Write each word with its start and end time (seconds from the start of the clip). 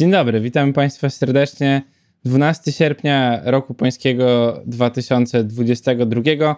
Dzień 0.00 0.10
dobry, 0.10 0.40
witam 0.40 0.72
Państwa 0.72 1.10
serdecznie. 1.10 1.82
12 2.24 2.72
sierpnia 2.72 3.40
roku 3.44 3.74
pańskiego 3.74 4.60
2022. 4.66 6.56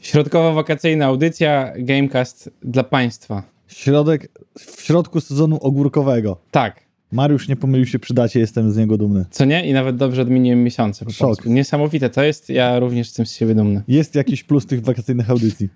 Środkowo-wakacyjna 0.00 1.06
audycja 1.06 1.72
Gamecast 1.78 2.50
dla 2.62 2.84
Państwa. 2.84 3.42
Środek, 3.66 4.28
w 4.58 4.82
środku 4.82 5.20
sezonu 5.20 5.58
ogórkowego. 5.60 6.40
Tak, 6.50 6.80
Mariusz 7.12 7.48
nie 7.48 7.56
pomylił 7.56 7.86
się 7.86 7.98
przy 7.98 8.14
dacie, 8.14 8.40
jestem 8.40 8.72
z 8.72 8.76
niego 8.76 8.98
dumny. 8.98 9.24
co 9.30 9.44
nie? 9.44 9.68
I 9.68 9.72
nawet 9.72 9.96
dobrze 9.96 10.22
odmieniłem 10.22 10.64
miesiące. 10.64 11.04
Po 11.04 11.10
Szok. 11.10 11.28
polsku. 11.28 11.48
Niesamowite 11.48 12.10
to 12.10 12.22
jest, 12.22 12.48
ja 12.50 12.78
również 12.78 13.06
jestem 13.06 13.26
z 13.26 13.32
siebie 13.32 13.54
dumny. 13.54 13.82
Jest 13.88 14.14
jakiś 14.14 14.44
plus 14.44 14.66
tych 14.66 14.82
wakacyjnych 14.82 15.30
audycji. 15.30 15.68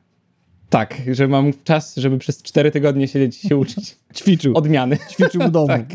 Tak, 0.73 1.03
że 1.11 1.29
mam 1.29 1.53
czas, 1.65 1.97
żeby 1.97 2.19
przez 2.19 2.43
4 2.43 2.71
tygodnie 2.71 3.09
siedzieć 3.09 3.45
i 3.45 3.49
się 3.49 3.57
uczyć. 3.57 3.97
Ćwiczył, 4.17 4.57
Odmiany. 4.57 4.99
ćwiczył 5.11 5.43
w 5.43 5.51
domu. 5.51 5.67
Tak. 5.77 5.87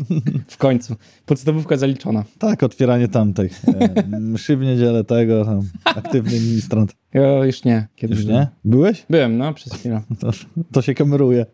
W 0.48 0.56
końcu. 0.56 0.96
Podstawówka 1.26 1.76
zaliczona. 1.76 2.24
Tak, 2.38 2.62
otwieranie 2.62 3.08
tamtej. 3.08 3.50
E, 3.80 4.18
mszy 4.20 4.56
w 4.56 4.60
niedzielę 4.60 5.04
tego, 5.04 5.44
tam, 5.44 5.62
aktywny 5.84 6.40
ministrant. 6.40 6.92
Ja 7.14 7.44
już 7.44 7.64
nie. 7.64 7.86
Kiedyś 7.96 8.16
Już 8.16 8.26
byłem. 8.26 8.40
nie? 8.40 8.48
Byłeś? 8.64 9.06
Byłem, 9.10 9.38
no, 9.38 9.54
przez 9.54 9.72
chwilę. 9.72 10.02
To, 10.20 10.30
to 10.72 10.82
się 10.82 10.94
kameruje. 10.94 11.46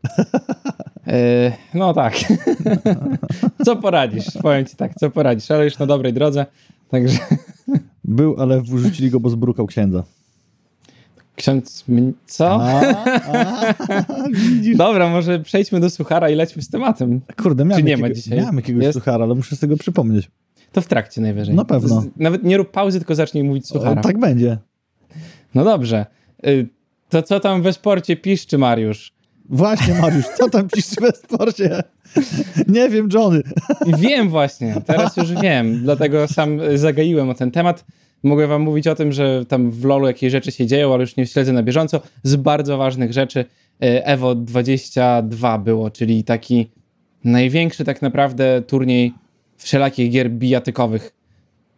E, 1.06 1.52
no 1.74 1.94
tak. 1.94 2.14
co 3.64 3.77
poradzisz? 3.77 4.24
Powiem 4.42 4.66
ci 4.66 4.77
tak, 4.77 4.94
co 4.94 5.10
poradzisz, 5.10 5.50
ale 5.50 5.64
już 5.64 5.78
na 5.78 5.86
dobrej 5.86 6.12
drodze. 6.12 6.46
Także 6.91 7.18
Był, 8.04 8.36
ale 8.41 8.62
wrzucili 8.62 9.10
go, 9.10 9.20
bo 9.20 9.30
zbrukał 9.30 9.66
księdza. 9.66 10.04
Ksiądz... 11.36 11.84
Co? 12.26 12.62
A, 12.62 12.80
a? 13.32 13.74
Dobra, 14.76 15.08
może 15.10 15.40
przejdźmy 15.40 15.80
do 15.80 15.90
suchara 15.90 16.30
i 16.30 16.34
lećmy 16.34 16.62
z 16.62 16.68
tematem. 16.68 17.20
Kurde, 17.42 17.64
miałem, 17.64 17.82
Czy 17.84 17.88
nie 17.90 17.96
ma 17.96 18.00
jakiego, 18.08 18.14
dzisiaj? 18.22 18.38
miałem 18.38 18.56
jakiegoś 18.56 18.82
Jest? 18.84 18.98
suchara, 18.98 19.24
ale 19.24 19.34
muszę 19.34 19.56
sobie 19.56 19.70
go 19.70 19.76
przypomnieć. 19.80 20.30
To 20.72 20.80
w 20.80 20.86
trakcie 20.86 21.20
najwyżej. 21.20 21.54
Na 21.54 21.64
pewno. 21.64 22.00
Z, 22.00 22.06
nawet 22.16 22.44
nie 22.44 22.56
rób 22.56 22.70
pauzy, 22.70 22.98
tylko 22.98 23.14
zacznij 23.14 23.44
mówić 23.44 23.66
suchara. 23.68 24.00
O, 24.00 24.04
tak 24.04 24.18
będzie. 24.18 24.58
No 25.54 25.64
dobrze. 25.64 26.06
Y, 26.46 26.68
To 27.08 27.22
co 27.22 27.41
tam 27.41 27.62
we 27.62 27.72
sporcie 27.72 28.16
piszczy, 28.16 28.58
Mariusz? 28.58 29.12
Właśnie, 29.48 29.94
Mariusz, 29.94 30.24
co 30.38 30.50
tam 30.50 30.69
piszesz 30.69 30.94
w 31.14 31.16
sporcie? 31.16 31.82
Nie 32.69 32.88
wiem, 32.88 33.08
Johnny. 33.14 33.42
Wiem 33.98 34.28
właśnie, 34.28 34.74
teraz 34.86 35.16
już 35.16 35.32
wiem, 35.32 35.80
dlatego 35.82 36.28
sam 36.28 36.58
zagaiłem 36.74 37.28
o 37.28 37.34
ten 37.34 37.50
temat. 37.50 37.84
Mogę 38.25 38.47
wam 38.47 38.62
mówić 38.62 38.86
o 38.86 38.94
tym, 38.94 39.12
że 39.12 39.47
tam 39.47 39.70
w 39.70 39.84
LoLu 39.84 40.06
jakieś 40.06 40.33
rzeczy 40.33 40.53
się 40.53 40.67
dzieją, 40.67 40.94
ale 40.94 41.00
już 41.00 41.17
nie 41.17 41.27
śledzę 41.27 41.53
na 41.53 41.62
bieżąco. 41.62 42.00
Z 42.22 42.36
bardzo 42.36 42.78
ważnych 42.78 43.12
rzeczy 43.12 43.41
y, 43.41 43.47
Evo 44.05 44.34
22 44.34 45.58
było, 45.58 45.91
czyli 45.91 46.25
taki 46.25 46.70
największy 47.25 47.84
tak 47.84 48.03
naprawdę 48.03 48.62
turniej 48.66 49.12
wszelakich 49.56 50.11
gier 50.11 50.31
bijatykowych 50.31 51.14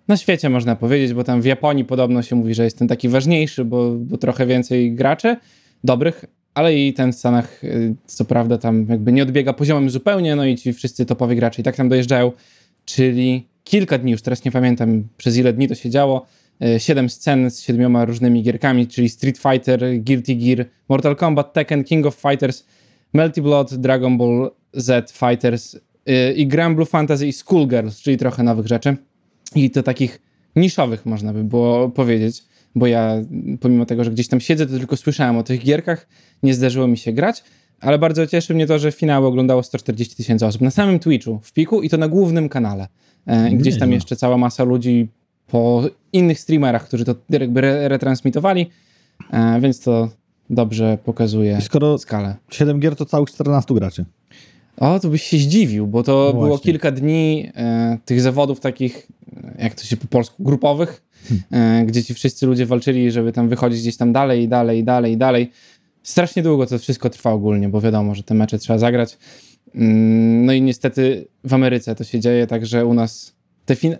na 0.09 0.17
świecie, 0.17 0.49
można 0.49 0.77
powiedzieć, 0.77 1.15
bo 1.15 1.25
tam 1.25 1.43
w 1.43 1.45
Japonii 1.45 1.85
podobno 1.85 2.23
się 2.23 2.37
mówi, 2.37 2.55
że 2.55 2.65
jest 2.65 2.79
ten 2.79 2.89
taki 2.89 3.09
ważniejszy, 3.09 3.65
bo, 3.65 3.91
bo 3.91 4.19
trochę 4.19 4.47
więcej 4.47 4.95
graczy 4.95 5.37
dobrych, 5.85 6.25
ale 6.55 6.75
i 6.75 6.93
ten 6.95 7.13
w 7.13 7.17
Stanach, 7.17 7.65
y, 7.65 7.95
co 8.07 8.25
prawda, 8.25 8.59
tam 8.59 8.87
jakby 8.89 9.13
nie 9.13 9.23
odbiega 9.23 9.53
poziomem 9.53 9.91
zupełnie, 9.91 10.37
no 10.37 10.45
i 10.45 10.57
ci 10.57 10.73
wszyscy 10.73 11.07
topowi 11.07 11.37
gracze 11.37 11.61
i 11.63 11.65
tak 11.65 11.77
tam 11.77 11.89
dojeżdżają, 11.89 12.33
czyli 12.85 13.47
kilka 13.67 13.99
dni, 13.99 14.13
już 14.13 14.23
teraz 14.23 14.45
nie 14.45 14.51
pamiętam 14.51 15.09
przez 15.17 15.37
ile 15.37 15.53
dni 15.53 15.69
to 15.69 15.75
się 15.75 15.91
działo, 15.91 16.27
y, 16.65 16.81
siedem 16.81 17.11
scen 17.11 17.51
z 17.51 17.61
siedmioma 17.61 18.05
różnymi 18.05 18.43
gierkami, 18.43 18.87
czyli 18.87 19.09
Street 19.09 19.39
Fighter, 19.39 19.81
Guilty 20.01 20.35
Gear, 20.35 20.67
Mortal 20.89 21.17
Kombat, 21.17 21.53
Tekken, 21.53 21.85
King 21.85 22.07
of 22.07 22.15
Fighters, 22.15 22.65
Melty 23.13 23.43
Blood, 23.43 23.75
Dragon 23.75 24.19
Ball 24.19 24.51
Z 24.73 25.13
Fighters 25.13 25.75
y, 25.75 25.81
i 26.37 26.47
Grand 26.47 26.77
Blue 26.77 26.87
Fantasy 26.87 27.27
i 27.27 27.33
Schoolgirls, 27.33 28.01
czyli 28.01 28.17
trochę 28.17 28.43
nowych 28.43 28.67
rzeczy. 28.67 28.97
I 29.55 29.71
to 29.71 29.83
takich 29.83 30.23
niszowych, 30.57 31.07
można 31.07 31.33
by 31.33 31.45
było 31.45 31.89
powiedzieć, 31.89 32.43
bo 32.75 32.87
ja, 32.87 33.15
pomimo 33.61 33.87
tego, 33.87 34.05
że 34.05 34.11
gdzieś 34.11 34.29
tam 34.29 34.41
siedzę, 34.41 34.67
to 34.67 34.79
tylko 34.79 34.97
słyszałem 34.97 35.37
o 35.37 35.43
tych 35.43 35.65
gierkach, 35.65 36.09
nie 36.43 36.55
zdarzyło 36.55 36.87
mi 36.87 36.99
się 36.99 37.13
grać, 37.13 37.45
ale 37.81 37.99
bardzo 37.99 38.27
cieszy 38.27 38.55
mnie 38.55 38.67
to, 38.67 38.79
że 38.79 38.93
finały 38.93 39.27
oglądało 39.27 39.63
140 39.63 40.17
tysięcy 40.17 40.47
osób 40.47 40.61
na 40.61 40.71
samym 40.71 40.99
Twitchu, 40.99 41.41
w 41.43 41.53
piku 41.53 41.83
i 41.83 41.89
to 41.89 41.97
na 41.97 42.09
głównym 42.09 42.49
kanale. 42.49 42.89
E, 43.27 43.51
i 43.51 43.57
gdzieś 43.57 43.79
tam 43.79 43.93
jeszcze 43.93 44.17
cała 44.17 44.37
masa 44.37 44.65
ludzi 44.65 45.09
po 45.47 45.83
innych 46.13 46.41
streamerach, 46.41 46.85
którzy 46.85 47.05
to 47.05 47.15
jakby 47.31 47.61
re 47.61 47.89
retransmitowali, 47.89 48.71
e, 49.33 49.61
więc 49.61 49.81
to 49.81 50.09
dobrze 50.51 50.99
pokazuje 51.05 51.57
I 51.61 51.63
skoro 51.63 51.99
skalę. 51.99 52.37
7 52.51 52.81
gier 52.81 52.97
to 52.97 53.05
całych 53.05 53.31
14 53.31 53.75
graczy. 53.75 54.05
O, 54.77 55.01
to 55.01 55.09
byś 55.09 55.23
się 55.23 55.39
zdziwił, 55.39 55.87
bo 55.87 56.03
to 56.03 56.33
No 56.35 56.41
było 56.41 56.59
kilka 56.59 56.91
dni 56.91 57.51
e, 57.57 57.99
tych 58.05 58.21
zawodów 58.21 58.61
takich, 58.61 59.09
jak 59.59 59.75
to 59.75 59.85
się 59.85 59.97
po 59.97 60.07
polsku, 60.07 60.43
grupowych, 60.43 61.03
e, 61.51 61.85
gdzie 61.87 62.05
ci 62.05 62.15
wszyscy 62.15 62.47
ludzie 62.47 62.67
walczyli, 62.67 63.11
żeby 63.11 63.33
tam 63.33 63.49
wychodzić 63.49 63.81
gdzieś 63.81 63.97
tam 63.97 64.13
dalej, 64.13 64.43
i 64.43 64.49
dalej, 64.49 64.79
i 64.79 64.85
dalej, 64.85 65.13
i 65.13 65.17
dalej. 65.17 65.51
Strasznie 66.03 66.43
długo 66.43 66.67
to 66.67 66.79
wszystko 66.79 67.11
trwa 67.11 67.33
ogólnie, 67.33 67.69
bo 67.69 67.81
wiadomo, 67.81 68.15
że 68.15 68.23
te 68.23 68.35
mecze 68.35 68.59
trzeba 68.59 68.79
zagrać. 68.79 69.19
Mm, 69.75 70.47
No 70.47 70.53
i 70.53 70.63
niestety 70.63 71.29
w 71.45 71.55
Ameryce 71.55 71.95
to 71.95 72.05
się 72.05 72.21
dzieje, 72.21 72.47
także 72.47 72.87
u 72.87 72.95
nas 72.95 73.37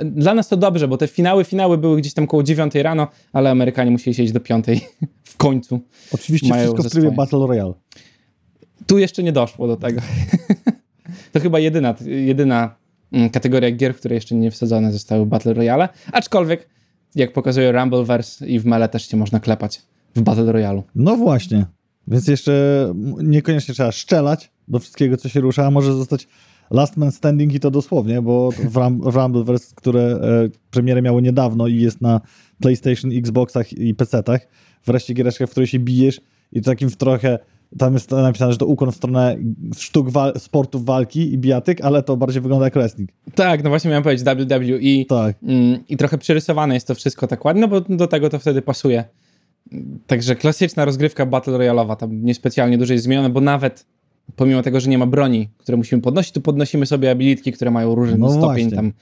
dla 0.01 0.35
nas 0.35 0.49
to 0.49 0.57
dobrze, 0.57 0.89
bo 0.89 0.97
te 0.97 1.09
finały, 1.09 1.45
finały 1.45 1.79
były 1.79 1.97
gdzieś 1.97 2.15
tam 2.15 2.27
koło 2.27 2.43
9 2.43 2.75
rano, 2.75 3.09
ale 3.33 3.51
Amerykanie 3.51 3.91
musieli 3.91 4.15
siedzieć 4.15 4.33
do 4.33 4.41
5 4.41 4.67
w 5.25 5.37
końcu. 5.37 5.81
Oczywiście 6.13 6.55
wszystko 6.55 6.83
w 6.83 6.91
trybie. 6.91 7.11
Battle 7.11 7.47
Royale. 7.47 7.73
Tu 8.87 8.99
jeszcze 8.99 9.23
nie 9.23 9.33
doszło 9.33 9.67
do 9.67 9.77
tego. 9.77 10.01
to 11.33 11.41
chyba 11.41 11.59
jedyna, 11.59 11.95
jedyna 12.07 12.77
mm, 13.13 13.31
kategoria 13.31 13.71
gier, 13.71 13.95
w 13.95 13.99
które 13.99 14.15
jeszcze 14.15 14.35
nie 14.35 14.51
wsadzone 14.51 14.93
zostały 14.93 15.27
Battle 15.27 15.55
Royale. 15.55 15.89
Aczkolwiek, 16.13 16.69
jak 17.15 17.33
pokazuje 17.33 17.73
Rumbleverse 17.73 18.47
i 18.47 18.61
w 18.61 18.67
Mele 18.67 18.89
też 18.89 19.09
się 19.09 19.17
można 19.17 19.41
klepać 19.41 19.83
w 20.17 20.23
Battle 20.23 20.53
Royale. 20.53 20.83
No 20.95 21.17
właśnie. 21.17 21.67
Więc 22.09 22.29
jeszcze 22.29 22.95
niekoniecznie 23.23 23.75
trzeba 23.75 23.93
szczelać 23.93 24.51
do 24.69 24.79
wszystkiego, 24.79 25.17
co 25.17 25.29
się 25.29 25.41
rusza, 25.41 25.67
a 25.67 25.71
może 25.71 25.93
zostać 25.95 26.29
Last 26.71 26.97
Man 26.97 27.13
Standing 27.13 27.55
i 27.55 27.61
to 27.61 27.71
dosłownie, 27.71 28.23
bo 28.23 28.51
w, 28.51 28.77
Rum, 28.77 29.01
w 29.11 29.17
Rumbleverse, 29.17 29.75
które 29.75 30.03
e, 30.03 30.49
premierę 30.71 31.03
miało 31.03 31.21
niedawno 31.21 31.67
i 31.67 31.81
jest 31.81 32.01
na 32.01 32.21
PlayStation, 32.61 33.11
Xboxach 33.15 33.73
i 33.73 33.95
PC-tach, 33.95 34.41
wreszcie 34.87 35.15
giereczka, 35.15 35.47
w 35.47 35.51
której 35.51 35.67
się 35.67 35.79
bijesz 35.79 36.21
i 36.53 36.61
to 36.61 36.71
takim 36.71 36.91
w 36.91 36.97
trochę, 36.97 37.39
tam 37.79 37.95
jest 37.95 38.11
napisane, 38.11 38.53
że 38.53 38.59
to 38.59 38.67
ukłon 38.67 38.93
w 38.93 38.97
stronę 38.97 39.37
sztuk 39.77 40.11
wal- 40.11 40.39
sportów 40.39 40.85
walki 40.85 41.33
i 41.33 41.39
bijatyk, 41.39 41.81
ale 41.81 42.03
to 42.03 42.17
bardziej 42.17 42.43
wygląda 42.43 42.65
jak 42.67 42.75
wrestling. 42.75 43.11
Tak, 43.35 43.65
no 43.65 43.71
właśnie 43.71 43.89
miałem 43.91 44.03
powiedzieć 44.05 44.27
WWE 44.27 45.05
Tak. 45.09 45.37
mm, 45.43 45.79
i 45.89 45.97
trochę 45.97 46.19
przerysowane 46.19 46.75
jest 46.75 46.87
to 46.87 46.95
wszystko 46.95 47.27
tak 47.27 47.45
ładnie, 47.45 47.61
no 47.63 47.69
bo 47.69 47.81
do 47.81 48.07
tego 48.07 48.31
to 48.31 48.39
wtedy 48.39 48.63
pasuje. 48.63 49.05
Także 50.07 50.37
klasyczna 50.37 50.85
rozgrywka 50.85 51.27
Battle 51.27 51.59
Royale'owa, 51.59 51.97
tam 51.97 52.25
niespecjalnie 52.25 52.79
dużo 52.79 52.93
jest 52.93 53.05
zmienione, 53.05 53.31
bo 53.31 53.41
nawet 53.41 53.87
pomimo 54.37 54.63
tego, 54.63 54.81
że 54.81 54.91
nie 54.91 54.99
ma 54.99 55.07
broni, 55.07 55.49
które 55.59 55.77
musimy 55.79 56.03
podnosić, 56.03 56.33
to 56.33 56.41
podnosimy 56.41 56.87
sobie 56.87 57.11
abilitki, 57.11 57.53
które 57.53 57.71
mają 57.71 57.95
różny 57.95 58.19
No 58.19 58.31
stopień 58.31 58.43
właśnie. 58.71 58.77
tam 58.77 58.93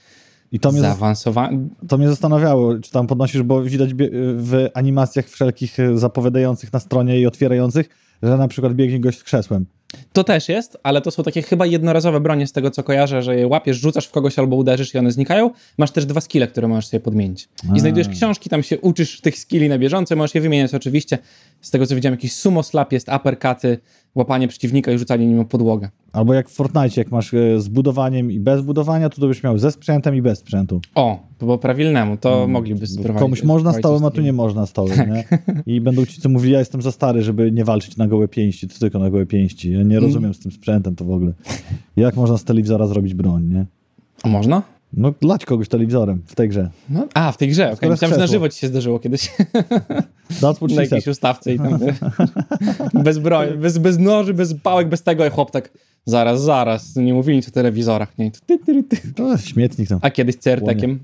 I 0.51 0.59
to 0.59 0.71
mnie, 0.71 0.81
zaawansowany. 0.81 1.69
to 1.87 1.97
mnie 1.97 2.07
zastanawiało, 2.09 2.79
czy 2.79 2.91
tam 2.91 3.07
podnosisz, 3.07 3.43
bo 3.43 3.63
widać 3.63 3.89
w 4.37 4.67
animacjach 4.73 5.27
wszelkich 5.27 5.77
zapowiadających 5.95 6.73
na 6.73 6.79
stronie 6.79 7.19
i 7.19 7.25
otwierających, 7.25 7.89
że 8.23 8.37
na 8.37 8.47
przykład 8.47 8.73
biegnie 8.73 8.99
gość 8.99 9.19
z 9.19 9.23
krzesłem. 9.23 9.65
To 10.13 10.23
też 10.23 10.49
jest, 10.49 10.77
ale 10.83 11.01
to 11.01 11.11
są 11.11 11.23
takie 11.23 11.41
chyba 11.41 11.65
jednorazowe 11.65 12.19
bronie 12.19 12.47
z 12.47 12.51
tego, 12.51 12.71
co 12.71 12.83
kojarzę, 12.83 13.23
że 13.23 13.35
je 13.35 13.47
łapiesz, 13.47 13.77
rzucasz 13.77 14.07
w 14.07 14.11
kogoś 14.11 14.39
albo 14.39 14.55
uderzysz 14.55 14.93
i 14.93 14.97
one 14.97 15.11
znikają. 15.11 15.51
Masz 15.77 15.91
też 15.91 16.05
dwa 16.05 16.21
skille, 16.21 16.47
które 16.47 16.67
możesz 16.67 16.87
sobie 16.87 17.01
podmienić. 17.01 17.49
I 17.75 17.79
znajdujesz 17.79 18.09
książki, 18.09 18.49
tam 18.49 18.63
się 18.63 18.79
uczysz 18.79 19.21
tych 19.21 19.39
skilli 19.39 19.69
na 19.69 19.77
bieżąco, 19.77 20.15
możesz 20.15 20.35
je 20.35 20.41
wymieniać 20.41 20.73
oczywiście. 20.73 21.17
Z 21.61 21.71
tego, 21.71 21.87
co 21.87 21.95
widziałem, 21.95 22.13
jakiś 22.13 22.33
sumo 22.33 22.63
slap 22.63 22.91
jest, 22.91 23.09
uppercuty, 23.15 23.77
łapanie 24.15 24.47
przeciwnika 24.47 24.91
i 24.91 24.97
rzucanie 24.97 25.27
nim 25.27 25.39
o 25.39 25.45
podłogę. 25.45 25.89
Albo 26.15 26.33
jak 26.33 26.49
w 26.49 26.53
Fortnite, 26.53 27.01
jak 27.01 27.11
masz 27.11 27.33
e, 27.33 27.61
z 27.61 27.67
budowaniem 27.67 28.31
i 28.31 28.39
bez 28.39 28.61
budowania, 28.61 29.09
to 29.09 29.21
to 29.21 29.27
byś 29.27 29.43
miał 29.43 29.57
ze 29.57 29.71
sprzętem 29.71 30.15
i 30.15 30.21
bez 30.21 30.39
sprzętu. 30.39 30.81
O, 30.95 31.19
po 31.37 31.57
prawilnemu, 31.57 32.17
to 32.17 32.47
mogliby 32.47 32.87
spróbować. 32.87 33.21
Komuś 33.21 33.43
można 33.43 33.73
stołem, 33.73 34.05
a 34.05 34.11
tu 34.11 34.21
nie 34.21 34.33
można 34.33 34.65
stołem, 34.65 34.97
Tak. 34.97 35.09
nie? 35.09 35.23
I 35.75 35.81
będą 35.81 36.05
ci 36.05 36.21
co 36.21 36.29
mówili, 36.29 36.53
ja 36.53 36.59
jestem 36.59 36.81
za 36.81 36.91
stary, 36.91 37.21
żeby 37.21 37.51
nie 37.51 37.65
walczyć 37.65 37.97
na 37.97 38.07
gołe 38.07 38.27
pięści, 38.27 38.67
to 38.67 38.79
tylko 38.79 38.99
na 38.99 39.09
gołe 39.09 39.25
pięści. 39.25 39.71
Ja 39.71 39.83
nie 39.83 39.99
rozumiem 39.99 40.33
z 40.33 40.39
tym 40.39 40.51
sprzętem 40.51 40.95
to 40.95 41.05
w 41.05 41.11
ogóle. 41.11 41.33
Jak 41.95 42.15
można 42.15 42.37
z 42.37 42.43
telewizora 42.43 42.87
zrobić 42.87 43.13
broń, 43.13 43.43
nie? 43.53 43.65
A 44.23 44.27
można? 44.27 44.61
No, 44.97 45.13
lać 45.21 45.45
kogoś 45.45 45.69
telewizorem 45.69 46.21
w 46.25 46.35
tej 46.35 46.49
grze. 46.49 46.69
No, 46.89 47.07
a, 47.13 47.31
w 47.31 47.37
tej 47.37 47.49
grze, 47.49 47.71
okej. 47.71 47.97
Że 47.97 48.17
na 48.17 48.27
żywo 48.27 48.49
ci 48.49 48.59
się 48.59 48.67
zdarzyło 48.67 48.99
kiedyś. 48.99 49.31
Na 50.41 50.81
jakiejś 50.81 51.07
ustawce 51.07 51.53
i 51.53 51.57
tam. 51.57 51.79
bez 53.03 53.17
broni, 53.19 53.57
bez, 53.57 53.77
bez 53.77 53.99
noży, 53.99 54.33
bez 54.33 54.53
pałek, 54.53 54.89
bez 54.89 55.03
tego, 55.03 55.25
i 55.25 55.29
chłop 55.29 55.51
tak 55.51 55.71
zaraz, 56.05 56.41
zaraz, 56.41 56.95
nie 56.95 57.13
mówili 57.13 57.37
nic 57.37 57.47
o 57.47 57.51
telewizorach, 57.51 58.17
nie? 58.17 58.31
Ty, 58.31 58.59
ty, 58.59 58.83
ty. 58.83 59.13
To 59.15 59.37
śmietnik 59.37 59.89
tam. 59.89 59.99
A 60.01 60.09
kiedyś 60.09 60.35
CRT-kiem 60.35 60.97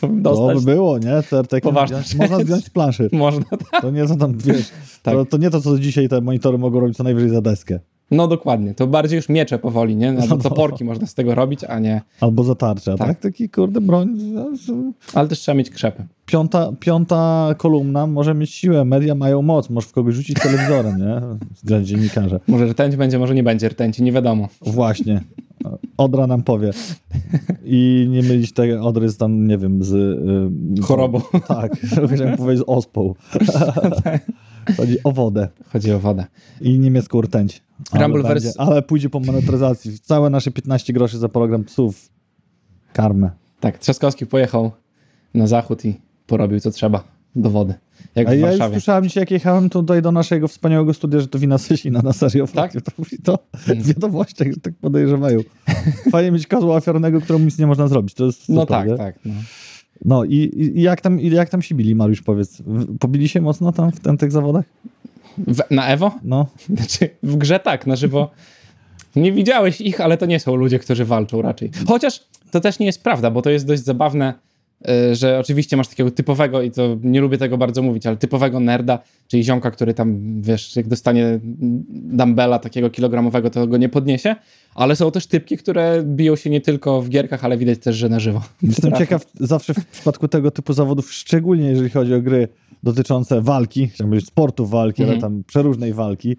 to 0.00 0.08
To 0.08 0.14
dostać 0.14 0.64
by 0.64 0.72
było, 0.72 0.98
nie? 0.98 1.22
Poważna 1.62 2.02
rzecz. 2.02 2.14
można 2.14 2.40
zdjąć 2.40 2.64
z 2.64 2.70
planszy. 2.70 3.08
można, 3.12 3.44
tak? 3.70 3.82
To 3.82 3.90
nie 3.90 4.06
to 4.06 4.16
tam, 4.16 4.38
wiesz, 4.38 4.70
Tak. 5.02 5.14
to, 5.14 5.24
to 5.24 5.36
nie 5.36 5.50
to, 5.50 5.60
co 5.60 5.78
dzisiaj 5.78 6.08
te 6.08 6.20
monitory 6.20 6.58
mogą 6.58 6.80
robić 6.80 6.96
co 6.96 7.04
najwyżej 7.04 7.30
za 7.30 7.40
deskę. 7.40 7.78
No 8.10 8.28
dokładnie, 8.28 8.74
to 8.74 8.86
bardziej 8.86 9.16
już 9.16 9.28
miecze 9.28 9.58
powoli, 9.58 9.96
nie? 9.96 10.18
Albo 10.20 10.36
toporki 10.36 10.84
można 10.84 11.06
z 11.06 11.14
tego 11.14 11.34
robić, 11.34 11.64
a 11.64 11.78
nie... 11.78 12.02
Albo 12.20 12.44
zatarcia, 12.44 12.96
tak? 12.96 13.08
Tak. 13.08 13.20
Taki, 13.20 13.48
kurde, 13.48 13.80
broń. 13.80 14.18
Ale 15.14 15.28
też 15.28 15.38
trzeba 15.40 15.56
mieć 15.56 15.70
krzepy. 15.70 16.06
Piąta, 16.26 16.72
piąta 16.80 17.54
kolumna 17.58 18.06
może 18.06 18.34
mieć 18.34 18.50
siłę, 18.50 18.84
media 18.84 19.14
mają 19.14 19.42
moc, 19.42 19.70
możesz 19.70 19.90
w 19.90 19.92
kogoś 19.92 20.14
rzucić 20.14 20.38
telewizorem, 20.40 20.98
nie? 20.98 21.20
Dla 21.64 21.82
dziennikarza. 21.82 22.40
Może 22.46 22.66
rtęć 22.66 22.96
będzie, 22.96 23.18
może 23.18 23.34
nie 23.34 23.42
będzie 23.42 23.68
rtęci, 23.68 24.02
nie 24.02 24.12
wiadomo. 24.12 24.48
Właśnie. 24.62 25.20
Odra 25.96 26.26
nam 26.26 26.42
powie. 26.42 26.70
I 27.64 28.06
nie 28.10 28.22
mylić 28.22 28.52
tej 28.52 28.76
odry 28.76 29.08
z 29.08 29.16
tam, 29.16 29.46
nie 29.46 29.58
wiem, 29.58 29.84
z... 29.84 29.92
y, 30.78 30.82
Chorobą. 30.82 31.20
Tak, 31.48 31.72
chciałem 32.14 32.36
powiedzieć 32.36 32.64
z 32.66 32.68
ospą. 32.68 33.14
Chodzi 34.76 34.96
o 35.04 35.12
wodę 35.12 35.48
Chodzi 35.72 35.92
o 35.92 35.98
wodę. 35.98 36.24
i 36.60 36.78
niemiecką 36.78 37.20
rtęć. 37.20 37.62
Ale, 37.90 38.02
Rumble 38.02 38.22
będzie, 38.22 38.48
wers- 38.48 38.54
ale 38.58 38.82
pójdzie 38.82 39.10
po 39.10 39.20
monetyzacji. 39.20 39.98
Całe 39.98 40.30
nasze 40.30 40.50
15 40.50 40.92
groszy 40.92 41.18
za 41.18 41.28
program 41.28 41.64
psów. 41.64 42.08
Karmę. 42.92 43.30
Tak, 43.60 43.78
Trzaskowski 43.78 44.26
pojechał 44.26 44.70
na 45.34 45.46
zachód 45.46 45.84
i 45.84 46.00
porobił 46.26 46.60
co 46.60 46.70
trzeba 46.70 47.04
do 47.36 47.50
wody. 47.50 47.74
Jak 48.14 48.26
A 48.28 48.30
w 48.30 48.38
ja 48.38 48.52
już 48.52 48.64
słyszałem 48.70 49.04
dzisiaj, 49.04 49.20
jak 49.22 49.30
jechałem 49.30 49.70
tutaj 49.70 50.02
do 50.02 50.12
naszego 50.12 50.48
wspaniałego 50.48 50.94
studia, 50.94 51.20
że 51.20 51.28
to 51.28 51.38
wina 51.38 51.58
Sysina 51.58 52.00
na 52.02 52.12
serio. 52.12 52.46
Tak? 52.46 52.72
To, 52.72 52.80
to 53.24 53.38
w 53.66 53.86
wiadomościach, 53.86 54.48
że 54.52 54.60
tak 54.60 54.74
podejrzewają. 54.74 55.40
Fajnie 56.10 56.30
mieć 56.30 56.46
kozła 56.46 56.76
ofiarnego, 56.76 57.20
któremu 57.20 57.44
nic 57.44 57.58
nie 57.58 57.66
można 57.66 57.88
zrobić. 57.88 58.14
To 58.14 58.24
jest 58.26 58.48
No 58.48 58.60
super, 58.60 58.78
tak, 58.78 58.88
nie? 58.88 58.96
tak. 58.96 59.18
No. 59.24 59.32
No 60.04 60.24
i, 60.24 60.70
i 60.76 60.82
jak, 60.82 61.00
tam, 61.00 61.20
i 61.20 61.30
jak 61.30 61.48
tam 61.48 61.62
się 61.62 61.74
bili, 61.74 61.94
Mariusz, 61.94 62.22
powiedz? 62.22 62.62
Pobili 63.00 63.28
się 63.28 63.40
mocno 63.40 63.72
tam 63.72 63.92
w, 63.92 64.00
tam, 64.00 64.18
tych 64.18 64.32
zawodach? 64.32 64.64
W, 65.46 65.62
na 65.70 65.88
Ewo? 65.88 66.12
No. 66.22 66.46
Znaczy, 66.76 67.10
w 67.22 67.36
grze 67.36 67.60
tak, 67.60 67.86
na 67.86 67.96
żywo. 67.96 68.30
Nie 69.16 69.32
widziałeś 69.32 69.80
ich, 69.80 70.00
ale 70.00 70.16
to 70.16 70.26
nie 70.26 70.40
są 70.40 70.56
ludzie, 70.56 70.78
którzy 70.78 71.04
walczą 71.04 71.42
raczej. 71.42 71.70
Chociaż 71.86 72.20
to 72.50 72.60
też 72.60 72.78
nie 72.78 72.86
jest 72.86 73.02
prawda, 73.02 73.30
bo 73.30 73.42
to 73.42 73.50
jest 73.50 73.66
dość 73.66 73.82
zabawne, 73.82 74.34
y, 74.88 75.14
że 75.14 75.38
oczywiście 75.38 75.76
masz 75.76 75.88
takiego 75.88 76.10
typowego, 76.10 76.62
i 76.62 76.70
to 76.70 76.96
nie 77.02 77.20
lubię 77.20 77.38
tego 77.38 77.58
bardzo 77.58 77.82
mówić, 77.82 78.06
ale 78.06 78.16
typowego 78.16 78.60
nerda, 78.60 78.98
czyli 79.28 79.44
ziomka, 79.44 79.70
który 79.70 79.94
tam, 79.94 80.42
wiesz, 80.42 80.76
jak 80.76 80.88
dostanie 80.88 81.40
dumbbella 81.90 82.58
takiego 82.58 82.90
kilogramowego, 82.90 83.50
to 83.50 83.66
go 83.66 83.76
nie 83.76 83.88
podniesie, 83.88 84.36
ale 84.74 84.96
są 84.96 85.10
też 85.10 85.26
typki, 85.26 85.56
które 85.56 86.02
biją 86.04 86.36
się 86.36 86.50
nie 86.50 86.60
tylko 86.60 87.02
w 87.02 87.08
gierkach, 87.08 87.44
ale 87.44 87.56
widać 87.56 87.78
też, 87.78 87.96
że 87.96 88.08
na 88.08 88.20
żywo. 88.20 88.42
Jestem 88.62 88.92
ciekaw 88.92 89.26
zawsze 89.40 89.74
w 89.74 89.86
przypadku 89.86 90.28
tego 90.28 90.50
typu 90.50 90.72
zawodów, 90.72 91.12
szczególnie 91.12 91.68
jeżeli 91.68 91.90
chodzi 91.90 92.14
o 92.14 92.22
gry 92.22 92.48
dotyczące 92.82 93.40
walki, 93.42 93.88
chciałbym 93.88 94.10
powiedzieć 94.10 94.28
sportu 94.28 94.66
walki, 94.66 95.02
ale 95.02 95.12
Mhm. 95.14 95.32
tam 95.32 95.44
przeróżnej 95.44 95.94
walki, 95.94 96.36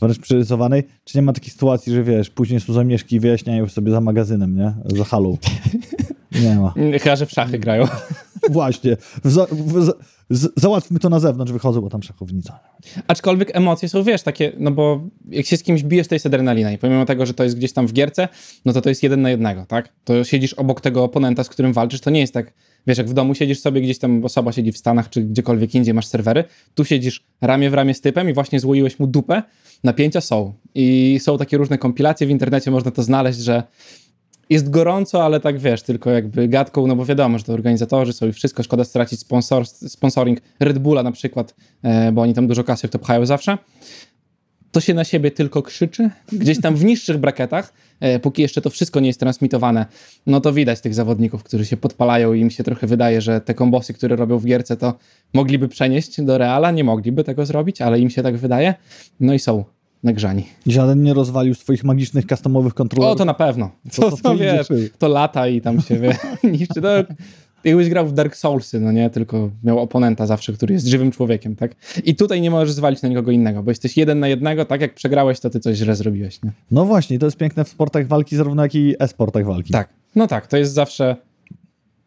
wręcz 0.00 0.18
przerysowanej, 0.18 0.82
czy 1.04 1.18
nie 1.18 1.22
ma 1.22 1.32
takiej 1.32 1.50
sytuacji, 1.50 1.92
że 1.92 2.02
wiesz, 2.04 2.30
później 2.30 2.60
są 2.60 2.72
zamieszki 2.72 3.16
i 3.16 3.20
wyjaśniają 3.20 3.68
sobie 3.68 3.92
za 3.92 4.00
magazynem, 4.00 4.56
nie? 4.56 4.74
Za 4.96 5.04
halą. 5.04 5.36
Nie 6.42 6.56
ma. 6.56 6.74
Chyba, 7.02 7.16
że 7.16 7.26
w 7.26 7.30
szachy 7.30 7.58
grają. 7.58 7.84
Właśnie. 8.50 8.96
Za, 9.24 9.46
w, 9.50 9.90
z, 10.30 10.52
załatwmy 10.56 10.98
to 10.98 11.08
na 11.08 11.20
zewnątrz, 11.20 11.52
wychodzą, 11.52 11.80
bo 11.80 11.90
tam 11.90 12.02
szachownica. 12.02 12.60
Aczkolwiek 13.06 13.56
emocje 13.56 13.88
są, 13.88 14.02
wiesz, 14.02 14.22
takie, 14.22 14.52
no 14.58 14.70
bo 14.70 15.00
jak 15.28 15.46
się 15.46 15.56
z 15.56 15.62
kimś 15.62 15.82
bijesz, 15.82 16.08
to 16.08 16.14
jest 16.14 16.26
adrenalina 16.26 16.72
i 16.72 16.78
pomimo 16.78 17.06
tego, 17.06 17.26
że 17.26 17.34
to 17.34 17.44
jest 17.44 17.56
gdzieś 17.56 17.72
tam 17.72 17.86
w 17.86 17.92
gierce, 17.92 18.28
no 18.64 18.72
to 18.72 18.80
to 18.80 18.88
jest 18.88 19.02
jeden 19.02 19.22
na 19.22 19.30
jednego, 19.30 19.66
tak? 19.66 19.88
To 20.04 20.24
siedzisz 20.24 20.54
obok 20.54 20.80
tego 20.80 21.04
oponenta, 21.04 21.44
z 21.44 21.48
którym 21.48 21.72
walczysz, 21.72 22.00
to 22.00 22.10
nie 22.10 22.20
jest 22.20 22.34
tak, 22.34 22.52
wiesz, 22.86 22.98
jak 22.98 23.08
w 23.08 23.12
domu 23.12 23.34
siedzisz 23.34 23.60
sobie 23.60 23.80
gdzieś 23.80 23.98
tam, 23.98 24.24
osoba 24.24 24.52
siedzi 24.52 24.72
w 24.72 24.78
Stanach 24.78 25.10
czy 25.10 25.22
gdziekolwiek 25.22 25.74
indziej 25.74 25.94
masz 25.94 26.06
serwery, 26.06 26.44
tu 26.74 26.84
siedzisz 26.84 27.24
ramię 27.40 27.70
w 27.70 27.74
ramię 27.74 27.94
z 27.94 28.00
typem 28.00 28.30
i 28.30 28.32
właśnie 28.32 28.60
złoiłeś 28.60 28.98
mu 28.98 29.06
dupę, 29.06 29.42
napięcia 29.84 30.20
są. 30.20 30.52
I 30.74 31.18
są 31.22 31.38
takie 31.38 31.56
różne 31.56 31.78
kompilacje 31.78 32.26
w 32.26 32.30
internecie, 32.30 32.70
można 32.70 32.90
to 32.90 33.02
znaleźć, 33.02 33.38
że 33.38 33.62
jest 34.50 34.70
gorąco, 34.70 35.24
ale 35.24 35.40
tak 35.40 35.58
wiesz, 35.58 35.82
tylko 35.82 36.10
jakby 36.10 36.48
gadką, 36.48 36.86
no 36.86 36.96
bo 36.96 37.04
wiadomo, 37.04 37.38
że 37.38 37.44
to 37.44 37.52
organizatorzy 37.52 38.12
są 38.12 38.28
i 38.28 38.32
wszystko, 38.32 38.62
szkoda 38.62 38.84
stracić 38.84 39.20
sponsor, 39.20 39.66
sponsoring 39.66 40.40
Red 40.60 40.78
Bulla 40.78 41.02
na 41.02 41.12
przykład, 41.12 41.54
e, 41.82 42.12
bo 42.12 42.22
oni 42.22 42.34
tam 42.34 42.46
dużo 42.46 42.64
kasy 42.64 42.88
w 42.88 42.90
to 42.90 42.98
pchają 42.98 43.26
zawsze. 43.26 43.58
To 44.72 44.80
się 44.80 44.94
na 44.94 45.04
siebie 45.04 45.30
tylko 45.30 45.62
krzyczy. 45.62 46.10
Gdzieś 46.32 46.60
tam 46.60 46.76
w 46.76 46.84
niższych 46.84 47.18
braketach, 47.18 47.72
e, 48.00 48.18
póki 48.18 48.42
jeszcze 48.42 48.60
to 48.60 48.70
wszystko 48.70 49.00
nie 49.00 49.06
jest 49.06 49.20
transmitowane, 49.20 49.86
no 50.26 50.40
to 50.40 50.52
widać 50.52 50.80
tych 50.80 50.94
zawodników, 50.94 51.42
którzy 51.42 51.66
się 51.66 51.76
podpalają 51.76 52.32
i 52.32 52.40
im 52.40 52.50
się 52.50 52.64
trochę 52.64 52.86
wydaje, 52.86 53.20
że 53.20 53.40
te 53.40 53.54
kombosy, 53.54 53.94
które 53.94 54.16
robią 54.16 54.38
w 54.38 54.44
gierce, 54.44 54.76
to 54.76 54.94
mogliby 55.34 55.68
przenieść 55.68 56.20
do 56.22 56.38
Reala, 56.38 56.70
nie 56.70 56.84
mogliby 56.84 57.24
tego 57.24 57.46
zrobić, 57.46 57.80
ale 57.80 57.98
im 58.00 58.10
się 58.10 58.22
tak 58.22 58.36
wydaje. 58.36 58.74
No 59.20 59.34
i 59.34 59.38
są 59.38 59.64
nagrzani. 60.02 60.46
Żaden 60.66 61.02
nie 61.02 61.14
rozwalił 61.14 61.54
swoich 61.54 61.84
magicznych, 61.84 62.24
customowych 62.26 62.74
kontrolerów. 62.74 63.14
O, 63.14 63.18
to 63.18 63.24
na 63.24 63.34
pewno. 63.34 63.70
To- 63.96 64.02
To, 64.02 64.10
to- 64.10 64.16
to, 64.16 64.22
to 64.22 64.36
wiesz, 64.36 64.66
to 64.98 65.08
lata 65.08 65.48
i 65.48 65.60
tam 65.60 65.80
się 65.80 65.98
wie, 65.98 66.16
niszczy. 66.52 66.80
No, 66.82 66.88
jakbyś 67.64 67.88
grał 67.88 68.06
w 68.06 68.12
Dark 68.12 68.36
Soulsy, 68.36 68.80
no 68.80 68.92
nie? 68.92 69.10
Tylko 69.10 69.50
miał 69.64 69.78
oponenta 69.78 70.26
zawsze, 70.26 70.52
który 70.52 70.74
jest 70.74 70.86
żywym 70.86 71.10
człowiekiem, 71.10 71.56
tak? 71.56 71.74
I 72.04 72.16
tutaj 72.16 72.40
nie 72.40 72.50
możesz 72.50 72.72
zwalić 72.72 73.02
na 73.02 73.08
nikogo 73.08 73.30
innego, 73.30 73.62
bo 73.62 73.70
jesteś 73.70 73.96
jeden 73.96 74.20
na 74.20 74.28
jednego, 74.28 74.64
tak 74.64 74.80
jak 74.80 74.94
przegrałeś, 74.94 75.40
to 75.40 75.50
ty 75.50 75.60
coś 75.60 75.76
źle 75.76 75.96
zrobiłeś, 75.96 76.42
nie? 76.42 76.52
No 76.70 76.84
właśnie, 76.84 77.18
to 77.18 77.26
jest 77.26 77.36
piękne 77.36 77.64
w 77.64 77.68
sportach 77.68 78.06
walki, 78.06 78.36
zarówno 78.36 78.62
jak 78.62 78.74
i 78.74 78.94
e-sportach 79.00 79.44
walki. 79.46 79.72
Tak. 79.72 79.88
No 80.16 80.26
tak, 80.26 80.46
to 80.46 80.56
jest 80.56 80.72
zawsze... 80.72 81.16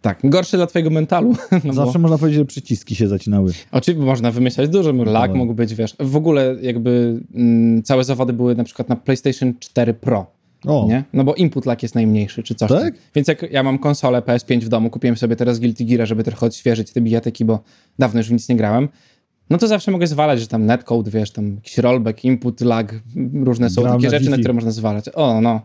Tak, 0.02 0.20
gorsze 0.24 0.58
dla 0.58 0.68
twojego 0.68 0.90
mentalu. 0.90 1.36
No 1.64 1.74
Zawsze 1.74 1.94
bo, 1.94 2.00
można 2.00 2.18
powiedzieć, 2.18 2.40
że 2.40 2.46
przyciski 2.46 2.96
się 2.96 3.08
zacinały. 3.08 3.52
oczywiście 3.72 4.06
można 4.06 4.32
wymyślać 4.32 4.70
dużo, 4.70 4.92
lag 4.92 5.34
mógł 5.34 5.54
być, 5.54 5.76
wiesz. 5.76 5.96
W 6.00 6.16
ogóle 6.16 6.56
jakby 6.62 7.20
mm, 7.36 7.84
całe 7.84 8.04
zawody 8.04 8.34
były 8.34 8.56
na 8.56 8.64
przykład 8.64 8.90
na 8.90 8.96
PlayStation 8.96 9.54
4 9.60 9.94
Pro. 9.94 10.26
O, 10.66 10.86
nie? 10.90 11.04
No 11.14 11.24
bo 11.24 11.34
input 11.34 11.66
lag 11.66 11.84
jest 11.84 11.96
najmniejszy, 11.96 12.44
czy 12.44 12.56
coś. 12.56 12.70
Tak? 12.70 12.94
tam. 12.94 13.02
Więc 13.16 13.28
jak 13.28 13.52
ja 13.52 13.64
mam 13.64 13.80
konsolę 13.80 14.22
PS5 14.22 14.60
w 14.60 14.70
domu, 14.70 14.90
kupiłem 14.90 15.18
sobie 15.18 15.36
teraz 15.36 15.60
Guilty 15.60 15.86
Gear, 15.86 16.08
żeby 16.08 16.24
trochę 16.24 16.46
odświeżyć 16.46 16.92
te 16.92 17.02
bijatyki, 17.02 17.46
bo 17.46 17.60
dawno 18.00 18.20
już 18.20 18.30
w 18.30 18.32
nic 18.32 18.50
nie 18.50 18.56
grałem, 18.56 18.90
no 19.50 19.58
to 19.58 19.68
zawsze 19.68 19.92
mogę 19.92 20.08
zwalać, 20.08 20.40
że 20.40 20.48
tam 20.48 20.66
netcode, 20.66 21.12
wiesz, 21.12 21.32
tam 21.32 21.56
jakiś 21.56 21.78
rollback, 21.78 22.24
input, 22.24 22.62
lag, 22.62 22.94
różne 23.34 23.70
są 23.70 23.82
Grałem 23.82 24.02
takie 24.02 24.10
rzeczy, 24.10 24.30
na 24.30 24.38
które 24.38 24.54
można 24.54 24.72
zwalać. 24.72 25.06
O, 25.14 25.42
no. 25.42 25.62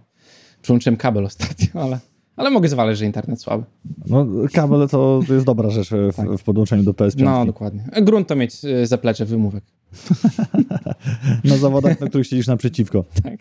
Przyłączyłem 0.62 0.96
kabel 0.96 1.26
ostatnio, 1.26 1.82
ale, 1.82 1.98
ale 2.38 2.50
mogę 2.50 2.68
zwalać, 2.68 2.98
że 2.98 3.04
internet 3.06 3.40
słaby. 3.40 3.64
no 4.06 4.26
kabel 4.52 4.88
to, 4.88 5.20
to 5.28 5.34
jest 5.34 5.46
dobra 5.46 5.70
rzecz 5.70 5.88
w, 5.90 6.38
w 6.38 6.42
podłączeniu 6.42 6.82
do 6.82 6.92
PS5. 6.92 7.22
No, 7.24 7.46
dokładnie. 7.46 7.84
Grunt 8.02 8.28
to 8.28 8.36
mieć 8.36 8.64
y, 8.64 8.86
zaplecze 8.86 9.24
wymówek. 9.24 9.64
Na 11.44 11.56
zawodach, 11.56 12.00
na 12.00 12.06
których 12.06 12.26
siedzisz 12.26 12.46
naprzeciwko. 12.46 13.04
Tak. 13.22 13.38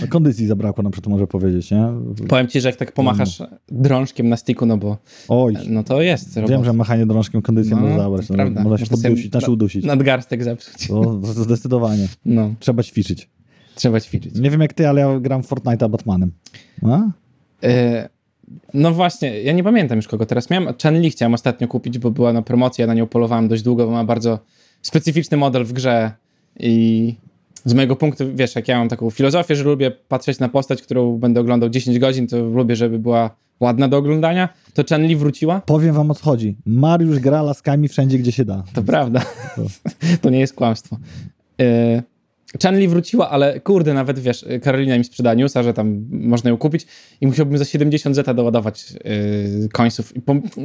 No, 0.00 0.06
kondycji 0.08 0.46
zabrakło 0.46 0.82
nam, 0.82 0.92
to 0.92 1.10
może 1.10 1.26
powiedzieć, 1.26 1.70
nie? 1.70 1.88
Powiem 2.28 2.48
ci, 2.48 2.60
że 2.60 2.68
jak 2.68 2.76
tak 2.76 2.92
pomachasz 2.92 3.42
drążkiem 3.68 4.28
na 4.28 4.36
sticku, 4.36 4.66
no 4.66 4.76
bo 4.76 4.96
Oj, 5.28 5.54
no 5.68 5.84
to 5.84 6.02
jest 6.02 6.34
wiem, 6.34 6.44
robota. 6.44 6.64
że 6.64 6.72
machanie 6.72 7.06
drążkiem 7.06 7.42
kondycję 7.42 7.76
No, 7.76 7.82
może 7.82 7.96
zabrać. 7.96 8.28
No, 8.28 8.34
prawda. 8.34 8.62
można 8.62 8.78
się 8.86 8.90
Można 8.90 9.08
poddusić, 9.08 9.30
znaczy 9.30 9.46
na- 9.46 9.52
udusić. 9.52 9.84
Nadgarstek 9.84 10.44
zepsuć. 10.44 10.88
To, 10.88 11.04
to 11.04 11.26
zdecydowanie. 11.44 12.08
No, 12.24 12.54
Trzeba 12.60 12.82
ćwiczyć. 12.82 13.28
trzeba 13.74 14.00
ćwiczyć. 14.00 14.34
Nie 14.34 14.50
wiem 14.50 14.60
jak 14.60 14.72
ty, 14.72 14.88
ale 14.88 15.00
ja 15.00 15.20
gram 15.20 15.42
w 15.42 15.48
Fortnite'a 15.48 15.90
Batmanem. 15.90 16.32
A? 16.82 17.00
E, 17.62 18.08
No 18.74 18.92
właśnie, 18.92 19.42
ja 19.42 19.52
nie 19.52 19.64
pamiętam 19.64 19.96
już 19.96 20.08
kogo 20.08 20.26
teraz 20.26 20.50
miałem. 20.50 20.74
Chen 20.82 21.00
Li 21.00 21.10
chciałem 21.10 21.34
ostatnio 21.34 21.68
kupić, 21.68 21.98
bo 21.98 22.10
była 22.10 22.32
na 22.32 22.42
promocji, 22.42 22.82
ja 22.82 22.86
na 22.86 22.94
nią 22.94 23.06
polowałem 23.06 23.48
dość 23.48 23.62
długo, 23.62 23.86
bo 23.86 23.92
ma 23.92 24.04
bardzo 24.04 24.38
specyficzny 24.82 25.36
model 25.36 25.64
w 25.64 25.72
grze 25.72 26.12
i 26.60 27.14
z 27.64 27.74
mojego 27.74 27.96
punktu, 27.96 28.24
wiesz, 28.34 28.56
jak 28.56 28.68
ja 28.68 28.78
mam 28.78 28.88
taką 28.88 29.10
filozofię, 29.10 29.56
że 29.56 29.64
lubię 29.64 29.90
patrzeć 29.90 30.38
na 30.38 30.48
postać, 30.48 30.82
którą 30.82 31.18
będę 31.18 31.40
oglądał 31.40 31.68
10 31.68 31.98
godzin, 31.98 32.26
to 32.26 32.36
lubię, 32.36 32.76
żeby 32.76 32.98
była 32.98 33.30
ładna 33.60 33.88
do 33.88 33.96
oglądania, 33.96 34.48
to 34.74 34.82
Chen 34.88 35.06
Li 35.06 35.16
wróciła. 35.16 35.60
Powiem 35.60 35.94
wam 35.94 36.10
o 36.10 36.14
co 36.14 36.24
chodzi. 36.24 36.56
Mariusz 36.66 37.18
gra 37.18 37.42
laskami 37.42 37.88
wszędzie, 37.88 38.18
gdzie 38.18 38.32
się 38.32 38.44
da. 38.44 38.64
To 38.72 38.82
prawda. 38.82 39.22
to 40.20 40.30
nie 40.34 40.40
jest 40.40 40.54
kłamstwo. 40.54 40.96
E, 41.60 42.02
Chanli 42.62 42.88
wróciła, 42.88 43.30
ale 43.30 43.60
kurde, 43.60 43.94
nawet 43.94 44.18
wiesz, 44.18 44.44
Karolina 44.62 44.98
mi 44.98 45.04
sprzeda 45.04 45.34
newsa, 45.34 45.62
że 45.62 45.74
tam 45.74 46.06
można 46.10 46.50
ją 46.50 46.56
kupić 46.56 46.86
i 47.20 47.26
musiałbym 47.26 47.58
za 47.58 47.64
70 47.64 48.16
zeta 48.16 48.34
doładować 48.34 48.92
yy, 48.92 49.68
końców. 49.72 50.16
I 50.16 50.20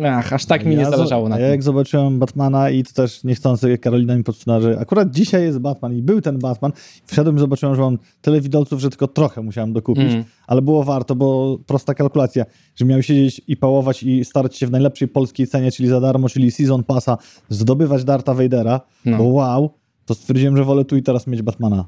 Ach, 0.05 0.33
aż 0.33 0.45
tak 0.45 0.65
mi 0.65 0.75
nie 0.75 0.81
Ja 0.81 0.89
zależało 0.91 1.29
na 1.29 1.35
a 1.35 1.38
tym. 1.38 1.45
Ja 1.45 1.51
jak 1.51 1.63
zobaczyłem 1.63 2.19
Batmana 2.19 2.69
i 2.69 2.83
to 2.83 2.93
też 2.93 3.23
niechcący 3.23 3.77
Karolina 3.77 4.15
mi 4.17 4.23
podsunęła, 4.23 4.61
że 4.61 4.79
akurat 4.79 5.11
dzisiaj 5.11 5.43
jest 5.43 5.59
Batman 5.59 5.93
i 5.97 6.01
był 6.01 6.21
ten 6.21 6.39
Batman. 6.39 6.71
Wszedłem 7.05 7.35
i 7.35 7.39
zobaczyłem, 7.39 7.75
że 7.75 7.81
mam 7.81 7.97
tyle 8.21 8.41
widelców, 8.41 8.79
że 8.81 8.89
tylko 8.89 9.07
trochę 9.07 9.41
musiałem 9.41 9.73
dokupić, 9.73 10.11
Mm. 10.11 10.23
ale 10.47 10.61
było 10.61 10.83
warto, 10.83 11.15
bo 11.15 11.57
prosta 11.65 11.93
kalkulacja, 11.93 12.45
że 12.75 12.85
miał 12.85 13.01
siedzieć 13.03 13.41
i 13.47 13.57
pałować 13.57 14.03
i 14.03 14.25
starać 14.25 14.57
się 14.57 14.67
w 14.67 14.71
najlepszej 14.71 15.07
polskiej 15.07 15.47
cenie, 15.47 15.71
czyli 15.71 15.89
za 15.89 16.01
darmo, 16.01 16.29
czyli 16.29 16.51
Season 16.51 16.83
Passa, 16.83 17.17
zdobywać 17.50 18.03
Darta 18.03 18.33
Vadera, 18.33 18.81
No. 19.05 19.17
bo 19.17 19.23
wow, 19.23 19.69
to 20.15 20.22
stwierdziłem, 20.22 20.58
że 20.58 20.63
wolę 20.63 20.86
tu 20.86 20.98
i 20.98 21.03
teraz 21.03 21.27
mieć 21.27 21.41
Batmana. 21.41 21.86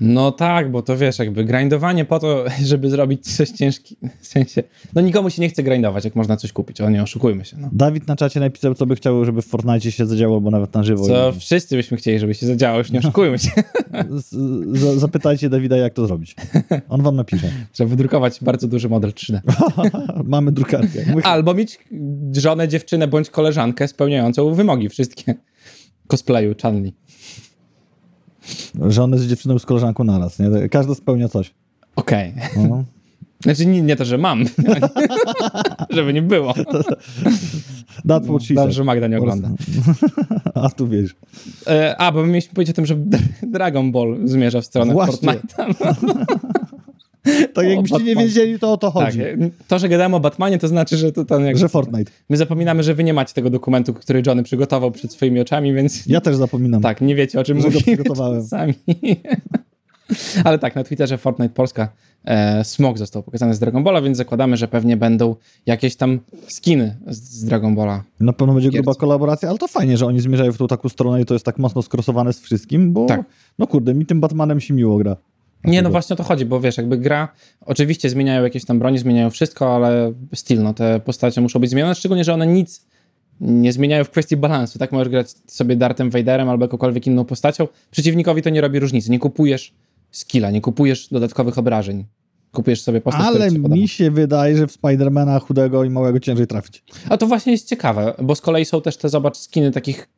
No 0.00 0.32
tak, 0.32 0.70
bo 0.70 0.82
to 0.82 0.96
wiesz, 0.96 1.18
jakby 1.18 1.44
grindowanie 1.44 2.04
po 2.04 2.18
to, 2.18 2.44
żeby 2.64 2.90
zrobić 2.90 3.36
coś 3.36 3.50
ciężkiego, 3.50 4.08
w 4.20 4.26
sensie, 4.26 4.62
no 4.94 5.00
nikomu 5.00 5.30
się 5.30 5.42
nie 5.42 5.48
chce 5.48 5.62
grindować, 5.62 6.04
jak 6.04 6.16
można 6.16 6.36
coś 6.36 6.52
kupić, 6.52 6.80
o 6.80 6.90
nie 6.90 7.02
oszukujmy 7.02 7.44
się, 7.44 7.56
no. 7.60 7.68
Dawid 7.72 8.06
na 8.08 8.16
czacie 8.16 8.40
napisał, 8.40 8.74
co 8.74 8.86
by 8.86 8.96
chciał, 8.96 9.24
żeby 9.24 9.42
w 9.42 9.46
Fortnite 9.46 9.92
się 9.92 10.06
zadziało, 10.06 10.34
albo 10.36 10.50
nawet 10.50 10.74
na 10.74 10.82
żywo. 10.82 11.06
Co 11.06 11.32
wszyscy 11.32 11.76
byśmy 11.76 11.96
chcieli, 11.96 12.18
żeby 12.18 12.34
się 12.34 12.46
zadziało, 12.46 12.78
już 12.78 12.90
nie 12.90 12.98
oszukujmy 13.08 13.38
się. 13.38 13.50
Z, 14.10 14.30
z, 14.78 14.98
zapytajcie 15.00 15.48
Dawida, 15.48 15.76
jak 15.76 15.94
to 15.94 16.06
zrobić. 16.06 16.36
On 16.88 17.02
wam 17.02 17.16
napisze. 17.16 17.50
Trzeba 17.72 17.90
wydrukować 17.90 18.38
bardzo 18.42 18.68
duży 18.68 18.88
model 18.88 19.10
3D. 19.10 19.40
Mamy 20.24 20.52
drukarkę. 20.52 20.98
My- 21.14 21.22
Albo 21.22 21.54
mieć 21.54 21.78
żonę, 22.32 22.68
dziewczynę 22.68 23.08
bądź 23.08 23.30
koleżankę 23.30 23.88
spełniającą 23.88 24.54
wymogi 24.54 24.88
wszystkie 24.88 25.34
cosplayu 26.06 26.54
Chanli. 26.62 26.94
Żonę 28.88 29.18
z 29.18 29.26
dziewczyną 29.26 29.58
z 29.58 29.66
koleżanką 29.66 30.04
naraz, 30.04 30.38
nie? 30.38 30.68
Każdy 30.68 30.94
spełnia 30.94 31.28
coś. 31.28 31.54
Okej. 31.96 32.34
No. 32.56 32.84
Znaczy 33.44 33.66
nie, 33.66 33.82
nie 33.82 33.96
to, 33.96 34.04
że 34.04 34.18
mam, 34.18 34.44
żeby 35.90 36.12
nie 36.12 36.22
było. 36.22 36.54
That's 38.08 38.24
what 38.28 38.42
she 38.42 38.54
Dobrze, 38.54 38.72
że 38.72 38.84
Magda 38.84 39.06
nie 39.06 39.18
ogląda. 39.18 39.50
A 40.54 40.70
tu 40.70 40.88
wiesz. 40.88 41.16
E, 41.66 41.96
a, 41.98 42.12
bo 42.12 42.22
my 42.22 42.28
mieliśmy 42.28 42.54
powiedzieć 42.54 42.74
o 42.74 42.76
tym, 42.76 42.86
że 42.86 42.96
Dragon 43.42 43.92
Ball 43.92 44.18
zmierza 44.24 44.60
w 44.60 44.64
stronę 44.64 44.92
Właśnie. 44.92 45.28
Fortnite'a. 45.28 46.24
Tak 47.54 47.64
O, 47.64 47.68
jakbyście 47.68 47.98
nie 47.98 48.04
Batman. 48.04 48.24
wiedzieli, 48.24 48.58
to 48.58 48.72
o 48.72 48.76
to 48.76 48.90
Tak, 48.92 49.04
chodzi. 49.04 49.20
to, 49.68 49.78
że 49.78 49.88
gadamy 49.88 50.16
o 50.16 50.20
Batmanie, 50.20 50.58
to 50.58 50.68
znaczy, 50.68 50.96
że 50.96 51.12
to 51.12 51.24
tam 51.24 51.44
jak... 51.44 51.58
Że 51.58 51.68
Fortnite. 51.68 52.12
My 52.28 52.36
zapominamy, 52.36 52.82
że 52.82 52.94
wy 52.94 53.04
nie 53.04 53.14
macie 53.14 53.34
tego 53.34 53.50
dokumentu, 53.50 53.94
który 53.94 54.22
Johnny 54.26 54.42
przygotował 54.42 54.90
przed 54.90 55.12
swoimi 55.12 55.40
oczami, 55.40 55.72
więc 55.74 56.06
Ja 56.06 56.20
też 56.20 56.36
zapominam. 56.36 56.82
tak, 56.82 57.00
nie 57.00 57.14
wiecie 57.14 57.40
o 57.40 57.44
czym 57.44 57.56
mówimy 57.56 57.80
przygotowałem. 57.82 58.42
czasami. 58.42 58.74
Ale 60.44 60.58
tak, 60.58 60.74
na 60.76 60.84
Twitterze 60.84 61.18
Fortnite 61.18 61.54
Polska 61.54 61.88
e, 62.24 62.64
smog 62.64 62.98
został 62.98 63.22
pokazany 63.22 63.54
z 63.54 63.58
Dragon 63.58 63.84
Balla, 63.84 64.02
więc 64.02 64.16
zakładamy, 64.16 64.56
że 64.56 64.68
pewnie 64.68 64.96
będą 64.96 65.36
jakieś 65.66 65.96
tam 65.96 66.20
skiny 66.48 66.96
z, 67.06 67.18
z 67.18 67.44
Dragon 67.44 67.74
Balla. 67.74 68.02
Na 68.20 68.32
pewno 68.32 68.54
będzie 68.54 68.70
gruba 68.70 68.94
kolaboracja, 68.94 69.48
ale 69.48 69.58
to 69.58 69.68
fajnie, 69.68 69.96
że 69.96 70.06
oni 70.06 70.20
zmierzają 70.20 70.52
w 70.52 70.58
tą 70.58 70.66
taką 70.66 70.88
stronę 70.88 71.22
i 71.22 71.24
to 71.24 71.34
jest 71.34 71.44
tak 71.46 71.58
mocno 71.58 71.82
skrosowane 71.82 72.32
z 72.32 72.40
wszystkim, 72.40 72.92
bo 72.92 73.06
Tak. 73.06 73.20
no 73.58 73.66
kurde, 73.66 73.94
mi 73.94 74.06
tym 74.06 74.20
Batmanem 74.20 74.60
się 74.60 74.74
miło 74.74 74.98
gra. 74.98 75.16
Nie, 75.64 75.82
no 75.82 75.90
właśnie 75.90 76.14
o 76.14 76.16
to 76.16 76.22
chodzi, 76.22 76.44
bo 76.44 76.60
wiesz, 76.60 76.76
jakby 76.76 76.98
gra, 76.98 77.28
oczywiście 77.60 78.10
zmieniają 78.10 78.42
jakieś 78.42 78.64
tam 78.64 78.78
broni, 78.78 78.98
zmieniają 78.98 79.30
wszystko, 79.30 79.76
ale 79.76 80.12
styl, 80.34 80.62
no 80.62 80.74
te 80.74 81.00
postacie 81.00 81.40
muszą 81.40 81.58
być 81.58 81.70
zmienione, 81.70 81.94
szczególnie, 81.94 82.24
że 82.24 82.34
one 82.34 82.46
nic 82.46 82.86
nie 83.40 83.72
zmieniają 83.72 84.04
w 84.04 84.10
kwestii 84.10 84.36
balansu, 84.36 84.78
tak? 84.78 84.92
Możesz 84.92 85.08
grać 85.08 85.30
sobie 85.46 85.76
Dartem 85.76 86.10
Vaderem 86.10 86.48
albo 86.48 86.64
jakąkolwiek 86.64 87.06
inną 87.06 87.24
postacią, 87.24 87.68
przeciwnikowi 87.90 88.42
to 88.42 88.50
nie 88.50 88.60
robi 88.60 88.78
różnicy, 88.78 89.10
nie 89.10 89.18
kupujesz 89.18 89.74
skilla, 90.10 90.50
nie 90.50 90.60
kupujesz 90.60 91.08
dodatkowych 91.08 91.58
obrażeń, 91.58 92.04
kupujesz 92.52 92.82
sobie 92.82 93.00
postać, 93.00 93.26
Ale 93.26 93.50
mi 93.50 93.88
się 93.88 94.10
wydaje, 94.10 94.56
że 94.56 94.66
w 94.66 94.72
Spidermana 94.72 95.38
chudego 95.38 95.84
i 95.84 95.90
małego 95.90 96.20
ciężej 96.20 96.46
trafić. 96.46 96.82
A 97.08 97.16
to 97.16 97.26
właśnie 97.26 97.52
jest 97.52 97.68
ciekawe, 97.68 98.14
bo 98.22 98.34
z 98.34 98.40
kolei 98.40 98.64
są 98.64 98.80
też 98.80 98.96
te, 98.96 99.08
zobacz, 99.08 99.36
skiny 99.36 99.70
takich 99.70 100.08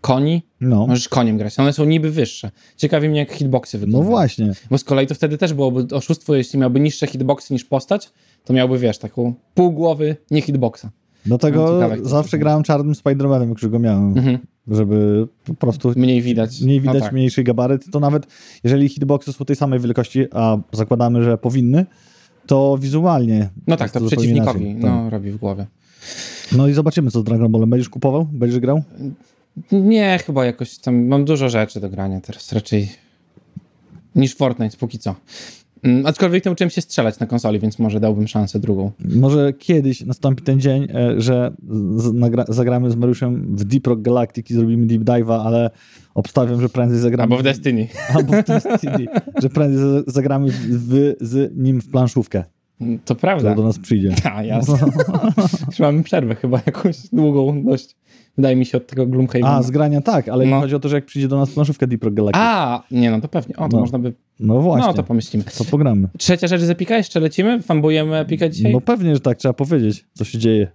koni, 0.00 0.42
No, 0.60 0.86
możesz 0.86 1.08
koniem 1.08 1.38
grać, 1.38 1.58
one 1.58 1.72
są 1.72 1.84
niby 1.84 2.10
wyższe. 2.10 2.50
Ciekawi 2.76 3.08
mnie, 3.08 3.18
jak 3.18 3.32
hitboxy 3.32 3.76
no 3.78 3.80
wyglądają. 3.80 4.10
właśnie. 4.10 4.52
Bo 4.70 4.78
z 4.78 4.84
kolei 4.84 5.06
to 5.06 5.14
wtedy 5.14 5.38
też 5.38 5.54
byłoby 5.54 5.96
oszustwo, 5.96 6.34
jeśli 6.34 6.58
miałby 6.58 6.80
niższe 6.80 7.06
hitboxy 7.06 7.52
niż 7.54 7.64
postać, 7.64 8.10
to 8.44 8.52
miałby, 8.52 8.78
wiesz, 8.78 8.98
taką 8.98 9.34
pół 9.54 9.72
głowy, 9.72 10.16
nie 10.30 10.40
hitboxa. 10.42 10.84
Dlatego 11.26 11.78
No, 11.80 11.96
to 12.02 12.08
zawsze 12.08 12.38
grałem 12.38 12.62
czarnym 12.62 12.94
Spidermanem, 12.94 13.48
jak 13.48 13.62
już 13.62 13.70
go 13.70 13.78
miałem, 13.78 14.08
Mhm. 14.18 14.38
żeby 14.68 15.26
po 15.44 15.54
prostu 15.54 15.92
Mniej 15.96 16.22
widać. 16.22 16.60
mniej 16.60 16.80
widać, 16.80 16.94
no 16.94 17.00
tak. 17.00 17.12
mniejszy 17.12 17.42
gabaryt, 17.42 17.90
to 17.92 18.00
nawet 18.00 18.26
jeżeli 18.64 18.88
hitboxy 18.88 19.32
są 19.32 19.44
tej 19.44 19.56
samej 19.56 19.80
wielkości, 19.80 20.26
a 20.32 20.56
zakładamy, 20.72 21.22
że 21.24 21.38
powinny, 21.38 21.86
to 22.46 22.78
wizualnie. 22.80 23.50
No 23.66 23.76
tak, 23.76 23.90
to 23.90 24.00
zupełnie 24.00 24.16
przeciwnikowi 24.16 24.64
inaczej. 24.64 24.90
no, 24.90 25.10
robi 25.10 25.30
w 25.30 25.36
głowie. 25.36 25.66
Tak. 26.50 26.58
No 26.58 26.68
i 26.68 26.72
zobaczymy, 26.72 27.10
co 27.10 27.20
z 27.20 27.24
Dragon 27.24 27.52
Ballem. 27.52 27.70
Będziesz 27.70 27.88
kupował? 27.88 28.24
Będziesz 28.32 28.58
grał? 28.60 28.82
Nie, 29.72 30.18
chyba 30.26 30.44
jakoś 30.44 30.78
tam 30.78 31.06
mam 31.06 31.24
dużo 31.24 31.48
rzeczy 31.48 31.80
do 31.80 31.88
grania 31.90 32.20
teraz, 32.20 32.52
raczej 32.52 32.88
niż 34.14 34.34
Fortnite 34.36 34.76
póki 34.76 34.98
co. 34.98 35.14
Mm, 35.82 36.06
Aczkolwiek 36.06 36.44
nauczyłem 36.44 36.70
się 36.70 36.80
strzelać 36.80 37.18
na 37.18 37.26
konsoli, 37.26 37.58
więc 37.60 37.78
może 37.78 38.00
dałbym 38.00 38.28
szansę 38.28 38.58
drugą. 38.58 38.90
Może 39.16 39.52
kiedyś 39.52 40.00
nastąpi 40.00 40.42
ten 40.42 40.60
dzień, 40.60 40.88
e, 40.94 41.20
że 41.20 41.52
zagramy 42.48 42.90
z 42.90 42.96
Mariuszem 42.96 43.56
w 43.56 43.64
Deep 43.64 43.86
Rock 43.86 44.00
Galactic 44.02 44.50
i 44.50 44.54
zrobimy 44.54 44.86
deep 44.86 45.02
dive'a, 45.02 45.42
ale 45.44 45.70
obstawiam, 46.14 46.60
że 46.60 46.68
prędzej 46.68 46.98
zagramy... 46.98 47.22
Albo 47.22 47.36
w 47.38 47.42
Destiny. 47.42 47.88
Albo 48.14 48.32
w 48.42 48.44
Destiny, 48.44 49.06
że 49.42 49.48
prędzej 49.48 50.02
zagramy 50.06 50.50
w, 50.68 51.14
z 51.20 51.52
nim 51.56 51.80
w 51.80 51.88
planszówkę, 51.90 52.44
To 53.04 53.14
prawda. 53.14 53.38
która 53.40 53.54
do 53.54 53.62
nas 53.62 53.78
przyjdzie. 53.78 54.14
A, 54.34 54.42
jasne. 54.42 54.78
Już 55.68 55.78
mamy 55.78 56.02
przerwę 56.02 56.34
chyba 56.34 56.60
jakąś 56.66 56.96
długą 57.12 57.62
dość. 57.64 57.96
Wydaje 58.36 58.56
mi 58.56 58.66
się 58.66 58.78
od 58.78 58.86
tego 58.86 59.06
Gloomhavena. 59.06 59.50
A, 59.56 59.62
z 59.62 59.70
grania 59.70 60.00
tak, 60.00 60.28
ale 60.28 60.46
No. 60.46 60.60
chodzi 60.60 60.74
o 60.74 60.80
to, 60.80 60.88
że 60.88 60.96
jak 60.96 61.04
przyjdzie 61.04 61.28
do 61.28 61.38
nas 61.38 61.50
planszówka 61.50 61.86
Deep 61.86 62.04
Rock 62.04 62.14
Galactic. 62.14 62.40
A, 62.44 62.82
nie 62.90 63.10
no, 63.10 63.20
to 63.20 63.28
pewnie. 63.28 63.56
O, 63.56 63.68
to 63.68 63.76
No. 63.76 63.80
można 63.80 63.98
by... 63.98 64.12
No 64.40 64.60
właśnie, 64.60 64.86
No, 64.86 64.94
to 64.94 65.02
pomyślimy. 65.02 65.44
to 65.58 65.64
pogramy. 65.64 66.08
Trzecia 66.18 66.46
rzecz 66.46 66.60
z 66.62 66.70
Epika, 66.70 66.96
jeszcze 66.96 67.20
lecimy? 67.20 67.62
Fanbujemy 67.62 68.16
Epika 68.18 68.48
dzisiaj? 68.48 68.72
No 68.72 68.80
pewnie, 68.80 69.14
że 69.14 69.20
tak, 69.20 69.38
trzeba 69.38 69.52
powiedzieć, 69.52 70.04
co 70.14 70.24
się 70.24 70.38
dzieje. 70.38 70.68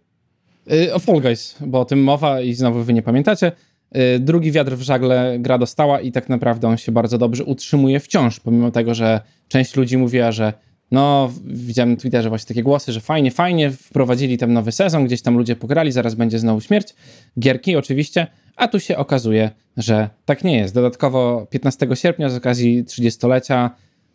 Y, 0.72 0.94
O 0.94 1.00
Fall 1.00 1.22
Guys, 1.22 1.56
bo 1.68 1.80
o 1.80 1.86
tym 1.86 2.04
mowa 2.04 2.42
i 2.42 2.54
znowu 2.54 2.84
wy 2.84 2.94
nie 2.94 3.02
pamiętacie. 3.02 3.52
Y, 3.98 4.20
Drugi 4.20 4.52
wiatr 4.52 4.72
w 4.76 4.82
żagle 4.82 5.36
gra 5.40 5.58
dostała 5.58 6.00
i 6.02 6.12
tak 6.12 6.30
naprawdę 6.30 6.68
on 6.68 6.78
się 6.78 6.92
bardzo 6.92 7.18
dobrze 7.18 7.44
utrzymuje 7.44 8.00
wciąż, 8.00 8.40
pomimo 8.40 8.72
tego, 8.72 8.94
że 8.94 9.22
część 9.48 9.76
ludzi 9.76 9.98
mówiła, 9.98 10.32
że 10.32 10.54
no, 10.92 11.32
widziałem 11.46 11.92
na 11.92 11.98
Twitterze 11.98 12.30
właśnie 12.30 12.48
takie 12.48 12.64
głosy, 12.64 12.92
że 12.92 13.02
fajnie, 13.02 13.32
fajnie, 13.32 13.72
wprowadzili 13.72 14.38
tam 14.38 14.54
nowy 14.54 14.72
sezon, 14.72 15.06
gdzieś 15.06 15.22
tam 15.22 15.38
ludzie 15.38 15.56
pograli, 15.56 15.92
zaraz 15.92 16.16
będzie 16.16 16.40
znowu 16.40 16.62
śmierć. 16.62 16.96
Gierki 17.40 17.76
oczywiście, 17.76 18.28
a 18.56 18.68
tu 18.68 18.80
się 18.80 18.98
okazuje, 18.98 19.52
że 19.78 20.10
tak 20.26 20.44
nie 20.44 20.58
jest. 20.58 20.74
Dodatkowo 20.74 21.48
15 21.50 21.88
sierpnia 21.94 22.30
z 22.30 22.36
okazji 22.36 22.84
30-lecia 22.84 23.70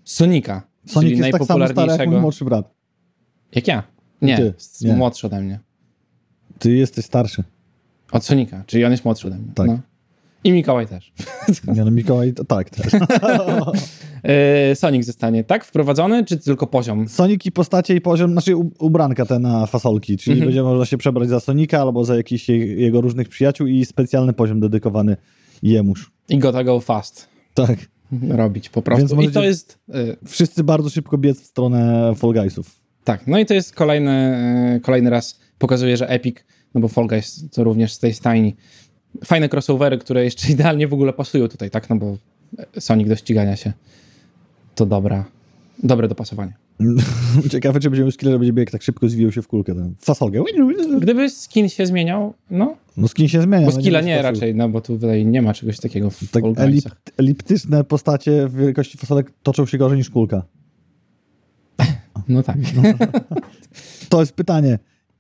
Sonika, 0.05 0.63
Sonic 0.87 1.11
czyli 1.11 1.19
jest 1.19 1.33
tak 1.33 1.45
samo 1.45 1.47
stary 1.47 1.61
jak 1.61 1.77
najpopularniejszego... 1.77 2.21
młodszy 2.21 2.45
brat. 2.45 2.75
Jak 3.55 3.69
ja? 3.69 3.83
Nie, 4.23 4.37
Ty, 4.37 4.55
nie. 4.81 4.93
młodszy 4.97 5.27
ode 5.27 5.41
mnie. 5.41 5.59
Ty 6.59 6.77
jesteś 6.77 7.05
starszy. 7.05 7.45
Od 8.13 8.25
Sonika, 8.25 8.65
czyli 8.67 8.85
on 8.85 8.91
jest 8.91 9.05
młodszy 9.05 9.27
ode 9.27 9.37
mnie. 9.37 9.53
Tak. 9.55 9.67
No. 9.67 9.79
I 10.45 10.53
Mikołaj 10.53 10.87
też. 10.87 11.13
Nie 11.75 11.85
no, 11.85 11.91
Mikołaj, 11.91 12.33
to 12.33 12.45
tak 12.45 12.71
też. 12.71 12.93
Yy, 12.93 14.75
Sonic 14.83 15.07
zostanie 15.07 15.45
tak 15.45 15.65
wprowadzony, 15.65 16.25
czy 16.25 16.39
tylko 16.39 16.67
poziom? 16.67 17.09
Sonic 17.09 17.47
i 17.47 17.53
postacie 17.53 17.95
i 17.95 18.01
poziom, 18.01 18.33
znaczy 18.33 18.57
ubranka 18.79 19.27
te 19.27 19.39
na 19.39 19.67
fasolki, 19.67 20.17
czyli 20.17 20.33
Mhm. 20.35 20.49
będzie 20.49 20.63
można 20.63 20.85
się 20.85 20.99
przebrać 20.99 21.29
za 21.29 21.41
Sonika 21.41 21.81
albo 21.81 22.05
za 22.05 22.17
jakiś 22.17 22.49
je- 22.49 22.75
jego 22.75 23.01
różnych 23.01 23.29
przyjaciół 23.29 23.67
i 23.67 23.85
specjalny 23.85 24.33
poziom 24.33 24.61
dedykowany 24.61 25.17
jemuż. 25.63 26.13
I 26.29 26.39
gotta 26.39 26.65
go 26.65 26.81
fast 26.81 27.29
Tak. 27.55 27.79
robić 28.29 28.69
po 28.69 28.83
prostu. 28.83 29.21
I 29.23 29.31
to 29.31 29.45
jest... 29.45 29.79
Yy, 29.89 30.17
Wszyscy 30.27 30.65
bardzo 30.65 30.91
szybko 30.91 31.19
biec 31.19 31.41
w 31.41 31.45
stronę 31.47 32.13
Fall 32.17 32.33
Guysów. 32.33 32.81
tak, 33.05 33.27
no 33.27 33.39
i 33.39 33.47
to 33.47 33.55
jest 33.55 33.75
kolejny, 33.75 34.39
yy, 34.75 34.81
kolejny 34.81 35.11
raz 35.11 35.41
pokazuje, 35.59 35.97
że 35.97 36.09
Epic, 36.09 36.37
no 36.75 36.81
bo 36.81 36.89
Fall 36.89 37.07
Guys 37.07 37.45
to 37.53 37.65
również 37.65 37.93
z 37.93 37.99
tej 37.99 38.15
stajni. 38.15 38.57
Fajne 39.25 39.49
crossovery, 39.49 39.99
które 39.99 40.25
jeszcze 40.25 40.49
idealnie 40.53 40.89
w 40.89 40.95
ogóle 40.95 41.13
pasują 41.13 41.49
tutaj, 41.49 41.71
tak? 41.71 41.91
No 41.91 41.97
bo 41.97 42.17
Sonic 42.79 43.09
do 43.09 43.17
ścigania 43.17 43.57
się 43.57 43.73
to 44.75 44.87
dobra, 44.87 45.25
dobre 45.83 46.09
dopasowanie. 46.09 46.53
Ciekawe, 47.51 47.81
czy 47.81 47.91
będzie 47.91 48.03
miał 48.03 48.11
skilla, 48.11 48.39
będzie 48.39 48.53
biegł 48.53 48.71
tak 48.73 48.83
szybko, 48.83 49.09
zwijał 49.09 49.33
się 49.33 49.43
w 49.43 49.49
kulkę. 49.49 49.75
Tam. 49.75 49.95
Fasolkę. 50.01 50.43
Gdyby 51.01 51.31
skin 51.31 51.69
się 51.69 51.87
zmieniał, 51.87 52.35
no, 52.51 52.77
No 52.97 53.09
skin 53.09 53.29
się 53.29 53.43
zmienia. 53.43 53.67
bo 53.67 53.73
no 53.73 53.81
skilla 53.81 54.01
nie 54.01 54.23
raczej, 54.23 54.55
no 54.55 54.69
bo 54.69 54.81
tu 54.81 54.95
tutaj 54.95 55.27
nie 55.27 55.43
ma 55.43 55.55
czegoś 55.55 55.77
takiego 55.81 56.11
w 56.11 56.31
Tak 56.31 56.43
Fall 56.43 56.55
elip, 56.57 56.75
Guysach. 56.75 57.01
eliptyczne 57.17 57.85
postacie 57.85 58.49
w 58.49 58.55
wielkości 58.57 58.99
fasolek 58.99 59.33
toczą 59.43 59.67
się 59.67 59.79
gorzej 59.79 59.99
niż 59.99 60.11
kulka. 60.11 60.43
No 62.29 62.43
tak. 62.43 62.57
To 64.09 64.21
jest 64.21 64.33
pytanie 64.33 64.79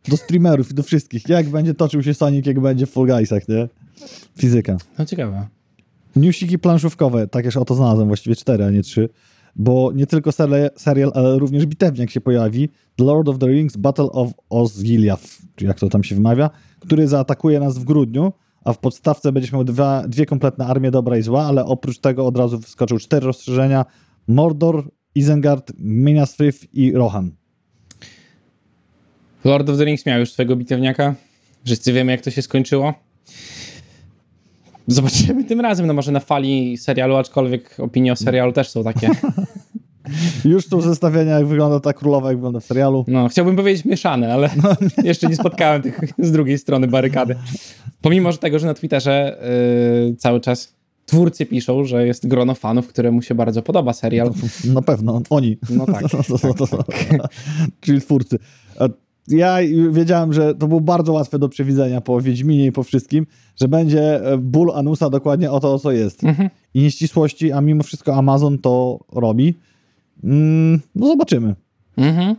do 0.08 0.16
streamerów 0.16 0.70
i 0.70 0.74
do 0.74 0.82
wszystkich. 0.82 1.28
Jak 1.28 1.48
będzie 1.48 1.74
toczył 1.74 2.02
się 2.02 2.14
Sonic, 2.14 2.46
jak 2.46 2.60
będzie 2.60 2.86
w 2.86 2.90
Fall 2.90 3.06
Guysach, 3.06 3.48
nie? 3.48 3.68
Fizyka. 4.38 4.76
No 4.98 5.06
ciekawe. 5.06 5.48
Newsiki 6.16 6.58
planszówkowe, 6.58 7.26
takież 7.26 7.56
oto 7.56 7.74
znalazłem, 7.74 8.08
właściwie 8.08 8.36
cztery, 8.36 8.64
a 8.64 8.70
nie 8.70 8.82
trzy. 8.82 9.08
Bo 9.56 9.92
nie 9.94 10.06
tylko 10.06 10.32
serial, 10.32 10.70
serial, 10.76 11.12
ale 11.14 11.38
również 11.38 11.66
bitewniak 11.66 12.10
się 12.10 12.20
pojawi. 12.20 12.68
The 12.96 13.04
Lord 13.04 13.28
of 13.28 13.38
the 13.38 13.46
Rings 13.46 13.76
Battle 13.76 14.04
of 14.04 14.30
Osgiliath, 14.50 15.24
czy 15.56 15.64
jak 15.64 15.80
to 15.80 15.88
tam 15.88 16.04
się 16.04 16.14
wymawia, 16.14 16.50
który 16.80 17.08
zaatakuje 17.08 17.60
nas 17.60 17.78
w 17.78 17.84
grudniu, 17.84 18.32
a 18.64 18.72
w 18.72 18.78
podstawce 18.78 19.32
będziesz 19.32 19.52
miał 19.52 19.64
dwa, 19.64 20.08
dwie 20.08 20.26
kompletne 20.26 20.66
armie 20.66 20.90
dobra 20.90 21.18
i 21.18 21.22
zła, 21.22 21.46
ale 21.46 21.64
oprócz 21.64 21.98
tego 21.98 22.26
od 22.26 22.36
razu 22.36 22.58
wyskoczył 22.58 22.98
cztery 22.98 23.26
rozszerzenia. 23.26 23.84
Mordor, 24.28 24.90
Isengard, 25.14 25.72
Minas 25.78 26.36
Tirith 26.36 26.74
i 26.74 26.92
Rohan. 26.92 27.30
Lord 29.44 29.68
of 29.70 29.78
the 29.78 29.84
Rings 29.84 30.06
miał 30.06 30.20
już 30.20 30.32
swojego 30.32 30.56
bitewniaka. 30.56 31.14
Wszyscy 31.64 31.92
wiemy, 31.92 32.12
jak 32.12 32.20
to 32.20 32.30
się 32.30 32.42
skończyło. 32.42 32.94
Zobaczymy 34.86 35.44
tym 35.44 35.60
razem, 35.60 35.86
no 35.86 35.94
może 35.94 36.12
na 36.12 36.20
fali 36.20 36.76
serialu, 36.76 37.16
aczkolwiek 37.16 37.76
opinie 37.80 38.12
o 38.12 38.16
serialu 38.16 38.52
też 38.52 38.70
są 38.70 38.84
takie. 38.84 39.10
Już 40.44 40.68
tu 40.68 40.80
zestawienia, 40.80 41.38
jak 41.38 41.46
wygląda 41.46 41.80
ta 41.80 41.92
królowa, 41.92 42.28
jak 42.28 42.36
wygląda 42.36 42.60
w 42.60 42.64
serialu. 42.64 43.04
No, 43.08 43.28
chciałbym 43.28 43.56
powiedzieć 43.56 43.84
mieszane, 43.84 44.34
ale 44.34 44.50
jeszcze 45.04 45.26
nie 45.26 45.36
spotkałem 45.36 45.82
tych 45.82 46.00
z 46.18 46.32
drugiej 46.32 46.58
strony 46.58 46.86
barykady. 46.86 47.36
Pomimo 48.00 48.32
że 48.32 48.38
tego, 48.38 48.58
że 48.58 48.66
na 48.66 48.74
Twitterze 48.74 49.38
yy, 50.06 50.16
cały 50.16 50.40
czas 50.40 50.74
twórcy 51.06 51.46
piszą, 51.46 51.84
że 51.84 52.06
jest 52.06 52.28
grono 52.28 52.54
fanów, 52.54 52.88
któremu 52.88 53.22
się 53.22 53.34
bardzo 53.34 53.62
podoba 53.62 53.92
serial. 53.92 54.30
Na 54.64 54.82
pewno, 54.82 55.22
oni. 55.30 55.58
No 55.70 55.86
tak. 55.86 56.02
tak, 56.02 56.70
tak. 56.70 57.30
Czyli 57.80 58.00
twórcy. 58.00 58.38
Ja 59.30 59.56
wiedziałem, 59.90 60.32
że 60.32 60.54
to 60.54 60.68
było 60.68 60.80
bardzo 60.80 61.12
łatwe 61.12 61.38
do 61.38 61.48
przewidzenia 61.48 62.00
po 62.00 62.20
Wiedźminie 62.20 62.66
i 62.66 62.72
po 62.72 62.82
wszystkim, 62.82 63.26
że 63.56 63.68
będzie 63.68 64.24
e, 64.24 64.38
ból 64.38 64.70
Anusa 64.74 65.10
dokładnie 65.10 65.50
o 65.50 65.60
to, 65.60 65.74
o 65.74 65.78
co 65.78 65.92
jest. 65.92 66.24
Mhm. 66.24 66.50
I 66.74 66.80
nieścisłości, 66.82 67.52
a 67.52 67.60
mimo 67.60 67.82
wszystko 67.82 68.14
Amazon 68.14 68.58
to 68.58 68.98
robi. 69.12 69.58
Mm, 70.24 70.80
no 70.94 71.06
zobaczymy. 71.06 71.54
Mhm. 71.96 72.36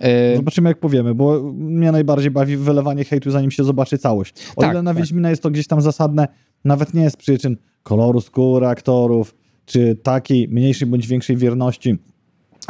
E, 0.00 0.36
zobaczymy, 0.36 0.68
jak 0.68 0.78
powiemy, 0.78 1.14
bo 1.14 1.52
mnie 1.54 1.92
najbardziej 1.92 2.30
bawi 2.30 2.56
wylewanie 2.56 3.04
hejtu, 3.04 3.30
zanim 3.30 3.50
się 3.50 3.64
zobaczy 3.64 3.98
całość. 3.98 4.34
O 4.56 4.60
tak, 4.60 4.70
ile 4.70 4.82
na 4.82 4.90
tak. 4.90 5.02
Wiedźmina 5.02 5.30
jest 5.30 5.42
to 5.42 5.50
gdzieś 5.50 5.66
tam 5.66 5.80
zasadne, 5.80 6.28
nawet 6.64 6.94
nie 6.94 7.02
jest 7.02 7.16
przyczyn 7.16 7.56
koloru 7.82 8.20
skóry 8.20 8.66
aktorów, 8.66 9.34
czy 9.66 9.96
takiej 10.02 10.48
mniejszej 10.48 10.88
bądź 10.88 11.06
większej 11.06 11.36
wierności 11.36 11.98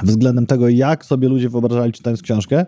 względem 0.03 0.47
tego, 0.47 0.69
jak 0.69 1.05
sobie 1.05 1.29
ludzie 1.29 1.49
wyobrażali 1.49 1.93
czytając 1.93 2.23
książkę, 2.23 2.67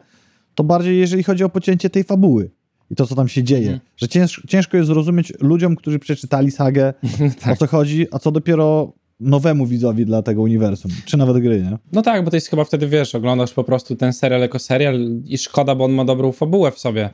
to 0.54 0.64
bardziej 0.64 0.98
jeżeli 0.98 1.22
chodzi 1.22 1.44
o 1.44 1.48
pocięcie 1.48 1.90
tej 1.90 2.04
fabuły 2.04 2.50
i 2.90 2.94
to, 2.94 3.06
co 3.06 3.14
tam 3.14 3.28
się 3.28 3.42
dzieje. 3.42 3.66
Mhm. 3.66 3.80
Że 3.96 4.08
cięż, 4.08 4.42
ciężko 4.48 4.76
jest 4.76 4.86
zrozumieć 4.86 5.32
ludziom, 5.40 5.76
którzy 5.76 5.98
przeczytali 5.98 6.50
sagę, 6.50 6.94
tak. 7.42 7.52
o 7.52 7.56
co 7.56 7.66
chodzi, 7.66 8.06
a 8.10 8.18
co 8.18 8.30
dopiero 8.30 8.92
nowemu 9.20 9.66
widzowi 9.66 10.06
dla 10.06 10.22
tego 10.22 10.42
uniwersum, 10.42 10.90
czy 11.04 11.16
nawet 11.16 11.38
gry, 11.38 11.62
nie? 11.62 11.78
No 11.92 12.02
tak, 12.02 12.24
bo 12.24 12.30
to 12.30 12.36
jest 12.36 12.48
chyba 12.48 12.64
wtedy, 12.64 12.88
wiesz, 12.88 13.14
oglądasz 13.14 13.52
po 13.52 13.64
prostu 13.64 13.96
ten 13.96 14.12
serial 14.12 14.40
jako 14.40 14.58
serial 14.58 15.00
i 15.26 15.38
szkoda, 15.38 15.74
bo 15.74 15.84
on 15.84 15.92
ma 15.92 16.04
dobrą 16.04 16.32
fabułę 16.32 16.72
w 16.72 16.78
sobie. 16.78 17.10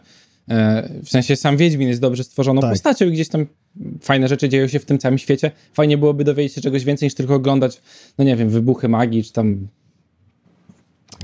E, 0.50 0.88
w 1.04 1.09
sensie 1.09 1.37
sam 1.37 1.56
Wiedźmin 1.56 1.88
jest 1.88 2.00
dobrze 2.00 2.25
stworzoną 2.25 2.61
tak. 2.61 2.70
postacią 2.70 3.06
i 3.06 3.12
gdzieś 3.12 3.28
tam 3.28 3.47
fajne 4.00 4.28
rzeczy 4.28 4.49
dzieją 4.49 4.68
się 4.68 4.78
w 4.78 4.85
tym 4.85 4.99
całym 4.99 5.18
świecie. 5.18 5.50
Fajnie 5.73 5.99
byłoby 5.99 6.25
dowiedzieć 6.25 6.54
się 6.54 6.61
czegoś 6.61 6.85
więcej 6.85 7.06
niż 7.06 7.14
tylko 7.14 7.35
oglądać, 7.35 7.82
no 8.18 8.25
nie 8.25 8.37
wiem, 8.37 8.49
wybuchy 8.49 8.88
magii, 8.88 9.25
czy 9.25 9.32
tam 9.32 9.68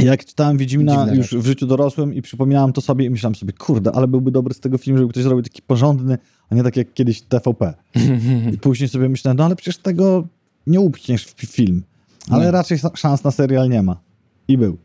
jak 0.03 0.25
czytałem 0.25 0.59
Wiedźmina 0.59 1.07
już 1.15 1.35
w 1.35 1.47
życiu 1.47 1.67
dorosłym 1.67 2.15
i 2.15 2.23
przypominałem 2.23 2.73
to 2.73 2.81
sobie 2.81 3.05
i 3.05 3.11
myślałem 3.11 3.35
sobie, 3.35 3.53
kurde, 3.53 3.93
ale 3.93 4.09
byłby 4.09 4.31
dobry 4.31 4.55
z 4.55 4.61
tego 4.61 4.79
film, 4.79 4.99
żeby 4.99 5.11
ktoś 5.11 5.23
zrobił 5.23 5.43
taki 5.43 5.63
porządny, 5.63 6.19
a 6.51 6.55
nie 6.55 6.63
tak 6.63 6.77
jak 6.77 6.95
kiedyś 6.95 7.23
TVP. 7.23 7.75
I 8.55 8.59
później 8.59 8.89
sobie 8.89 9.09
myślałem, 9.09 9.39
no 9.39 9.45
ale 9.45 9.57
przecież 9.57 9.79
tego 9.79 10.27
nie 10.67 10.81
upchniesz 10.81 11.25
w 11.25 11.47
film. 11.47 11.83
Ale 12.31 12.45
nie. 12.45 12.51
raczej 12.51 12.79
szans 12.95 13.25
na 13.25 13.31
serial 13.31 13.69
nie 13.69 13.83
ma. 13.83 14.01
I 14.49 14.59
był. 14.59 14.79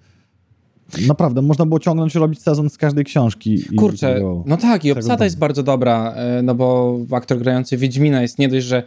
Naprawdę, 1.08 1.42
można 1.42 1.66
było 1.66 1.80
ciągnąć, 1.80 2.16
robić 2.16 2.42
sezon 2.42 2.70
z 2.70 2.78
każdej 2.78 3.06
książki. 3.06 3.64
Kurczę, 3.78 4.22
no 4.46 4.58
tak, 4.58 4.86
i 4.86 4.92
obsada 4.92 5.26
jest 5.26 5.38
bardzo 5.38 5.64
dobra, 5.64 6.14
e, 6.14 6.42
no 6.44 6.56
bo 6.56 6.98
aktor 7.12 7.40
grający 7.40 7.78
Wiedźmina 7.78 8.22
jest 8.22 8.40
nie 8.40 8.50
dość, 8.50 8.66
że 8.66 8.84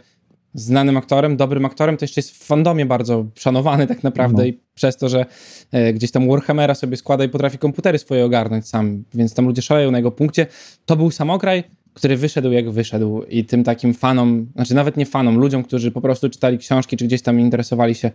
znanym 0.55 0.97
aktorem, 0.97 1.37
dobrym 1.37 1.65
aktorem, 1.65 1.97
to 1.97 2.03
jeszcze 2.05 2.19
jest 2.19 2.31
w 2.31 2.37
fandomie 2.43 2.85
bardzo 2.85 3.25
szanowany 3.35 3.87
tak 3.87 4.03
naprawdę 4.03 4.41
no. 4.41 4.47
i 4.47 4.59
przez 4.75 4.97
to, 4.97 5.09
że 5.09 5.25
e, 5.71 5.93
gdzieś 5.93 6.11
tam 6.11 6.27
Warhammera 6.27 6.75
sobie 6.75 6.97
składa 6.97 7.23
i 7.23 7.29
potrafi 7.29 7.57
komputery 7.57 7.97
swoje 7.97 8.25
ogarnąć 8.25 8.67
sam, 8.67 9.03
więc 9.13 9.33
tam 9.33 9.45
ludzie 9.45 9.61
szaleją 9.61 9.91
na 9.91 9.97
jego 9.97 10.11
punkcie. 10.11 10.47
To 10.85 10.95
był 10.95 11.11
samograj, 11.11 11.63
który 11.93 12.17
wyszedł 12.17 12.51
jak 12.51 12.71
wyszedł 12.71 13.23
i 13.23 13.45
tym 13.45 13.63
takim 13.63 13.93
fanom, 13.93 14.47
znaczy 14.55 14.75
nawet 14.75 14.97
nie 14.97 15.05
fanom, 15.05 15.37
ludziom, 15.37 15.63
którzy 15.63 15.91
po 15.91 16.01
prostu 16.01 16.29
czytali 16.29 16.57
książki, 16.57 16.97
czy 16.97 17.05
gdzieś 17.05 17.21
tam 17.21 17.39
interesowali 17.39 17.95
się 17.95 18.11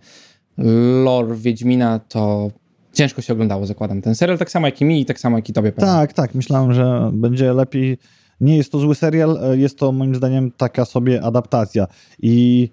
lore 1.03 1.35
Wiedźmina, 1.35 1.99
to 1.99 2.51
ciężko 2.93 3.21
się 3.21 3.33
oglądało, 3.33 3.65
zakładam. 3.65 4.01
Ten 4.01 4.15
serial 4.15 4.37
tak 4.37 4.51
samo 4.51 4.67
jak 4.67 4.81
i 4.81 4.85
mi 4.85 5.01
i 5.01 5.05
tak 5.05 5.19
samo 5.19 5.37
jak 5.37 5.49
i 5.49 5.53
tobie. 5.53 5.71
Pewnie. 5.71 5.91
Tak, 5.91 6.13
tak. 6.13 6.35
Myślałem, 6.35 6.73
że 6.73 7.09
będzie 7.13 7.53
lepiej 7.53 7.97
nie 8.41 8.57
jest 8.57 8.71
to 8.71 8.79
zły 8.79 8.95
serial, 8.95 9.39
e, 9.43 9.57
jest 9.57 9.77
to 9.77 9.91
moim 9.91 10.15
zdaniem 10.15 10.51
taka 10.57 10.85
sobie 10.85 11.23
adaptacja. 11.23 11.87
I 12.21 12.69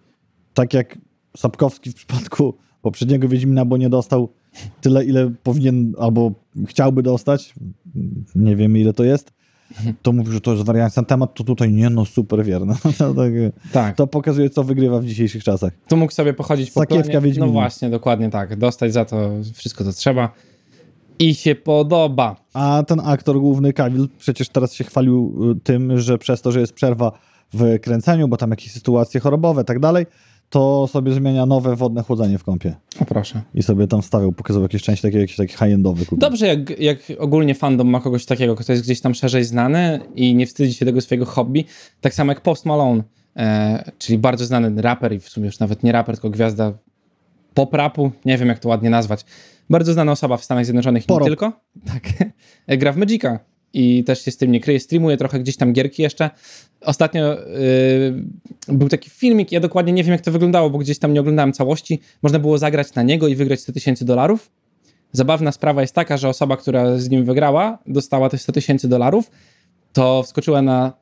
tak 0.55 0.75
jak 0.75 0.99
Sapkowski 1.37 1.91
w 1.91 1.95
przypadku 1.95 2.55
poprzedniego 2.83 3.29
Wiedźmina, 3.29 3.65
bo 3.65 3.77
nie 3.77 3.89
dostał 3.89 4.29
tyle, 4.81 5.05
ile 5.05 5.33
powinien 5.43 5.95
albo 5.99 6.33
chciałby 6.67 7.03
dostać, 7.03 7.55
nie 8.35 8.57
wiemy 8.57 8.81
ile 8.81 8.93
to 8.93 9.05
jest, 9.05 9.33
to 10.03 10.13
mówił, 10.13 10.33
że 10.33 10.41
to 10.41 10.53
jest 10.53 10.65
wariacja 10.65 11.03
temat, 11.03 11.35
to 11.35 11.45
tutaj 11.45 11.73
nie, 11.73 11.91
no 11.91 12.05
super 12.05 12.45
wierno. 12.45 12.75
No, 13.01 13.15
tak, 13.15 13.33
tak. 13.73 13.97
To 13.97 14.07
pokazuje, 14.07 14.51
co 14.51 14.65
wygrywa 14.65 15.01
w 15.01 15.05
dzisiejszych 15.05 15.45
czasach. 15.45 15.73
Tu 15.89 15.97
mógł 15.97 16.13
sobie 16.13 16.35
pochodzić 16.35 16.71
po 16.71 16.81
Sakiewka 16.81 17.21
planie. 17.21 17.35
No 17.39 17.49
właśnie, 17.49 17.91
dokładnie 17.91 18.31
tak. 18.31 18.57
Dostać 18.57 18.93
za 18.93 19.05
to 19.05 19.31
wszystko, 19.55 19.85
co 19.85 19.93
trzeba 19.93 20.33
i 21.19 21.35
się 21.35 21.55
podoba. 21.55 22.37
A 22.53 22.83
ten 22.87 23.01
aktor 23.01 23.41
główny, 23.41 23.73
Kawil, 23.73 24.09
przecież 24.19 24.49
teraz 24.49 24.75
się 24.75 24.85
chwalił 24.85 25.35
y, 25.51 25.61
tym, 25.61 26.01
że 26.01 26.19
przez 26.19 26.43
to, 26.43 26.53
że 26.53 26.61
jest 26.61 26.73
przerwa 26.73 27.13
w 27.53 27.79
kręceniu, 27.81 28.29
bo 28.29 28.37
tam 28.37 28.51
jakieś 28.51 28.73
sytuacje 28.73 29.21
chorobowe 29.21 29.63
i 29.63 29.65
tak 29.65 29.79
dalej, 29.79 30.07
to 30.51 30.87
sobie 30.87 31.13
zmienia 31.13 31.47
nowe 31.47 31.77
wodne 31.77 32.03
chłodzenie 32.03 32.39
w 32.39 32.45
kąpie. 32.45 32.75
O 33.01 33.05
proszę. 33.05 33.43
I 33.55 33.63
sobie 33.63 33.87
tam 33.87 34.03
wstawiał, 34.03 34.33
pokazał 34.33 34.63
jakieś 34.63 34.83
części 34.83 35.03
takie, 35.03 35.19
jakieś 35.19 35.37
takie 35.37 35.55
high-endowe. 35.55 36.05
Dobrze, 36.13 36.47
jak, 36.47 36.81
jak 36.81 36.99
ogólnie 37.19 37.55
fandom 37.55 37.89
ma 37.89 38.01
kogoś 38.01 38.27
takiego, 38.27 38.55
kto 38.55 38.73
jest 38.73 38.85
gdzieś 38.85 39.01
tam 39.01 39.15
szerzej 39.15 39.45
znany 39.45 40.01
i 40.15 40.35
nie 40.35 40.47
wstydzi 40.47 40.75
się 40.75 40.87
tego 40.87 41.01
swojego 41.01 41.27
hobby, 41.27 41.65
tak 42.01 42.15
samo 42.15 42.33
jak 42.33 42.41
Post 42.41 42.67
Malone, 42.67 43.03
e, 43.37 43.93
czyli 43.99 44.19
bardzo 44.19 44.45
znany 44.45 44.83
raper 44.83 45.13
i 45.13 45.21
w 45.21 45.29
sumie 45.29 45.47
już 45.47 45.59
nawet 45.59 45.83
nie 45.83 45.93
raper, 45.93 46.15
tylko 46.15 46.31
gwiazda 46.31 46.73
pop-rapu, 47.59 48.11
nie 48.25 48.39
wiem 48.39 48.49
jak 48.49 48.59
to 48.59 48.69
ładnie 48.69 48.91
nazwać, 48.91 49.25
bardzo 49.71 49.93
znana 49.93 50.13
osoba 50.13 50.37
w 50.37 50.45
Stanach 50.45 50.65
Zjednoczonych 50.65 51.09
i 51.09 51.13
nie 51.13 51.21
tylko. 51.21 51.53
Tak. 51.93 52.03
Gra 52.81 52.93
w 52.93 52.97
Magica 52.97 53.39
i 53.73 54.05
też 54.05 54.25
się 54.25 54.31
z 54.31 54.37
tym 54.37 54.53
nie 54.53 54.61
kryje. 54.61 54.81
Streamuje 54.81 55.17
trochę 55.17 55.41
gdzieś 55.41 55.57
tam 55.57 55.73
gierki 55.73 56.03
jeszcze. 56.03 56.31
Ostatnio 56.81 57.35
yy, 58.69 58.75
był 58.75 58.89
taki 58.89 59.11
filmik, 59.11 59.53
ja 59.53 59.61
dokładnie 59.61 59.93
nie 59.93 60.05
wiem 60.05 60.13
jak 60.13 60.21
to 60.21 60.33
wyglądało, 60.33 60.71
bo 60.71 60.79
gdzieś 60.79 60.99
tam 60.99 61.13
nie 61.13 61.21
oglądałem 61.21 61.53
całości. 61.53 62.01
Można 62.23 62.39
było 62.39 62.59
zagrać 62.59 62.95
na 62.95 63.03
niego 63.03 63.29
i 63.29 63.35
wygrać 63.35 63.61
100 63.61 63.73
tysięcy 63.73 64.05
dolarów. 64.05 64.51
Zabawna 65.13 65.53
sprawa 65.53 65.81
jest 65.81 65.95
taka, 65.95 66.17
że 66.17 66.29
osoba, 66.29 66.57
która 66.57 66.99
z 66.99 67.11
nim 67.11 67.25
wygrała, 67.25 67.79
dostała 67.87 68.29
te 68.29 68.39
100 68.39 68.53
tysięcy 68.53 68.89
dolarów, 68.89 69.31
to 69.93 70.23
wskoczyła 70.23 70.63
na 70.63 70.93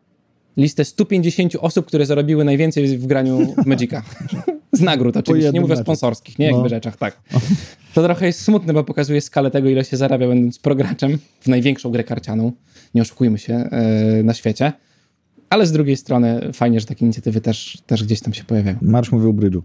listę 0.57 0.85
150 0.85 1.57
osób, 1.61 1.87
które 1.87 2.07
zarobiły 2.07 2.45
najwięcej 2.45 2.99
w 2.99 3.07
graniu 3.07 3.55
w 3.62 3.66
Magica. 3.66 4.03
Z 4.77 4.81
nagród 4.81 5.17
oczywiście, 5.17 5.53
nie 5.53 5.61
mówię 5.61 5.75
o 5.75 5.77
sponsorskich, 5.77 6.39
nie 6.39 6.51
no. 6.51 6.57
jakby 6.57 6.69
rzeczach, 6.69 6.97
tak. 6.97 7.21
To 7.95 8.03
trochę 8.03 8.27
jest 8.27 8.41
smutne, 8.41 8.73
bo 8.73 8.85
pokazuje 8.85 9.21
skalę 9.21 9.51
tego, 9.51 9.69
ile 9.69 9.85
się 9.85 9.97
zarabia 9.97 10.29
będąc 10.29 10.59
prograczem 10.59 11.19
w 11.41 11.49
największą 11.49 11.91
grę 11.91 12.05
karcianą. 12.05 12.53
Nie 12.95 13.03
oszukujmy 13.03 13.39
się, 13.39 13.69
yy, 14.17 14.25
na 14.25 14.35
świecie. 14.35 14.73
Ale 15.51 15.67
z 15.67 15.73
drugiej 15.73 15.97
strony 15.97 16.53
fajnie, 16.53 16.81
że 16.81 16.87
takie 16.87 17.05
inicjatywy 17.05 17.41
też, 17.41 17.79
też 17.87 18.05
gdzieś 18.05 18.21
tam 18.21 18.35
się 18.35 18.45
pojawiają. 18.45 18.77
Marsz 18.83 19.12
mówił 19.12 19.33
brydżu. 19.33 19.62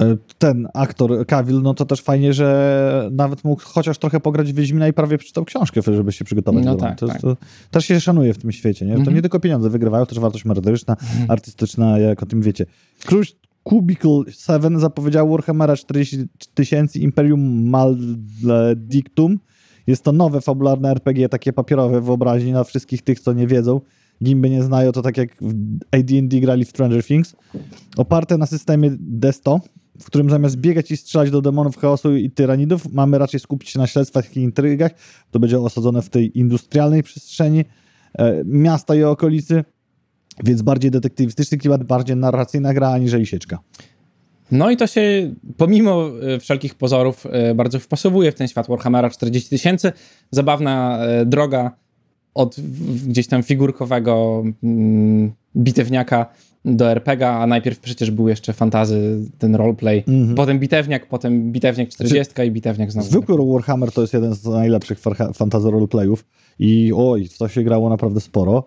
E, 0.00 0.16
ten 0.38 0.68
aktor 0.74 1.26
Kawil, 1.26 1.62
no 1.62 1.74
to 1.74 1.86
też 1.86 2.00
fajnie, 2.00 2.32
że 2.32 3.08
nawet 3.12 3.44
mógł 3.44 3.62
chociaż 3.64 3.98
trochę 3.98 4.20
pograć 4.20 4.52
w 4.52 4.56
Wiedźmina 4.56 4.88
i 4.88 4.92
prawie 4.92 5.18
przeczytał 5.18 5.44
książkę, 5.44 5.80
żeby 5.82 6.12
się 6.12 6.24
przygotować 6.24 6.64
no 6.64 6.74
do 6.74 6.80
tak, 6.80 6.98
to, 6.98 7.06
tak. 7.06 7.20
to, 7.20 7.36
też 7.70 7.84
się 7.84 8.00
szanuje 8.00 8.34
w 8.34 8.38
tym 8.38 8.52
świecie, 8.52 8.86
nie? 8.86 8.92
To 8.92 9.00
mm 9.00 9.12
-hmm. 9.12 9.14
nie 9.14 9.22
tylko 9.22 9.40
pieniądze 9.40 9.70
wygrywają, 9.70 10.06
też 10.06 10.18
wartość 10.18 10.44
merytoryczna, 10.44 10.96
mm 11.00 11.26
-hmm. 11.26 11.32
artystyczna, 11.32 11.98
jak 11.98 12.22
o 12.22 12.26
tym 12.26 12.42
wiecie. 12.42 12.66
Krusz 13.04 13.36
Cubicle 13.68 14.22
7 14.30 14.80
zapowiedział 14.80 15.30
Warhammera 15.30 15.76
40 15.76 16.18
tysięcy 16.54 16.98
Imperium 16.98 17.68
Maledictum. 17.68 19.38
Jest 19.86 20.04
to 20.04 20.12
nowe 20.12 20.40
fabularne 20.40 20.90
RPG, 20.90 21.28
takie 21.28 21.52
papierowe 21.52 22.00
wyobraźni 22.00 22.52
na 22.52 22.64
wszystkich 22.64 23.02
tych, 23.02 23.20
co 23.20 23.32
nie 23.32 23.46
wiedzą. 23.46 23.80
Gimby 24.24 24.50
nie 24.50 24.62
znają, 24.62 24.92
to 24.92 25.02
tak 25.02 25.16
jak 25.16 25.30
w 25.40 25.54
AD&D 25.92 26.40
grali 26.40 26.64
w 26.64 26.68
Stranger 26.68 27.04
Things. 27.04 27.36
Oparte 27.96 28.38
na 28.38 28.46
systemie 28.46 28.90
D100, 28.90 29.58
w 30.00 30.04
którym 30.04 30.30
zamiast 30.30 30.56
biegać 30.56 30.90
i 30.90 30.96
strzelać 30.96 31.30
do 31.30 31.42
demonów 31.42 31.76
chaosu 31.76 32.16
i 32.16 32.30
tyranidów, 32.30 32.92
mamy 32.92 33.18
raczej 33.18 33.40
skupić 33.40 33.70
się 33.70 33.78
na 33.78 33.86
śledztwach 33.86 34.36
i 34.36 34.40
intrygach. 34.40 34.92
To 35.30 35.38
będzie 35.38 35.60
osadzone 35.60 36.02
w 36.02 36.10
tej 36.10 36.38
industrialnej 36.38 37.02
przestrzeni 37.02 37.64
e, 38.18 38.42
miasta 38.44 38.94
i 38.94 39.02
okolicy, 39.02 39.64
więc 40.44 40.62
bardziej 40.62 40.90
detektywistyczny 40.90 41.58
klimat, 41.58 41.84
bardziej 41.84 42.16
narracyjna 42.16 42.74
gra 42.74 42.88
aniżeli 42.88 43.26
sieczka. 43.26 43.58
No 44.50 44.70
i 44.70 44.76
to 44.76 44.86
się, 44.86 45.34
pomimo 45.56 46.10
e, 46.22 46.40
wszelkich 46.40 46.74
pozorów, 46.74 47.26
e, 47.30 47.54
bardzo 47.54 47.78
wpasowuje 47.78 48.32
w 48.32 48.34
ten 48.34 48.48
świat 48.48 48.66
Warhammera 48.66 49.10
40 49.10 49.50
tysięcy. 49.50 49.92
Zabawna 50.30 50.98
droga 51.26 51.76
od 52.34 52.56
gdzieś 53.06 53.26
tam 53.26 53.42
figurkowego 53.42 54.44
mm, 54.62 55.32
bitewniaka 55.56 56.26
do 56.66 56.90
RPG, 56.90 57.28
a 57.28 57.46
najpierw 57.46 57.80
przecież 57.80 58.10
był 58.10 58.28
jeszcze 58.28 58.52
fantazy, 58.52 59.20
ten 59.38 59.54
roleplay, 59.54 60.04
mm 60.08 60.28
-hmm. 60.28 60.34
potem 60.34 60.58
bitewniak, 60.58 61.08
potem 61.08 61.52
bitewniak 61.52 61.88
40 61.88 62.34
Czy 62.34 62.46
i 62.46 62.50
bitewniak 62.50 62.92
znowu. 62.92 63.08
Zwykły 63.08 63.52
Warhammer 63.52 63.92
to 63.92 64.00
jest 64.00 64.14
jeden 64.14 64.34
z 64.34 64.44
najlepszych 64.44 64.98
fantazy 65.34 65.70
roleplayów 65.70 66.24
i 66.58 66.92
oj, 66.96 67.28
w 67.28 67.38
to 67.38 67.48
się 67.48 67.62
grało 67.62 67.90
naprawdę 67.90 68.20
sporo. 68.20 68.64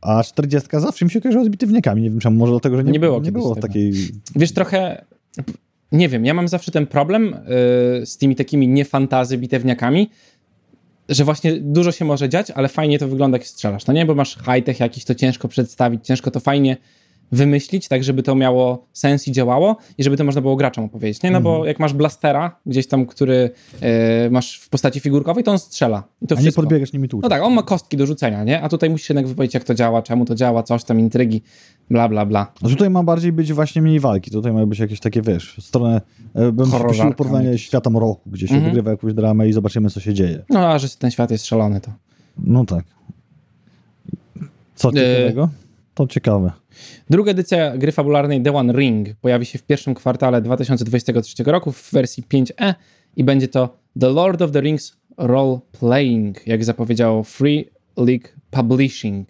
A 0.00 0.22
40 0.22 0.68
zawsze 0.72 1.04
mi 1.04 1.10
się 1.10 1.20
kojarzyło 1.20 1.44
z 1.44 1.48
bitewniakami. 1.48 2.02
Nie 2.02 2.10
wiem 2.10 2.20
czemu, 2.20 2.36
może 2.36 2.52
dlatego, 2.52 2.76
że 2.76 2.84
nie, 2.84 2.92
Nie 2.92 3.00
było 3.00 3.20
nie 3.20 3.32
było 3.32 3.54
tego. 3.54 3.66
takiej... 3.66 3.92
Wiesz, 4.36 4.52
trochę. 4.52 5.04
Nie 5.92 6.08
wiem, 6.08 6.24
ja 6.24 6.34
mam 6.34 6.48
zawsze 6.48 6.72
ten 6.72 6.86
problem 6.86 7.34
y, 8.02 8.06
z 8.06 8.16
tymi 8.18 8.36
takimi 8.36 8.68
niefantazy 8.68 9.38
bitewniakami, 9.38 10.10
że 11.08 11.24
właśnie 11.24 11.60
dużo 11.60 11.92
się 11.92 12.04
może 12.04 12.28
dziać, 12.28 12.50
ale 12.50 12.68
fajnie 12.68 12.98
to 12.98 13.08
wygląda, 13.08 13.38
jak 13.38 13.46
strzelasz. 13.46 13.86
No 13.86 13.94
nie, 13.94 14.06
bo 14.06 14.14
masz 14.14 14.36
high-tech 14.36 14.80
jakiś, 14.80 15.04
to 15.04 15.14
ciężko 15.14 15.48
przedstawić, 15.48 16.06
ciężko 16.06 16.30
to 16.30 16.40
fajnie 16.40 16.76
wymyślić, 17.32 17.88
tak 17.88 18.04
żeby 18.04 18.22
to 18.22 18.34
miało 18.34 18.86
sens 18.92 19.28
i 19.28 19.32
działało 19.32 19.76
i 19.98 20.04
żeby 20.04 20.16
to 20.16 20.24
można 20.24 20.40
było 20.40 20.56
graczom 20.56 20.84
opowiedzieć. 20.84 21.22
Nie, 21.22 21.30
no 21.30 21.40
bo 21.40 21.66
jak 21.66 21.78
masz 21.78 21.92
blastera 21.94 22.56
gdzieś 22.66 22.86
tam, 22.86 23.06
który 23.06 23.50
y, 24.26 24.30
masz 24.30 24.58
w 24.58 24.68
postaci 24.68 25.00
figurkowej, 25.00 25.44
to 25.44 25.50
on 25.50 25.58
strzela. 25.58 26.02
I 26.22 26.26
to 26.26 26.34
A 26.34 26.38
nie 26.38 26.42
wszystko. 26.42 26.62
podbiegasz 26.62 26.92
nimi 26.92 27.08
tu. 27.08 27.20
No 27.22 27.28
tak, 27.28 27.42
on 27.42 27.54
ma 27.54 27.62
kostki 27.62 27.96
do 27.96 28.06
rzucenia, 28.06 28.44
nie? 28.44 28.62
A 28.62 28.68
tutaj 28.68 28.90
musisz 28.90 29.08
jednak 29.08 29.26
wypowiedzieć, 29.26 29.54
jak 29.54 29.64
to 29.64 29.74
działa, 29.74 30.02
czemu 30.02 30.24
to 30.24 30.34
działa, 30.34 30.62
coś 30.62 30.84
tam, 30.84 31.00
intrygi, 31.00 31.42
bla, 31.90 32.08
bla, 32.08 32.26
bla. 32.26 32.52
A 32.62 32.68
tutaj 32.68 32.90
ma 32.90 33.02
bardziej 33.02 33.32
być 33.32 33.52
właśnie 33.52 33.82
mniej 33.82 34.00
walki. 34.00 34.30
Tutaj 34.30 34.52
ma 34.52 34.66
być 34.66 34.78
jakieś 34.78 35.00
takie, 35.00 35.22
wiesz, 35.22 35.56
stronę... 35.60 36.00
e, 36.34 36.52
Bym 36.52 36.70
prosił 36.70 37.14
porównanie 37.14 37.58
świata 37.58 37.90
mroku, 37.90 38.30
gdzie 38.30 38.48
się 38.48 38.54
Mhm. 38.54 38.70
wygrywa 38.70 38.90
jakąś 38.90 39.14
dramę 39.14 39.48
i 39.48 39.52
zobaczymy, 39.52 39.90
co 39.90 40.00
się 40.00 40.14
dzieje. 40.14 40.42
No, 40.50 40.68
a 40.68 40.78
że 40.78 40.88
ten 40.88 41.10
świat 41.10 41.30
jest 41.30 41.46
szalony, 41.46 41.80
to... 41.80 41.90
No 42.38 42.64
tak. 42.64 42.84
Co 44.74 44.92
ciekawego? 44.92 45.48
To 45.98 46.06
ciekawe. 46.06 46.52
Druga 47.10 47.30
edycja 47.30 47.76
gry 47.76 47.92
fabularnej 47.92 48.42
The 48.42 48.52
One 48.52 48.72
Ring 48.72 49.08
pojawi 49.20 49.46
się 49.46 49.58
w 49.58 49.62
pierwszym 49.62 49.94
kwartale 49.94 50.42
2023 50.42 51.44
roku 51.44 51.72
w 51.72 51.92
wersji 51.92 52.24
5e 52.32 52.74
i 53.16 53.24
będzie 53.24 53.48
to 53.48 53.78
The 54.00 54.08
Lord 54.08 54.42
of 54.42 54.52
the 54.52 54.60
Rings 54.60 54.96
Role 55.16 55.58
Playing, 55.80 56.46
jak 56.46 56.64
zapowiedziało 56.64 57.22
Free 57.22 57.70
League 57.96 58.28
Publishing. 58.50 59.28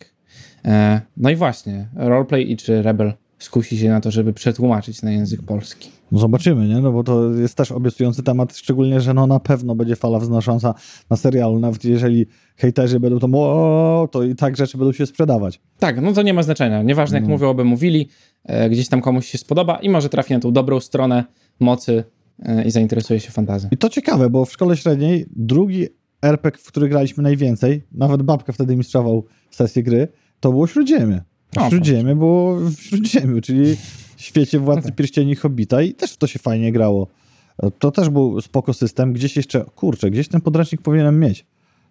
E, 0.65 1.01
no 1.17 1.31
i 1.31 1.37
właśnie, 1.37 1.89
roleplay 1.97 2.53
i 2.53 2.57
czy 2.57 2.83
Rebel 2.83 3.13
skusi 3.39 3.79
się 3.79 3.89
na 3.89 4.01
to, 4.01 4.11
żeby 4.11 4.33
przetłumaczyć 4.33 5.03
na 5.03 5.13
język 5.13 5.43
polski. 5.43 5.98
No 6.13 6.19
zobaczymy, 6.19 6.69
nie? 6.69 6.81
No 6.81 6.93
bo 6.93 7.05
to 7.05 7.31
jest 7.35 7.55
też 7.55 7.73
obiecujący 7.73 8.23
temat, 8.23 8.57
szczególnie, 8.57 9.01
że 9.01 9.15
no 9.15 9.27
na 9.27 9.41
pewno 9.41 9.75
będzie 9.75 9.97
fala 9.97 10.19
wznosząca 10.19 10.75
na 11.11 11.17
serialu. 11.17 11.59
Nawet 11.59 11.85
jeżeli 11.85 12.27
hejterzy 12.57 13.01
będą 13.01 13.19
to, 13.19 13.29
o, 13.33 14.09
to 14.13 14.23
i 14.23 14.35
tak 14.35 14.57
rzeczy 14.57 14.79
będą 14.79 14.93
się 14.93 15.07
sprzedawać. 15.07 15.61
Tak, 15.79 16.01
no 16.01 16.13
to 16.13 16.23
nie 16.23 16.35
ma 16.35 16.43
znaczenia. 16.43 16.83
Nieważne 16.83 17.17
jak 17.19 17.25
No. 17.25 17.31
mówią, 17.31 17.49
oby 17.49 17.65
mówili, 17.65 18.09
e, 18.45 18.71
gdzieś 18.71 18.89
tam 18.89 19.01
komuś 19.01 19.27
się 19.27 19.39
spodoba 19.39 19.77
i 19.79 19.89
może 19.91 20.09
trafi 20.09 20.35
na 20.35 20.41
tą 20.41 20.53
dobrą 20.53 20.81
stronę 20.81 21.25
mocy 21.61 22.05
e, 22.43 22.65
i 22.65 22.71
zainteresuje 22.71 23.21
się 23.21 23.31
fantazją. 23.31 23.69
I 23.73 23.77
to 23.77 23.89
ciekawe, 23.89 24.31
bo 24.31 24.45
w 24.45 24.53
szkole 24.53 24.77
średniej 24.77 25.27
drugi 25.37 25.87
RPG, 26.23 26.63
w 26.65 26.67
który 26.69 26.89
graliśmy 26.89 27.23
najwięcej, 27.23 27.83
nawet 27.93 28.23
babka 28.23 28.53
wtedy 28.53 28.77
mistrzował 28.77 29.25
sesję 29.51 29.83
gry, 29.83 30.09
to 30.41 30.51
było 30.51 30.67
Śródziemie. 30.67 31.23
A 31.57 31.69
Śródziemie 31.71 32.17
było 32.17 32.57
w 32.57 32.75
Śródziemiu, 32.75 33.41
czyli 33.41 33.77
świecie 34.23 34.59
Władcy 34.59 34.89
tak. 34.89 34.97
Pierścieni 34.97 35.37
Hobbita 35.37 35.83
i 35.83 35.95
też 35.95 36.13
w 36.13 36.17
to 36.17 36.27
się 36.27 36.39
fajnie 36.39 36.73
grało. 36.73 37.07
To 37.79 37.91
też 37.91 38.09
był 38.09 38.41
spoko 38.41 38.75
system. 38.75 39.13
Gdzieś 39.13 39.37
jeszcze, 39.37 39.65
kurczę, 39.75 40.11
gdzieś 40.11 40.29
ten 40.29 40.41
podręcznik 40.41 40.83
powinienem 40.83 41.21
mieć. 41.21 41.47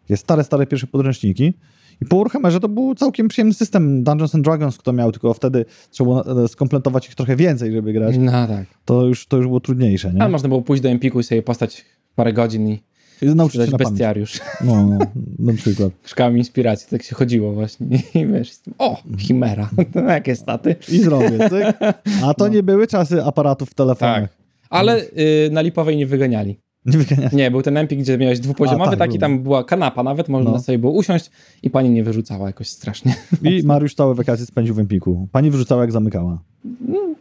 Jest 0.09 0.23
stare, 0.23 0.43
stare 0.43 0.67
pierwsze 0.67 0.87
podręczniki. 0.87 1.53
I 2.01 2.05
po 2.05 2.17
Warhammerze 2.17 2.59
to 2.59 2.69
był 2.69 2.95
całkiem 2.95 3.27
przyjemny 3.27 3.53
system 3.53 4.03
Dungeons 4.03 4.35
and 4.35 4.43
Dragons, 4.43 4.77
kto 4.77 4.93
miał, 4.93 5.11
tylko 5.11 5.33
wtedy 5.33 5.65
trzeba 5.91 6.23
było 6.23 6.43
e, 6.43 6.47
skompletować 6.47 7.07
ich 7.07 7.15
trochę 7.15 7.35
więcej, 7.35 7.71
żeby 7.71 7.93
grać. 7.93 8.15
No 8.19 8.47
tak. 8.47 8.65
To 8.85 9.05
już, 9.05 9.27
to 9.27 9.37
już 9.37 9.45
było 9.45 9.59
trudniejsze, 9.59 10.13
nie? 10.13 10.21
Ale 10.21 10.31
można 10.31 10.49
było 10.49 10.61
pójść 10.61 10.83
do 10.83 10.89
Empiku 10.89 11.19
i 11.19 11.23
sobie 11.23 11.43
postać 11.43 11.85
parę 12.15 12.33
godzin 12.33 12.67
I 12.69 12.79
nauczyć 13.21 13.65
się 13.65 13.71
na 13.71 13.77
bestiariusz. 13.77 14.39
No, 14.63 14.85
no, 14.85 14.97
na 15.39 15.53
przykład. 15.53 15.91
Szukałem 16.05 16.37
inspiracji, 16.37 16.87
tak 16.89 17.03
się 17.03 17.15
chodziło 17.15 17.53
właśnie. 17.53 17.87
I 18.15 18.27
wiesz, 18.27 18.51
o, 18.77 19.01
chimera, 19.17 19.69
to 19.93 19.99
jakie 19.99 20.35
staty. 20.35 20.75
I 20.91 20.99
zrobię, 20.99 21.49
cyk. 21.49 21.77
A 22.23 22.33
to 22.33 22.47
nie 22.47 22.63
były 22.63 22.87
czasy 22.87 23.23
aparatów 23.23 23.69
w 23.69 23.73
telefonach. 23.73 24.21
Tak. 24.21 24.29
Ale 24.69 25.01
y, 25.01 25.49
na 25.51 25.61
Lipowej 25.61 25.97
nie 25.97 26.07
wyganiali. 26.07 26.59
Nie 26.85 26.97
wyganiać. 26.97 27.33
Nie, 27.33 27.51
był 27.51 27.61
ten 27.61 27.77
Empik, 27.77 27.99
gdzie 27.99 28.17
miałeś 28.17 28.39
dwupoziomowy, 28.39 28.87
A, 28.87 28.91
tak, 28.91 28.99
taki 28.99 29.11
był. 29.11 29.19
tam 29.19 29.43
była 29.43 29.63
kanapa 29.63 30.03
nawet, 30.03 30.29
można 30.29 30.51
No. 30.51 30.59
sobie 30.59 30.77
było 30.79 30.93
usiąść 30.93 31.31
i 31.63 31.69
pani 31.69 31.89
nie 31.89 32.03
wyrzucała 32.03 32.47
jakoś 32.47 32.69
strasznie. 32.69 33.15
I 33.43 33.63
Mariusz 33.63 33.95
całe 33.95 34.15
wakacje 34.15 34.45
spędził 34.45 34.75
w 34.75 34.79
Empiku. 34.79 35.27
Pani 35.31 35.51
wyrzucała, 35.51 35.81
jak 35.81 35.91
zamykała. 35.91 36.43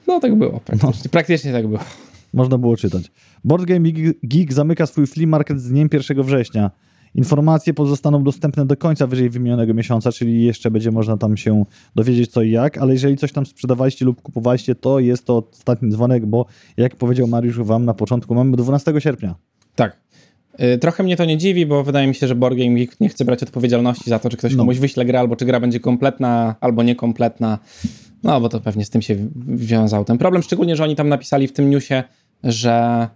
No 0.06 0.20
tak 0.20 0.34
było, 0.34 0.60
praktycznie, 0.60 1.10
praktycznie 1.10 1.52
tak 1.52 1.66
było. 1.66 1.80
Można 2.34 2.58
było 2.58 2.76
czytać. 2.76 3.10
Board 3.44 3.64
Game 3.64 3.88
Geek- 4.24 4.52
zamyka 4.52 4.86
swój 4.86 5.06
flea 5.06 5.26
market 5.26 5.60
z 5.60 5.68
dniem 5.68 5.88
1 5.92 6.22
września. 6.22 6.70
Informacje 7.14 7.74
pozostaną 7.74 8.24
dostępne 8.24 8.66
do 8.66 8.76
końca 8.76 9.06
wyżej 9.06 9.30
wymienionego 9.30 9.74
miesiąca, 9.74 10.12
czyli 10.12 10.44
jeszcze 10.44 10.70
będzie 10.70 10.90
można 10.90 11.16
tam 11.16 11.36
się 11.36 11.64
dowiedzieć 11.94 12.30
co 12.32 12.42
i 12.42 12.50
jak, 12.50 12.78
ale 12.78 12.92
jeżeli 12.92 13.16
coś 13.16 13.32
tam 13.32 13.46
sprzedawaliście 13.46 14.04
lub 14.04 14.22
kupowaliście, 14.22 14.74
to 14.74 15.00
jest 15.00 15.24
to 15.24 15.48
ostatni 15.52 15.90
dzwonek, 15.90 16.26
bo 16.26 16.46
jak 16.76 16.96
powiedział 16.96 17.26
Mariusz 17.26 17.58
wam 17.58 17.84
na 17.84 17.94
początku, 17.94 18.34
mamy 18.34 18.56
12 18.56 19.00
sierpnia. 19.00 19.34
Tak. 19.74 19.96
Y, 20.74 20.78
Trochę 20.78 21.02
mnie 21.02 21.16
to 21.16 21.24
nie 21.24 21.38
dziwi, 21.38 21.66
bo 21.66 21.84
wydaje 21.84 22.06
mi 22.06 22.14
się, 22.14 22.26
że 22.26 22.34
Board 22.34 22.56
Game 22.56 22.74
Geek 22.74 23.00
nie 23.00 23.08
chce 23.08 23.24
brać 23.24 23.42
odpowiedzialności 23.42 24.10
za 24.10 24.18
to, 24.18 24.30
czy 24.30 24.36
ktoś 24.36 24.52
No. 24.52 24.58
komuś 24.58 24.78
wyśle 24.78 25.04
grę, 25.04 25.20
albo 25.20 25.36
czy 25.36 25.44
gra 25.44 25.60
będzie 25.60 25.80
kompletna, 25.80 26.54
albo 26.60 26.82
niekompletna. 26.82 27.58
No, 28.22 28.40
bo 28.40 28.48
to 28.48 28.60
pewnie 28.60 28.84
z 28.84 28.90
tym 28.90 29.02
się 29.02 29.28
wiązał 29.46 30.04
ten 30.04 30.18
problem. 30.18 30.42
Szczególnie, 30.42 30.76
że 30.76 30.84
oni 30.84 30.96
tam 30.96 31.08
napisali 31.08 31.48
w 31.48 31.52
tym 31.52 31.70
newsie, 31.70 32.04
że 32.44 33.08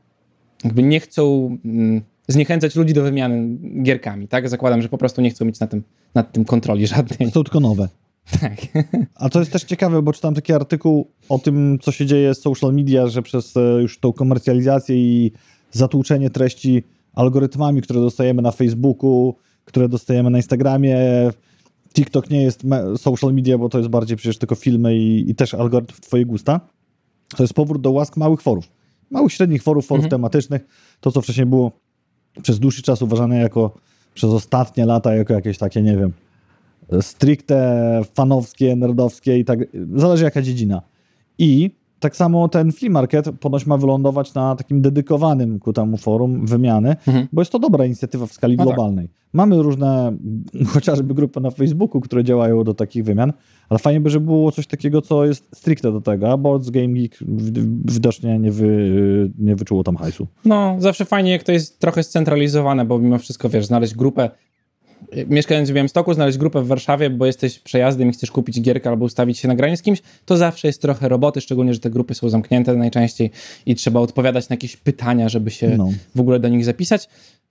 jakby 0.65 0.83
nie 0.83 1.01
chcą 1.01 1.57
mm, 1.65 2.03
zniechęcać 2.29 2.77
ludzi 2.77 2.95
do 2.95 3.03
wymiany 3.03 3.59
gierkami, 3.83 4.29
tak? 4.29 4.49
Zakładam, 4.49 4.83
że 4.83 4.89
po 4.89 4.99
prostu 4.99 5.21
nie 5.21 5.31
chcą 5.31 5.45
mieć 5.45 5.61
na 5.61 5.67
tym, 5.67 5.83
nad 6.15 6.33
tym 6.33 6.45
kontroli 6.45 6.87
żadnej. 6.87 7.31
Są 7.31 7.45
tylko 7.45 7.61
nowe. 7.61 7.89
Tak. 8.41 8.57
A 9.15 9.29
to 9.29 9.39
jest 9.39 9.53
też 9.53 9.65
ciekawe, 9.65 10.03
bo 10.03 10.13
czytam 10.13 10.35
taki 10.35 10.53
artykuł 10.53 11.11
o 11.29 11.39
tym, 11.39 11.79
co 11.83 11.93
się 11.93 12.07
dzieje 12.07 12.35
z 12.35 12.41
social 12.41 12.75
media, 12.75 13.07
że 13.07 13.23
przez 13.23 13.57
e, 13.57 13.61
już 13.61 13.99
tą 13.99 14.13
komercjalizację 14.13 14.97
i 14.97 15.33
zatłuczenie 15.71 16.31
treści 16.31 16.85
algorytmami, 17.15 17.83
które 17.83 18.01
dostajemy 18.01 18.43
na 18.43 18.51
Facebooku, 18.51 19.35
które 19.65 19.89
dostajemy 19.89 20.31
na 20.31 20.39
Instagramie. 20.39 20.99
TikTok 21.95 22.31
nie 22.31 22.43
jest 22.43 22.63
social 22.97 23.35
media, 23.35 23.59
bo 23.59 23.69
to 23.69 23.79
jest 23.79 23.91
bardziej 23.91 24.17
przecież 24.17 24.39
tylko 24.39 24.55
filmy 24.55 24.97
i, 24.97 25.31
i 25.31 25.35
też 25.35 25.55
algorytm 25.55 25.95
w 25.95 26.01
twoje 26.01 26.27
gusta. 26.27 26.61
To 27.37 27.43
jest 27.43 27.55
powrót 27.55 27.83
do 27.83 27.91
łask 27.91 28.17
małych 28.17 28.43
forów. 28.43 28.65
Małych, 29.11 29.33
średnich 29.33 29.63
forów, 29.63 29.87
forów 29.87 30.05
Mhm. 30.05 30.11
tematycznych. 30.11 30.67
To, 31.01 31.13
co 31.13 31.21
wcześniej 31.23 31.47
było 31.47 31.73
przez 32.43 32.59
dłuższy 32.59 32.83
czas 32.83 33.03
uważane 33.03 33.37
jako, 33.37 33.75
przez 34.15 34.31
ostatnie 34.31 34.87
lata, 34.87 35.15
jako 35.15 35.33
jakieś 35.35 35.59
takie, 35.59 35.83
nie 35.83 35.97
wiem, 35.97 36.13
stricte 37.01 38.01
fanowskie, 38.15 38.77
nerdowskie 38.77 39.39
i 39.39 39.45
tak, 39.45 39.59
zależy 39.95 40.25
jaka 40.25 40.43
dziedzina. 40.43 40.83
I 41.39 41.71
tak 42.01 42.17
samo 42.17 42.49
ten 42.49 42.73
flea 42.73 42.91
market 42.91 43.27
ponoć 43.41 43.67
ma 43.67 43.77
wylądować 43.77 44.35
na 44.35 44.57
takim 44.57 44.81
dedykowanym 44.83 45.59
ku 45.59 45.73
temu 45.73 45.97
forum 45.97 46.47
wymiany, 46.47 46.97
Mhm. 47.07 47.27
bo 47.33 47.41
jest 47.41 47.53
to 47.53 47.59
dobra 47.59 47.85
inicjatywa 47.87 48.27
w 48.27 48.33
skali 48.33 48.57
No 48.57 48.65
tak. 48.65 48.75
globalnej. 48.75 49.09
Mamy 49.33 49.63
różne, 49.63 50.13
chociażby 50.75 51.15
grupy 51.15 51.41
na 51.41 51.51
Facebooku, 51.51 52.01
które 52.01 52.25
działają 52.25 52.65
do 52.65 52.75
takich 52.75 53.05
wymian, 53.05 53.33
ale 53.69 53.79
fajnie 53.79 54.01
by, 54.01 54.11
żeby 54.11 54.27
było 54.27 54.53
coś 54.53 54.67
takiego, 54.67 55.03
co 55.03 55.25
jest 55.25 55.49
stricte 55.55 55.93
do 55.93 56.01
tego, 56.01 56.33
a 56.33 56.37
Boards 56.37 56.71
Game 56.71 56.89
Geek 56.89 57.19
widocznie 57.85 58.39
nie, 58.39 58.53
wy, 58.53 59.31
nie 59.39 59.57
wyczuło 59.57 59.85
tam 59.85 59.97
hajsu. 59.97 60.27
No, 60.45 60.77
zawsze 60.79 61.05
fajnie, 61.05 61.31
jak 61.31 61.43
to 61.43 61.53
jest 61.53 61.79
trochę 61.81 62.03
scentralizowane, 62.03 62.85
bo 62.85 62.99
mimo 62.99 63.19
wszystko, 63.19 63.49
wiesz, 63.49 63.67
znaleźć 63.67 63.95
grupę, 63.95 64.31
mieszkając 65.27 65.71
w 65.71 65.73
Białymstoku, 65.73 66.15
znaleźć 66.15 66.39
grupę 66.39 66.63
w 66.63 66.67
Warszawie, 66.67 67.11
bo 67.11 67.27
jesteś 67.27 67.59
przejazdem 67.59 68.09
i 68.09 68.13
chcesz 68.13 68.31
kupić 68.31 68.61
gierkę 68.61 68.91
albo 68.91 69.05
ustawić 69.05 69.39
się 69.39 69.49
na 69.49 69.55
granie 69.55 69.77
z 69.77 69.83
kimś, 69.83 70.03
to 70.25 70.37
zawsze 70.37 70.69
jest 70.69 70.83
trochę 70.83 71.09
roboty, 71.09 71.41
szczególnie, 71.41 71.75
że 71.75 71.81
te 71.81 71.91
grupy 71.91 72.15
są 72.15 72.29
zamknięte 72.29 72.75
najczęściej 72.75 73.31
i 73.67 73.75
trzeba 73.75 74.01
odpowiadać 74.01 74.49
na 74.49 74.55
jakieś 74.55 74.77
pytania, 74.77 75.29
żeby 75.29 75.51
się 75.51 75.77
No. 75.77 75.89
w 76.15 76.21
ogóle 76.21 76.41
do 76.41 76.49
nich 76.49 76.65
zapisać. 76.65 77.09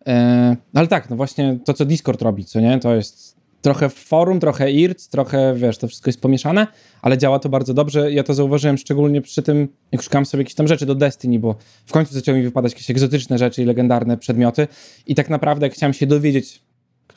E, 0.07 0.55
ale 0.73 0.87
tak, 0.87 1.09
no 1.09 1.15
właśnie 1.15 1.59
to, 1.65 1.73
co 1.73 1.85
Discord 1.85 2.21
robi, 2.21 2.45
co 2.45 2.59
nie, 2.59 2.79
to 2.79 2.95
jest 2.95 3.39
trochę 3.61 3.89
forum, 3.89 4.39
trochę 4.39 4.71
IRC, 4.71 5.07
trochę, 5.09 5.53
wiesz, 5.55 5.77
to 5.77 5.87
wszystko 5.87 6.09
jest 6.09 6.21
pomieszane, 6.21 6.67
ale 7.01 7.17
działa 7.17 7.39
to 7.39 7.49
bardzo 7.49 7.73
dobrze. 7.73 8.11
Ja 8.11 8.23
to 8.23 8.33
zauważyłem 8.33 8.77
szczególnie 8.77 9.21
przy 9.21 9.41
tym, 9.41 9.67
jak 9.91 10.01
szukałem 10.01 10.25
sobie 10.25 10.41
jakieś 10.41 10.55
tam 10.55 10.67
rzeczy 10.67 10.85
do 10.85 10.95
Destiny, 10.95 11.39
bo 11.39 11.55
w 11.85 11.91
końcu 11.91 12.13
zaczęły 12.13 12.37
mi 12.37 12.43
wypadać 12.43 12.71
jakieś 12.71 12.89
egzotyczne 12.89 13.37
rzeczy 13.37 13.61
i 13.61 13.65
legendarne 13.65 14.17
przedmioty 14.17 14.67
i 15.07 15.15
tak 15.15 15.29
naprawdę 15.29 15.65
jak 15.65 15.73
chciałem 15.73 15.93
się 15.93 16.07
dowiedzieć, 16.07 16.61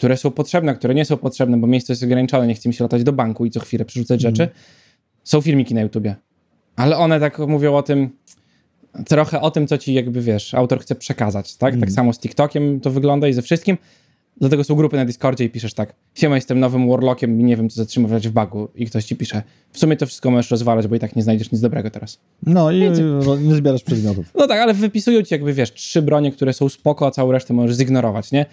które 0.02 0.16
są 0.16 0.30
potrzebne, 0.30 0.74
które 0.74 0.94
nie 0.94 1.04
są 1.04 1.16
potrzebne, 1.16 1.56
bo 1.56 1.66
miejsce 1.66 1.92
jest 1.92 2.02
ograniczone, 2.02 2.46
nie 2.46 2.54
chce 2.54 2.68
mi 2.68 2.74
się 2.74 2.84
latać 2.84 3.04
do 3.04 3.12
banku 3.12 3.46
i 3.46 3.50
co 3.50 3.60
chwilę 3.60 3.84
przerzucać 3.84 4.20
rzeczy, 4.20 4.48
są 5.24 5.40
filmiki 5.40 5.74
na 5.74 5.80
YouTubie. 5.80 6.16
Ale 6.76 6.96
one 6.96 7.20
tak 7.20 7.38
mówią 7.38 7.74
o 7.76 7.82
tym, 7.82 8.10
trochę 9.06 9.40
o 9.40 9.50
tym, 9.50 9.66
co 9.66 9.78
ci 9.78 9.94
jakby, 9.94 10.20
wiesz, 10.20 10.54
autor 10.54 10.80
chce 10.80 10.94
przekazać, 10.94 11.56
tak? 11.56 11.80
Tak 11.80 11.90
samo 11.92 12.12
z 12.12 12.18
TikTokiem 12.18 12.80
to 12.80 12.90
wygląda 12.90 13.28
i 13.28 13.32
ze 13.32 13.42
wszystkim. 13.42 13.78
Dlatego 14.36 14.64
są 14.64 14.74
grupy 14.74 14.96
na 14.96 15.04
Discordzie 15.04 15.44
i 15.44 15.50
piszesz 15.50 15.74
tak, 15.74 15.94
siema, 16.14 16.34
jestem 16.34 16.60
nowym 16.60 16.88
warlockiem 16.88 17.40
i 17.40 17.44
nie 17.44 17.56
wiem, 17.56 17.68
co 17.70 17.76
zatrzymywać 17.76 18.28
w 18.28 18.32
bagu. 18.32 18.68
I 18.74 18.86
ktoś 18.86 19.04
ci 19.04 19.16
pisze, 19.16 19.42
w 19.72 19.78
sumie 19.78 19.96
to 19.96 20.06
wszystko 20.06 20.30
możesz 20.30 20.50
rozwalać, 20.50 20.86
bo 20.86 20.94
i 20.94 20.98
tak 20.98 21.16
nie 21.16 21.22
znajdziesz 21.22 21.52
nic 21.52 21.60
dobrego 21.60 21.90
teraz. 21.90 22.18
No 22.46 22.70
i 22.70 22.88
ro- 23.26 23.36
nie 23.36 23.54
zbierasz 23.54 23.82
przedmiotów. 23.82 24.26
No 24.34 24.46
tak, 24.46 24.60
ale 24.60 24.74
wypisują 24.74 25.22
ci 25.22 25.34
jakby, 25.34 25.52
wiesz, 25.52 25.72
trzy 25.72 26.02
bronie, 26.02 26.32
które 26.32 26.52
są 26.52 26.68
spoko, 26.68 27.06
a 27.06 27.10
całą 27.10 27.32
resztę 27.32 27.54
możesz 27.54 27.76
zignorować, 27.76 28.32
nie? 28.32 28.46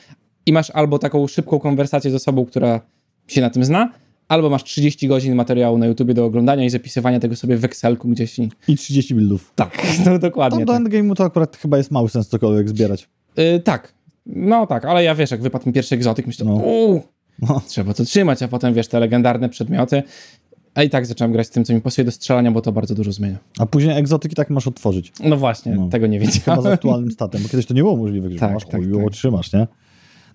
I 0.45 0.54
masz 0.54 0.69
albo 0.71 0.99
taką 0.99 1.28
szybką 1.28 1.60
konwersację 1.60 2.12
z 2.12 2.15
osobą, 2.15 2.45
która 2.45 2.82
się 3.28 3.41
na 3.41 3.49
tym 3.49 3.65
zna, 3.65 3.91
albo 4.28 4.49
masz 4.49 4.63
30 4.63 5.08
godzin 5.08 5.36
materiału 5.36 5.78
na 5.78 5.86
YouTubie 5.86 6.13
do 6.13 6.25
oglądania 6.25 6.65
i 6.65 6.69
zapisywania 6.69 7.19
tego 7.19 7.36
sobie 7.36 7.58
w 7.58 7.65
Excelku 7.65 8.10
gdzieś. 8.10 8.39
I... 8.39 8.49
I 8.67 8.78
30 8.78 9.15
buildów. 9.15 9.52
Tak, 9.56 9.78
no 10.06 10.19
dokładnie. 10.19 10.65
Tam 10.65 10.65
do 10.65 10.73
tak. 10.73 10.82
endgame'u 10.93 11.15
to 11.15 11.23
akurat 11.23 11.58
chyba 11.58 11.78
jest 11.78 11.91
mały 11.91 12.10
sens 12.10 12.28
cokolwiek 12.28 12.69
zbierać. 12.69 13.10
Y, 13.39 13.60
tak, 13.60 13.93
no 14.25 14.67
tak, 14.67 14.86
ale 14.86 15.04
ja 15.04 15.15
wiesz, 15.15 15.32
jak 15.32 15.41
wypadł 15.41 15.67
mi 15.67 15.73
pierwszy 15.73 15.95
egzotyk, 15.95 16.28
myślę, 16.28 16.45
No. 16.45 16.54
uuu, 16.54 17.02
No. 17.41 17.62
trzeba 17.67 17.93
to 17.93 18.04
trzymać, 18.06 18.43
a 18.43 18.47
potem 18.47 18.73
wiesz, 18.73 18.88
te 18.88 18.99
legendarne 18.99 19.49
przedmioty. 19.49 20.04
A 20.75 20.84
i 20.84 20.89
tak 20.89 21.06
zacząłem 21.06 21.32
grać 21.32 21.47
z 21.47 21.49
tym, 21.49 21.65
co 21.65 21.73
mi 21.73 21.82
pasuje 21.82 22.06
do 22.06 22.12
strzelania, 22.12 22.52
bo 22.52 22.62
to 22.62 22.71
bardzo 22.71 22.95
dużo 22.95 23.12
zmienia. 23.12 23.38
A 23.60 23.65
później 23.65 23.97
egzotyki 23.97 24.36
tak 24.36 24.49
masz 24.49 24.67
otworzyć. 24.67 25.12
No 25.23 25.38
właśnie, 25.38 25.71
No. 25.75 25.88
tego 25.89 26.08
nie 26.08 26.19
Chyba 26.19 26.32
z 26.32 26.36
wiedziałem. 26.38 26.67
aktualnym 26.73 27.12
statem, 27.12 27.43
bo 27.43 27.49
kiedyś 27.49 27.65
to 27.65 27.73
nie 27.73 27.82
było 27.82 27.95
możliwe, 27.95 28.32
że 28.32 28.39
Tak, 28.39 28.54
masz, 28.54 28.65
tak, 28.65 28.82
tak. 28.82 29.06
otrzymasz, 29.08 29.54
nie? 29.54 29.67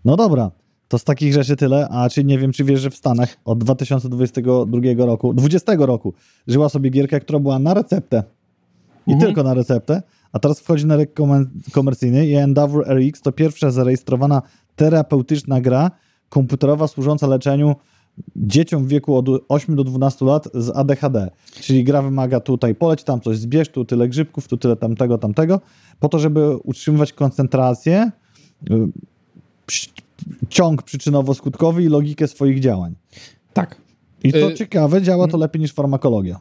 No 0.04 0.16
dobra, 0.16 0.50
to 0.88 0.98
z 0.98 1.04
takich 1.04 1.32
rzeczy 1.32 1.56
tyle, 1.56 1.88
a 1.88 2.08
czy 2.10 2.24
nie 2.24 2.38
wiem, 2.38 2.52
czy 2.52 2.64
wiesz, 2.64 2.80
że 2.80 2.90
w 2.90 2.94
Stanach 2.96 3.36
od 3.44 3.58
2022 3.58 5.06
roku, 5.06 5.34
20 5.34 5.72
roku 5.78 6.14
żyła 6.46 6.68
sobie 6.68 6.90
gierka, 6.90 7.20
która 7.20 7.38
była 7.38 7.58
na 7.58 7.74
receptę 7.74 8.22
i 9.06 9.12
Mhm. 9.12 9.20
tylko 9.28 9.42
na 9.42 9.54
receptę, 9.54 10.02
a 10.32 10.38
teraz 10.38 10.60
wchodzi 10.60 10.86
na 10.86 10.96
rynek 10.96 11.14
komer- 11.20 11.46
komercyjny 11.72 12.26
i 12.26 12.34
Endeavor 12.34 12.84
RX 12.88 13.20
to 13.22 13.32
pierwsza 13.32 13.70
zarejestrowana 13.70 14.42
terapeutyczna 14.76 15.60
gra 15.60 15.90
komputerowa 16.28 16.88
służąca 16.88 17.26
leczeniu 17.26 17.74
dzieciom 18.36 18.84
w 18.84 18.88
wieku 18.88 19.16
od 19.16 19.26
8 19.48 19.76
do 19.76 19.84
12 19.84 20.24
lat 20.24 20.48
z 20.54 20.70
ADHD. 20.76 21.30
Czyli 21.52 21.84
gra 21.84 22.02
wymaga 22.02 22.40
tutaj 22.40 22.74
poleć, 22.74 23.04
tam 23.04 23.20
coś 23.20 23.38
zbierz, 23.38 23.68
tu 23.68 23.84
tyle 23.84 24.08
grzybków, 24.08 24.48
tu 24.48 24.56
tyle 24.56 24.76
tamtego, 24.76 25.18
tamtego, 25.18 25.60
po 26.00 26.08
to, 26.08 26.18
żeby 26.18 26.56
utrzymywać 26.56 27.12
koncentrację, 27.12 28.10
ciąg 30.48 30.82
przyczynowo-skutkowy 30.82 31.82
i 31.82 31.88
logikę 31.88 32.28
swoich 32.28 32.60
działań. 32.60 32.94
Tak. 33.52 33.76
I 34.24 34.32
to 34.32 34.50
Y- 34.50 34.54
ciekawe, 34.54 35.02
działa 35.02 35.28
to 35.28 35.36
lepiej 35.36 35.62
niż 35.62 35.72
farmakologia. 35.72 36.40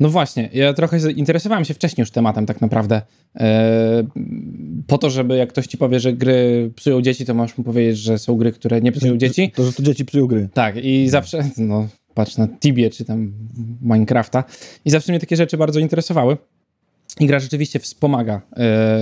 No 0.00 0.08
właśnie, 0.08 0.48
ja 0.52 0.74
trochę 0.74 1.00
zainteresowałem 1.00 1.64
się 1.64 1.74
wcześniej 1.74 2.02
już 2.02 2.10
tematem 2.10 2.46
tak 2.46 2.60
naprawdę. 2.60 3.02
E, 3.36 4.02
po 4.86 4.98
to, 4.98 5.10
żeby 5.10 5.36
jak 5.36 5.48
ktoś 5.48 5.66
ci 5.66 5.78
powie, 5.78 6.00
że 6.00 6.12
gry 6.12 6.70
psują 6.76 7.02
dzieci, 7.02 7.24
to 7.24 7.34
możesz 7.34 7.58
mu 7.58 7.64
powiedzieć, 7.64 7.98
że 7.98 8.18
są 8.18 8.36
gry, 8.36 8.52
które 8.52 8.80
nie 8.80 8.92
psują 8.92 9.16
dzieci. 9.16 9.52
To, 9.54 9.64
że 9.64 9.72
to 9.72 9.82
dzieci 9.82 10.04
psują 10.04 10.26
gry. 10.26 10.48
Tak, 10.54 10.76
i 10.76 11.08
zawsze, 11.08 11.50
no 11.56 11.88
patrz 12.14 12.36
na 12.36 12.48
Tibie 12.48 12.90
czy 12.90 13.04
tam 13.04 13.32
Minecrafta 13.82 14.44
i 14.84 14.90
zawsze 14.90 15.12
mnie 15.12 15.20
takie 15.20 15.36
rzeczy 15.36 15.56
bardzo 15.56 15.80
interesowały. 15.80 16.36
I 17.20 17.26
gra 17.26 17.40
rzeczywiście 17.40 17.78
wspomaga 17.78 18.40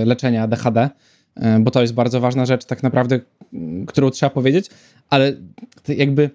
leczenie 0.05 0.41
ADHD, 0.41 0.81
e, 0.81 0.89
bo 1.59 1.71
to 1.71 1.81
jest 1.81 1.93
bardzo 1.93 2.19
ważna 2.19 2.45
rzecz 2.45 2.65
tak 2.65 2.83
naprawdę, 2.83 3.19
którą 3.87 4.09
trzeba 4.09 4.29
powiedzieć, 4.29 4.69
ale 5.09 5.33
jakby 5.87 6.29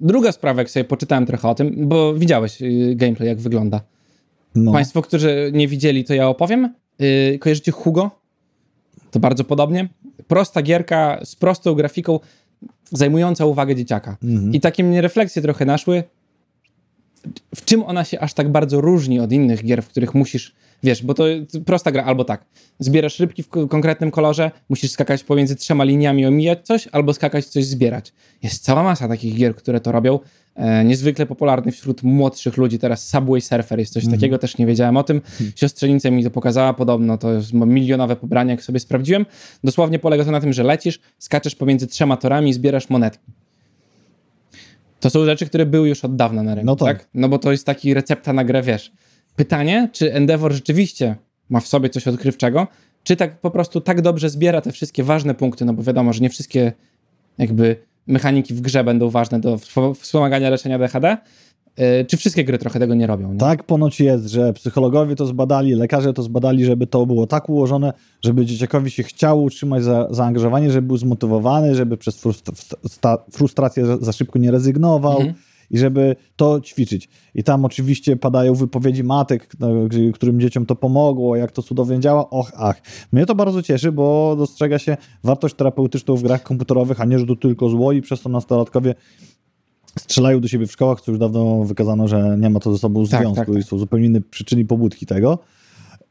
druga 0.00 0.32
sprawa, 0.32 0.60
jak 0.60 0.70
sobie 0.70 0.84
poczytałem 0.84 1.26
trochę 1.26 1.48
o 1.48 1.54
tym, 1.54 1.88
bo 1.88 2.14
widziałeś 2.14 2.62
y, 2.62 2.94
gameplay, 2.96 3.28
jak 3.28 3.40
wygląda. 3.40 3.80
No. 4.54 4.72
Państwo, 4.72 5.02
którzy 5.02 5.50
nie 5.54 5.68
widzieli, 5.68 6.04
to 6.04 6.14
ja 6.14 6.28
opowiem. 6.28 6.74
Yy, 6.98 7.38
kojarzycie 7.38 7.72
Hugo? 7.72 8.10
To 9.10 9.20
bardzo 9.20 9.44
podobnie. 9.44 9.88
Prosta 10.28 10.62
gierka 10.62 11.20
z 11.24 11.36
prostą 11.36 11.74
grafiką, 11.74 12.20
zajmująca 12.92 13.46
uwagę 13.46 13.74
dzieciaka. 13.74 14.16
Mhm. 14.22 14.52
I 14.52 14.60
takie 14.60 14.84
mnie 14.84 15.00
refleksje 15.00 15.42
trochę 15.42 15.64
naszły. 15.64 16.04
W 17.54 17.64
czym 17.64 17.82
ona 17.82 18.04
się 18.04 18.20
aż 18.20 18.34
tak 18.34 18.52
bardzo 18.52 18.80
różni 18.80 19.20
od 19.20 19.32
innych 19.32 19.64
gier, 19.64 19.82
w 19.82 19.88
których 19.88 20.14
musisz, 20.14 20.54
wiesz, 20.82 21.02
bo 21.02 21.14
to 21.14 21.24
prosta 21.66 21.92
gra, 21.92 22.04
albo 22.04 22.24
tak, 22.24 22.44
zbierasz 22.78 23.20
rybki 23.20 23.42
w 23.42 23.48
ko- 23.48 23.68
konkretnym 23.68 24.10
kolorze, 24.10 24.50
musisz 24.68 24.90
skakać 24.90 25.24
pomiędzy 25.24 25.56
trzema 25.56 25.84
liniami, 25.84 26.26
omijać 26.26 26.66
coś, 26.66 26.88
albo 26.92 27.14
skakać 27.14 27.46
coś 27.46 27.64
zbierać. 27.64 28.12
Jest 28.42 28.64
cała 28.64 28.82
masa 28.82 29.08
takich 29.08 29.34
gier, 29.36 29.54
które 29.56 29.80
to 29.80 29.92
robią. 29.92 30.18
E, 30.54 30.84
niezwykle 30.84 31.26
popularny 31.26 31.72
wśród 31.72 32.02
młodszych 32.02 32.56
ludzi 32.56 32.78
teraz 32.78 33.08
Subway 33.08 33.40
Surfer 33.40 33.78
jest 33.78 33.92
coś 33.92 34.04
takiego, 34.10 34.38
też 34.38 34.58
nie 34.58 34.66
wiedziałem 34.66 34.96
o 34.96 35.02
tym. 35.02 35.20
Siostrzenica 35.56 36.10
mi 36.10 36.24
to 36.24 36.30
pokazała, 36.30 36.74
podobno 36.74 37.18
to 37.18 37.32
jest, 37.32 37.52
milionowe 37.52 38.16
pobranie, 38.16 38.50
jak 38.50 38.62
sobie 38.62 38.80
sprawdziłem. 38.80 39.26
Dosłownie 39.64 39.98
polega 39.98 40.24
to 40.24 40.30
na 40.30 40.40
tym, 40.40 40.52
że 40.52 40.62
lecisz, 40.62 41.00
skaczesz 41.18 41.54
pomiędzy 41.54 41.86
trzema 41.86 42.16
torami 42.16 42.50
i 42.50 42.52
zbierasz 42.52 42.90
monetki. 42.90 43.32
To 45.00 45.10
są 45.10 45.24
rzeczy, 45.24 45.46
które 45.46 45.66
były 45.66 45.88
już 45.88 46.04
od 46.04 46.16
dawna 46.16 46.42
na 46.42 46.54
rynku, 46.54 46.66
No 46.66 46.76
tak. 46.76 46.98
tak. 46.98 47.08
No 47.14 47.28
bo 47.28 47.38
to 47.38 47.52
jest 47.52 47.66
taki 47.66 47.94
recepta 47.94 48.32
na 48.32 48.44
grę, 48.44 48.62
wiesz. 48.62 48.92
Pytanie, 49.36 49.88
czy 49.92 50.14
Endeavor 50.14 50.52
rzeczywiście 50.52 51.16
ma 51.48 51.60
w 51.60 51.66
sobie 51.66 51.90
coś 51.90 52.08
odkrywczego, 52.08 52.66
czy 53.02 53.16
tak 53.16 53.40
po 53.40 53.50
prostu 53.50 53.80
tak 53.80 54.02
dobrze 54.02 54.30
zbiera 54.30 54.60
te 54.60 54.72
wszystkie 54.72 55.04
ważne 55.04 55.34
punkty, 55.34 55.64
no 55.64 55.72
bo 55.72 55.82
wiadomo, 55.82 56.12
że 56.12 56.20
nie 56.20 56.30
wszystkie 56.30 56.72
jakby 57.38 57.76
mechaniki 58.06 58.54
w 58.54 58.60
grze 58.60 58.84
będą 58.84 59.10
ważne 59.10 59.40
do 59.40 59.58
wspomagania 59.94 60.50
leczenia 60.50 60.78
DHD, 60.78 61.16
yy, 61.78 61.84
czy 62.04 62.16
wszystkie 62.16 62.44
gry 62.44 62.58
trochę 62.58 62.78
tego 62.78 62.94
nie 62.94 63.06
robią, 63.06 63.32
nie? 63.32 63.38
Tak 63.38 63.62
ponoć 63.62 64.00
jest, 64.00 64.26
że 64.26 64.52
psychologowie 64.52 65.16
to 65.16 65.26
zbadali, 65.26 65.74
lekarze 65.74 66.12
to 66.12 66.22
zbadali, 66.22 66.64
żeby 66.64 66.86
to 66.86 67.06
było 67.06 67.26
tak 67.26 67.48
ułożone, 67.48 67.92
żeby 68.24 68.46
dzieciakowi 68.46 68.90
się 68.90 69.02
chciało 69.02 69.42
utrzymać 69.42 69.84
za, 69.84 70.08
zaangażowanie, 70.10 70.70
żeby 70.70 70.86
był 70.86 70.96
zmotywowany, 70.96 71.74
żeby 71.74 71.96
przez 71.96 72.22
frustrację 73.32 73.86
za, 73.86 73.96
za 73.96 74.12
szybko 74.12 74.38
nie 74.38 74.50
rezygnował 74.50 75.18
Mhm. 75.18 75.34
I 75.70 75.78
żeby 75.78 76.16
to 76.36 76.60
ćwiczyć. 76.60 77.08
I 77.34 77.44
tam 77.44 77.64
oczywiście 77.64 78.16
padają 78.16 78.54
wypowiedzi 78.54 79.04
matek, 79.04 79.48
no, 79.60 79.68
którym 80.14 80.40
dzieciom 80.40 80.66
to 80.66 80.76
pomogło, 80.76 81.36
jak 81.36 81.52
to 81.52 81.62
cudownie 81.62 82.00
działa, 82.00 82.30
och, 82.30 82.52
ach. 82.56 82.82
Mnie 83.12 83.26
to 83.26 83.34
bardzo 83.34 83.62
cieszy, 83.62 83.92
bo 83.92 84.34
dostrzega 84.38 84.78
się 84.78 84.96
wartość 85.24 85.54
terapeutyczną 85.54 86.16
w 86.16 86.22
grach 86.22 86.42
komputerowych, 86.42 87.00
a 87.00 87.04
nie, 87.04 87.18
że 87.18 87.26
to 87.26 87.36
tylko 87.36 87.68
zło 87.68 87.92
i 87.92 88.02
przez 88.02 88.20
to 88.22 88.28
nastolatkowie 88.28 88.94
strzelają 89.98 90.40
do 90.40 90.48
siebie 90.48 90.66
w 90.66 90.72
szkołach, 90.72 91.00
co 91.00 91.10
już 91.10 91.18
dawno 91.18 91.64
wykazano, 91.64 92.08
że 92.08 92.36
nie 92.40 92.50
ma 92.50 92.60
to 92.60 92.72
ze 92.72 92.78
sobą 92.78 93.06
Tak, 93.06 93.20
związku 93.20 93.36
tak, 93.36 93.46
tak. 93.46 93.56
i 93.58 93.62
są 93.62 93.78
zupełnie 93.78 94.06
inne 94.06 94.20
przyczyny 94.20 94.62
i 94.62 94.64
pobudki 94.64 95.06
tego. 95.06 95.38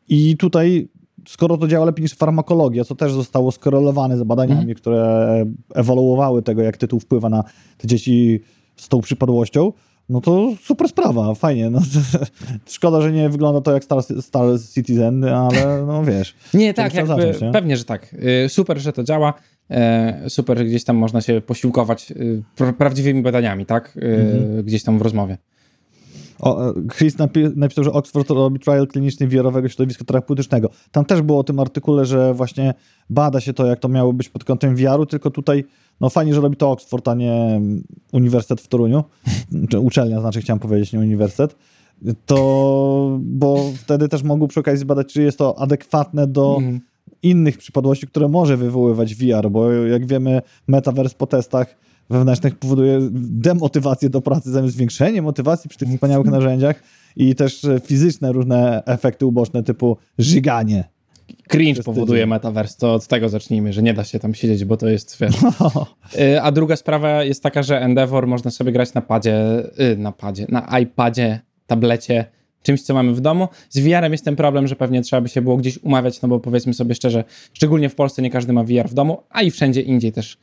I 0.09 0.37
tutaj, 0.37 0.87
skoro 1.27 1.57
to 1.57 1.67
działa 1.67 1.85
lepiej 1.85 2.03
niż 2.03 2.13
farmakologia, 2.15 2.83
co 2.83 2.95
też 2.95 3.13
zostało 3.13 3.51
skorelowane 3.51 4.17
z 4.17 4.23
badaniami, 4.23 4.59
Mhm. 4.59 4.77
które 4.77 5.45
ewoluowały 5.75 6.41
tego, 6.41 6.61
jak 6.61 6.77
tytuł 6.77 6.99
wpływa 6.99 7.29
na 7.29 7.43
te 7.77 7.87
dzieci 7.87 8.39
z 8.77 8.87
tą 8.89 9.01
przypadłością, 9.01 9.71
no 10.09 10.21
to 10.21 10.49
super 10.63 10.89
sprawa, 10.89 11.35
fajnie. 11.35 11.69
No, 11.69 11.79
szkoda, 12.67 13.01
że 13.01 13.11
nie 13.11 13.29
wygląda 13.29 13.61
to 13.61 13.73
jak 13.73 13.83
Star, 13.83 14.03
Star 14.21 14.45
Citizen, 14.73 15.23
ale 15.23 15.83
no 15.87 16.03
wiesz. 16.03 16.35
Nie, 16.53 16.73
tak, 16.73 16.93
jakby, 16.93 17.07
zacząć, 17.07 17.41
nie? 17.41 17.51
pewnie, 17.51 17.77
że 17.77 17.83
tak. 17.85 18.15
Y, 18.45 18.49
Super, 18.49 18.79
że 18.79 18.93
to 18.93 19.03
działa. 19.03 19.33
E, 19.71 20.29
Super, 20.29 20.57
że 20.57 20.65
gdzieś 20.65 20.83
tam 20.83 20.95
można 20.95 21.21
się 21.21 21.41
posiłkować 21.41 22.11
y, 22.11 22.43
pra- 22.57 22.73
prawdziwymi 22.73 23.21
badaniami, 23.21 23.65
tak? 23.65 23.97
Y, 23.97 24.01
Mhm. 24.01 24.63
Gdzieś 24.63 24.83
tam 24.83 24.99
w 24.99 25.01
rozmowie. 25.01 25.37
O, 26.39 26.69
e, 26.69 26.73
Chris 26.97 27.15
napi- 27.17 27.57
napisał, 27.57 27.83
że 27.83 27.91
Oxford 27.91 28.29
robi 28.29 28.59
trial 28.59 28.87
kliniczny 28.87 29.27
wiarowego 29.27 29.69
środowiska 29.69 30.05
terapeutycznego. 30.05 30.69
Tam 30.91 31.05
też 31.05 31.21
było 31.21 31.39
o 31.39 31.43
tym 31.43 31.59
artykule, 31.59 32.05
że 32.05 32.33
właśnie 32.33 32.73
bada 33.09 33.39
się 33.39 33.53
to, 33.53 33.65
jak 33.65 33.79
to 33.79 33.87
miało 33.87 34.13
być 34.13 34.29
pod 34.29 34.43
kątem 34.43 34.75
wiaru, 34.75 35.05
tylko 35.05 35.31
tutaj, 35.31 35.63
no 36.01 36.09
fajnie, 36.09 36.33
że 36.33 36.41
robi 36.41 36.57
to 36.57 36.71
Oxford, 36.71 37.07
a 37.07 37.13
nie 37.13 37.33
mm, 37.33 37.83
Uniwersytet 38.13 38.61
w 38.61 38.67
Toruniu, 38.67 39.03
czy 39.69 39.79
uczelnia, 39.79 40.21
znaczy 40.21 40.41
chciałem 40.41 40.59
powiedzieć, 40.59 40.93
nie 40.93 40.99
uniwersytet, 40.99 41.55
to, 42.25 43.17
bo 43.21 43.71
wtedy 43.77 44.09
też 44.09 44.23
mogą 44.23 44.47
przy 44.47 44.59
okazji 44.59 44.79
zbadać, 44.79 45.13
czy 45.13 45.21
jest 45.23 45.37
to 45.37 45.59
adekwatne 45.59 46.27
do 46.27 46.55
Mhm. 46.59 46.79
innych 47.23 47.57
przypadłości, 47.57 48.07
które 48.07 48.27
może 48.27 48.57
wywoływać 48.57 49.15
VR, 49.15 49.49
bo 49.51 49.71
jak 49.71 50.05
wiemy, 50.05 50.41
metaverse 50.67 51.15
po 51.17 51.27
testach 51.27 51.75
wewnętrznych 52.09 52.55
powoduje 52.55 52.99
demotywację 53.11 54.09
do 54.09 54.21
pracy 54.21 54.51
zamiast 54.51 54.73
zwiększenie 54.73 55.21
motywacji 55.21 55.69
przy 55.69 55.79
tych 55.79 55.89
wspaniałych 55.89 56.27
narzędziach 56.27 56.83
i 57.15 57.35
też 57.35 57.65
e, 57.65 57.79
fizyczne 57.79 58.31
różne 58.31 58.83
efekty 58.85 59.25
uboczne 59.25 59.63
typu 59.63 59.97
żyganie. 60.17 60.83
Cringe 61.47 61.83
powoduje 61.83 62.25
metaverse, 62.25 62.77
to 62.77 62.93
od 62.93 63.07
tego 63.07 63.29
zacznijmy, 63.29 63.73
że 63.73 63.83
nie 63.83 63.93
da 63.93 64.03
się 64.03 64.19
tam 64.19 64.33
siedzieć, 64.33 64.65
bo 64.65 64.77
to 64.77 64.87
jest, 64.87 65.17
wiesz... 65.19 65.35
Y, 66.19 66.41
A 66.45 66.51
druga 66.51 66.75
sprawa 66.75 67.23
jest 67.23 67.43
taka, 67.43 67.63
że 67.63 67.81
Endeavor 67.81 68.27
można 68.27 68.51
sobie 68.51 68.71
grać 68.71 68.93
na 68.93 69.01
padzie, 69.01 69.63
y, 69.93 69.97
na 69.97 70.11
padzie, 70.11 70.45
na 70.49 70.79
iPadzie, 70.79 71.39
tablecie, 71.67 72.25
czymś, 72.65 72.81
co 72.81 72.93
mamy 72.93 73.13
w 73.13 73.21
domu. 73.21 73.47
Z 73.69 73.79
VR-em 73.79 74.11
jest 74.11 74.25
ten 74.25 74.35
problem, 74.35 74.67
że 74.67 74.75
pewnie 74.75 75.01
trzeba 75.01 75.21
by 75.21 75.29
się 75.29 75.41
było 75.41 75.57
gdzieś 75.57 75.77
umawiać, 75.77 76.21
no 76.21 76.29
bo 76.29 76.39
powiedzmy 76.39 76.73
sobie 76.73 76.95
szczerze, 76.95 77.23
szczególnie 77.53 77.89
w 77.89 77.95
Polsce 77.95 78.21
nie 78.21 78.29
każdy 78.29 78.53
ma 78.53 78.63
VR 78.63 78.89
w 78.89 78.93
domu, 78.93 79.21
a 79.29 79.41
i 79.41 79.51
wszędzie 79.51 79.81
indziej 79.81 80.11
też 80.11 80.33
e, 80.33 80.37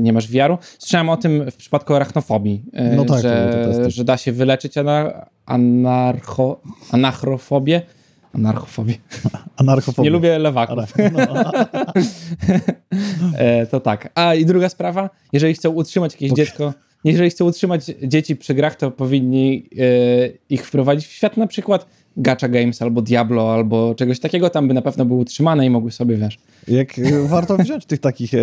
nie 0.00 0.12
masz 0.12 0.28
VR-u. 0.28 0.58
Słyszałem 0.78 1.08
o 1.08 1.16
tym 1.16 1.50
w 1.50 1.56
przypadku 1.56 1.94
arachnofobii, 1.94 2.62
e, 2.72 2.96
No 2.96 3.04
tak, 3.04 3.22
że, 3.22 3.90
że 3.90 4.04
da 4.04 4.16
się 4.16 4.32
wyleczyć 4.32 4.78
anar, 4.78 5.28
anarcho, 5.46 6.60
anachrofobię. 6.90 7.82
Anarchofobię. 8.32 8.94
Anarchofobia. 9.56 10.04
Nie 10.04 10.10
lubię 10.10 10.38
lewaków. 10.38 10.94
No. 11.12 11.52
E, 13.38 13.66
to 13.66 13.80
tak. 13.80 14.10
A 14.14 14.34
i 14.34 14.46
druga 14.46 14.68
sprawa, 14.68 15.10
jeżeli 15.32 15.54
chcą 15.54 15.70
utrzymać 15.70 16.12
jakieś 16.12 16.32
dziecko. 16.32 16.74
jeżeli 17.04 17.30
chcą 17.30 17.44
utrzymać 17.44 17.84
dzieci 18.02 18.36
przy 18.36 18.54
grach, 18.54 18.76
to 18.76 18.90
powinni 18.90 19.68
e, 19.78 19.82
ich 20.50 20.66
wprowadzić 20.66 21.06
w 21.06 21.12
świat 21.12 21.36
na 21.36 21.46
przykład 21.46 21.86
Gacha 22.16 22.48
Games 22.48 22.82
albo 22.82 23.02
Diablo 23.02 23.54
albo 23.54 23.94
czegoś 23.94 24.20
takiego, 24.20 24.50
tam 24.50 24.68
by 24.68 24.74
na 24.74 24.82
pewno 24.82 25.04
były 25.04 25.20
utrzymane 25.20 25.66
i 25.66 25.70
mogły 25.70 25.90
sobie, 25.90 26.16
wiesz... 26.16 26.38
Jak 26.68 26.98
e, 26.98 27.28
warto 27.28 27.56
wziąć 27.56 27.86
tych 27.86 28.00
takich 28.00 28.34
e, 28.34 28.38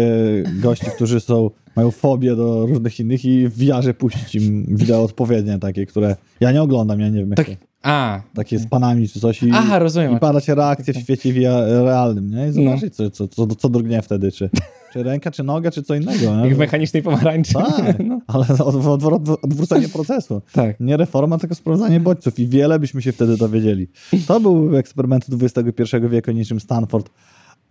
gości, 0.61 0.85
którzy 0.95 1.19
są, 1.19 1.49
mają 1.75 1.91
fobię 1.91 2.35
do 2.35 2.65
różnych 2.65 2.99
innych 2.99 3.25
i 3.25 3.47
w 3.47 3.57
VR 3.57 3.97
puścić 3.97 4.35
im 4.35 4.65
wideo 4.69 5.03
odpowiednie 5.03 5.59
takie, 5.59 5.85
które 5.85 6.15
ja 6.39 6.51
nie 6.51 6.61
oglądam, 6.61 6.99
ja 6.99 7.09
nie 7.09 7.19
wiem 7.19 7.31
Tak, 7.31 7.47
a, 7.83 8.21
Takie 8.35 8.59
z 8.59 8.67
panami 8.67 9.09
czy 9.09 9.19
coś 9.19 9.43
i, 9.43 9.49
Aha, 9.53 9.79
rozumiem. 9.79 10.17
i 10.17 10.19
badać 10.19 10.47
reakcję 10.47 10.93
w 10.93 10.97
świecie 10.97 11.33
realnym, 11.67 12.29
nie? 12.29 12.47
I 12.47 12.51
zobaczyć, 12.51 12.95
co, 12.95 13.09
co, 13.09 13.27
co, 13.27 13.47
co 13.47 13.69
drgnie 13.69 14.01
wtedy, 14.01 14.31
czy, 14.31 14.49
czy 14.93 15.03
ręka, 15.03 15.31
czy 15.31 15.43
noga, 15.43 15.71
czy 15.71 15.83
co 15.83 15.95
innego, 15.95 16.35
nie? 16.35 16.43
jak 16.43 16.55
w 16.55 16.57
mechanicznej 16.57 17.03
pomarańczy. 17.03 17.53
Tak, 17.53 17.99
No, 18.07 18.21
ale 18.27 18.45
od, 18.59 19.29
odwrócenie 19.43 19.89
procesu. 19.89 20.41
tak. 20.51 20.79
Nie 20.79 20.97
reforma, 20.97 21.37
tylko 21.37 21.55
sprawdzanie 21.55 21.99
bodźców 21.99 22.39
i 22.39 22.47
wiele 22.47 22.79
byśmy 22.79 23.01
się 23.01 23.11
wtedy 23.11 23.37
dowiedzieli. 23.37 23.87
To 24.27 24.39
był 24.39 24.77
eksperyment 24.77 25.25
XXI 25.41 25.95
wieku 26.09 26.31
niczym 26.31 26.59
Stanford 26.59 27.09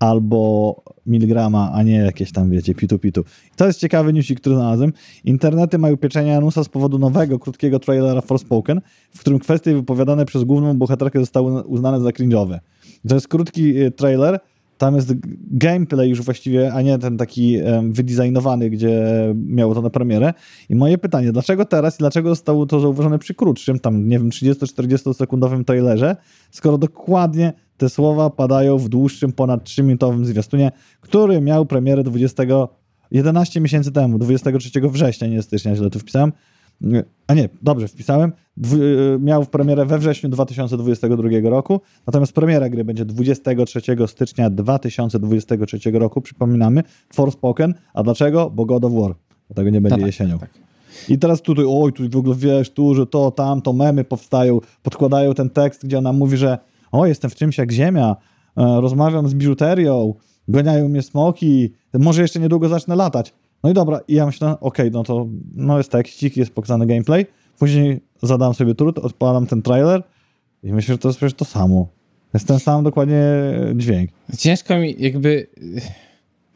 albo 0.03 0.83
Milgrama, 1.07 1.73
a 1.75 1.83
nie 1.83 1.97
jakieś 1.97 2.33
tam, 2.33 2.51
wiecie, 2.51 2.75
pitu-pitu. 2.75 3.25
To 3.57 3.67
jest 3.67 3.81
ciekawy 3.81 4.13
newsik, 4.13 4.41
który 4.41 4.57
znalazłem. 4.57 4.93
Internety 5.25 5.79
mają 5.79 5.97
pieczenie 5.97 6.31
Janusa 6.31 6.65
z 6.65 6.69
powodu 6.69 6.99
nowego, 6.99 7.39
krótkiego 7.39 7.79
trailera 7.79 8.21
Forspoken, 8.21 8.81
w 9.15 9.21
którym 9.21 9.39
kwestie 9.39 9.75
wypowiadane 9.75 10.27
przez 10.27 10.45
główną 10.45 10.79
bohaterkę 10.79 11.21
zostały 11.21 11.63
uznane 11.63 12.01
za 12.01 12.11
cringe'owe. 12.11 12.59
To 13.09 13.15
jest 13.15 13.29
krótki 13.29 13.79
e, 13.79 13.91
trailer, 13.91 14.41
tam 14.79 14.95
jest 14.97 15.13
gameplay 15.51 16.09
już 16.09 16.23
właściwie, 16.23 16.73
a 16.73 16.83
nie 16.83 16.99
ten 16.99 17.17
taki 17.17 17.57
em, 17.57 17.93
wydesignowany, 17.93 18.71
gdzie 18.71 19.05
miało 19.35 19.75
to 19.75 19.83
na 19.83 19.91
premierę. 19.91 20.35
I 20.69 20.75
moje 20.75 20.99
pytanie, 20.99 21.33
dlaczego 21.33 21.65
teraz 21.65 21.95
i 21.95 21.99
dlaczego 21.99 22.29
zostało 22.29 22.67
to 22.67 22.81
zauważone 22.81 23.19
przy 23.19 23.35
krótszym, 23.35 23.79
tam 23.79 24.09
nie 24.09 24.19
wiem, 24.19 24.31
30-40 24.31 25.15
sekundowym 25.15 25.65
trailerze, 25.65 26.17
skoro 26.51 26.79
dokładnie 26.79 27.53
te 27.77 27.89
słowa 27.89 28.31
padają 28.31 28.79
w 28.79 28.89
dłuższym, 28.89 29.33
ponad 29.33 29.65
3-minutowym 29.65 30.25
zwiastunie, 30.25 30.73
który 31.01 31.41
miał 31.41 31.67
premierę 31.67 32.03
20, 32.03 32.43
11 33.11 33.61
miesięcy 33.61 33.93
temu, 33.93 34.19
23 34.19 34.81
września, 34.81 35.29
nie 35.29 35.43
stycznia, 35.43 35.77
źle 35.77 35.91
tu 35.91 35.99
wpisałem. 35.99 36.33
A 37.27 37.35
nie, 37.35 37.49
dobrze 37.63 37.89
wpisałem. 37.89 38.33
Dwu, 38.57 38.77
y, 38.77 39.19
miał 39.21 39.47
premierę 39.47 39.87
we 39.87 39.99
wrześniu 39.99 40.29
2022 40.29 41.51
roku, 41.51 41.81
natomiast 42.07 42.33
premiera 42.33 42.69
gry 42.69 42.85
będzie 42.85 43.05
23 43.05 43.81
stycznia 44.07 44.51
2023 44.51 45.91
roku, 45.91 46.21
przypominamy, 46.21 46.83
Forspoken. 47.13 47.75
A 47.95 48.03
dlaczego? 48.03 48.51
Bo 48.51 48.65
God 48.65 48.85
of 48.85 48.93
War. 48.93 49.15
Dlatego 49.49 49.71
nie 49.71 49.81
będzie 49.81 49.97
tak, 49.97 50.07
jesienią. 50.07 50.39
tak. 50.39 50.51
I 51.09 51.19
teraz 51.19 51.43
tutaj, 51.43 51.65
oj, 51.69 51.93
tu 51.93 52.11
w 52.11 52.17
ogóle 52.17 52.37
wiesz, 52.39 52.71
tu, 52.71 52.95
że 52.95 53.07
to, 53.07 53.31
tam, 53.31 53.63
to 53.63 53.73
memy 53.73 54.05
powstają, 54.05 54.61
podkładają 54.83 55.35
ten 55.35 55.51
tekst, 55.51 55.85
gdzie 55.87 55.99
ona 55.99 56.13
mówi, 56.13 56.37
że 56.37 56.59
o, 56.93 57.07
jestem 57.07 57.31
w 57.31 57.35
czymś 57.35 57.59
jak 57.59 57.73
ziemia, 57.73 58.17
e, 58.57 58.81
rozmawiam 58.81 59.29
z 59.29 59.35
biżuterią, 59.35 60.15
ganiają 60.49 60.89
mnie 60.89 61.03
smoki, 61.03 61.73
może 61.95 62.23
jeszcze 62.23 62.41
niedługo 62.41 62.69
zacznę 62.69 62.97
latać. 62.97 63.35
No 63.63 63.71
i 63.71 63.75
dobra, 63.75 64.01
i 64.09 64.15
ja 64.15 64.27
myślę, 64.27 64.61
okej, 64.61 64.91
no 64.91 65.03
to 65.03 65.27
no 65.55 65.79
jest 65.79 65.91
tekstik, 65.91 66.37
jest 66.37 66.55
pokazany 66.55 66.87
gameplay, 66.87 67.27
później 67.59 68.01
zadam 68.23 68.55
sobie 68.55 68.75
trud, 68.75 68.99
odpalam 68.99 69.47
ten 69.47 69.63
trailer 69.63 70.03
i 70.63 70.73
myślę, 70.73 70.95
że 70.95 70.99
to 70.99 71.09
jest 71.09 71.17
przecież 71.19 71.35
to 71.35 71.45
samo. 71.45 71.89
Jest 72.35 72.49
ten 72.49 72.59
sam 72.59 72.85
dokładnie 72.85 73.23
dźwięk. 73.75 74.11
Ciężko 74.39 74.79
mi 74.79 74.95
jakby... 74.99 75.47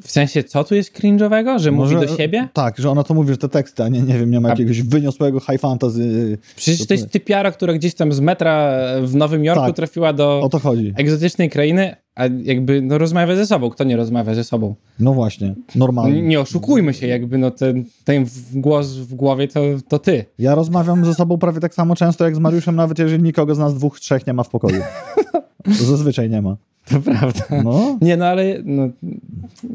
W 0.02 0.10
sensie, 0.10 0.44
co 0.44 0.64
tu 0.64 0.74
jest 0.74 0.92
cringe'owego? 0.98 1.58
Że 1.58 1.70
mówi 1.72 1.94
Może- 1.94 2.06
do 2.06 2.16
siebie? 2.16 2.48
Tak, 2.52 2.78
że 2.78 2.90
ona 2.90 3.02
to 3.02 3.14
mówi, 3.14 3.30
że 3.30 3.36
te 3.38 3.48
teksty, 3.48 3.82
a 3.82 3.88
nie, 3.88 4.02
nie 4.02 4.18
wiem, 4.18 4.30
nie 4.30 4.40
ma 4.40 4.48
A- 4.48 4.50
jakiegoś 4.50 4.82
wyniosłego 4.82 5.40
high 5.40 5.60
fantasy. 5.60 6.38
Przecież 6.56 6.86
to 6.86 6.94
jest 6.94 7.10
typiara, 7.10 7.50
która 7.52 7.72
gdzieś 7.74 7.94
tam 7.94 8.12
z 8.12 8.20
metra 8.20 8.72
w 9.02 9.14
Nowym 9.14 9.44
Jorku 9.44 9.66
Tak. 9.66 9.76
trafiła 9.76 10.12
do 10.12 10.40
O 10.42 10.48
to 10.48 10.58
chodzi. 10.58 10.92
egzotycznej 10.96 11.50
krainy, 11.50 11.96
a 12.14 12.24
jakby 12.42 12.82
no 12.82 12.98
rozmawia 12.98 13.36
ze 13.36 13.46
sobą. 13.46 13.70
Kto 13.70 13.84
nie 13.84 13.96
rozmawia 13.96 14.34
ze 14.34 14.44
sobą? 14.44 14.74
No 15.00 15.12
właśnie, 15.12 15.48
No, 15.48 15.86
normalnie. 15.86 16.22
nie 16.22 16.40
oszukujmy 16.40 16.94
się, 16.94 17.06
jakby 17.06 17.38
no 17.38 17.50
ten, 17.50 17.84
ten 18.04 18.26
głos 18.54 18.88
w 18.92 19.14
głowie 19.14 19.48
to, 19.48 19.60
to 19.88 19.98
ty. 19.98 20.24
Ja 20.38 20.54
rozmawiam 20.54 21.04
ze 21.04 21.14
sobą 21.14 21.38
prawie 21.38 21.60
tak 21.60 21.74
samo 21.74 21.96
często 21.96 22.24
jak 22.24 22.36
z 22.36 22.38
Mariuszem, 22.38 22.76
nawet 22.76 22.98
jeżeli 22.98 23.22
nikogo 23.22 23.54
z 23.54 23.58
nas 23.58 23.74
dwóch, 23.74 24.00
trzech 24.00 24.26
nie 24.26 24.32
ma 24.32 24.42
w 24.42 24.48
pokoju. 24.50 24.82
Zazwyczaj 25.66 26.30
nie 26.30 26.42
ma. 26.42 26.56
To 26.90 27.00
prawda. 27.00 27.44
No. 27.64 27.98
Nie, 28.00 28.16
no 28.16 28.26
ale 28.26 28.44
no, 28.64 28.88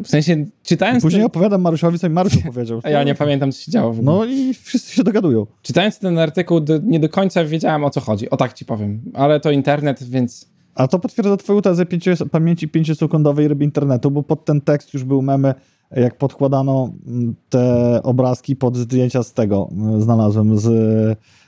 w 0.04 0.08
sensie 0.08 0.46
czytając 0.64 1.04
Później 1.04 1.20
ten, 1.20 1.26
opowiadam 1.26 1.62
Mariuszowi, 1.62 2.00
co 2.00 2.10
mi 2.10 2.16
Mariusz 2.16 2.38
powiedział. 2.54 2.82
ja 2.84 3.04
nie 3.04 3.16
pamiętam, 3.16 3.52
co 3.52 3.62
się 3.62 3.72
działo 3.72 3.94
w 3.94 4.00
ogóle. 4.00 4.16
No 4.16 4.26
i 4.26 4.54
wszyscy 4.54 4.96
się 4.96 5.04
dogadują. 5.04 5.46
Czytając 5.62 6.00
ten 6.00 6.20
artykuł, 6.20 6.60
do, 6.60 6.78
nie 6.78 7.00
do 7.00 7.10
końca 7.10 7.46
wiedziałem, 7.46 7.84
o 7.84 7.90
co 7.90 8.02
chodzi. 8.02 8.30
O 8.30 8.38
tak 8.38 8.54
ci 8.54 8.66
powiem. 8.66 9.02
Ale 9.14 9.40
to 9.40 9.52
internet, 9.52 10.04
więc 10.04 10.50
A 10.76 10.88
to 10.88 11.00
potwierdza 11.00 11.38
twoją 11.38 11.62
tezę 11.62 11.86
pięcio, 11.86 12.12
pamięci 12.32 12.68
5-sekundowej 12.68 13.48
ryby 13.48 13.64
internetu, 13.64 14.12
bo 14.12 14.24
pod 14.24 14.46
ten 14.46 14.62
tekst 14.62 14.94
już 14.94 15.04
był 15.04 15.22
memy, 15.22 15.54
jak 15.92 16.18
podkładano 16.18 16.94
mm, 17.08 17.36
te 17.50 18.00
obrazki 18.04 18.56
pod 18.56 18.78
zdjęcia 18.78 19.24
z 19.24 19.34
tego, 19.34 19.70
mm, 19.72 20.02
znalazłem, 20.02 20.58
z 20.58 20.68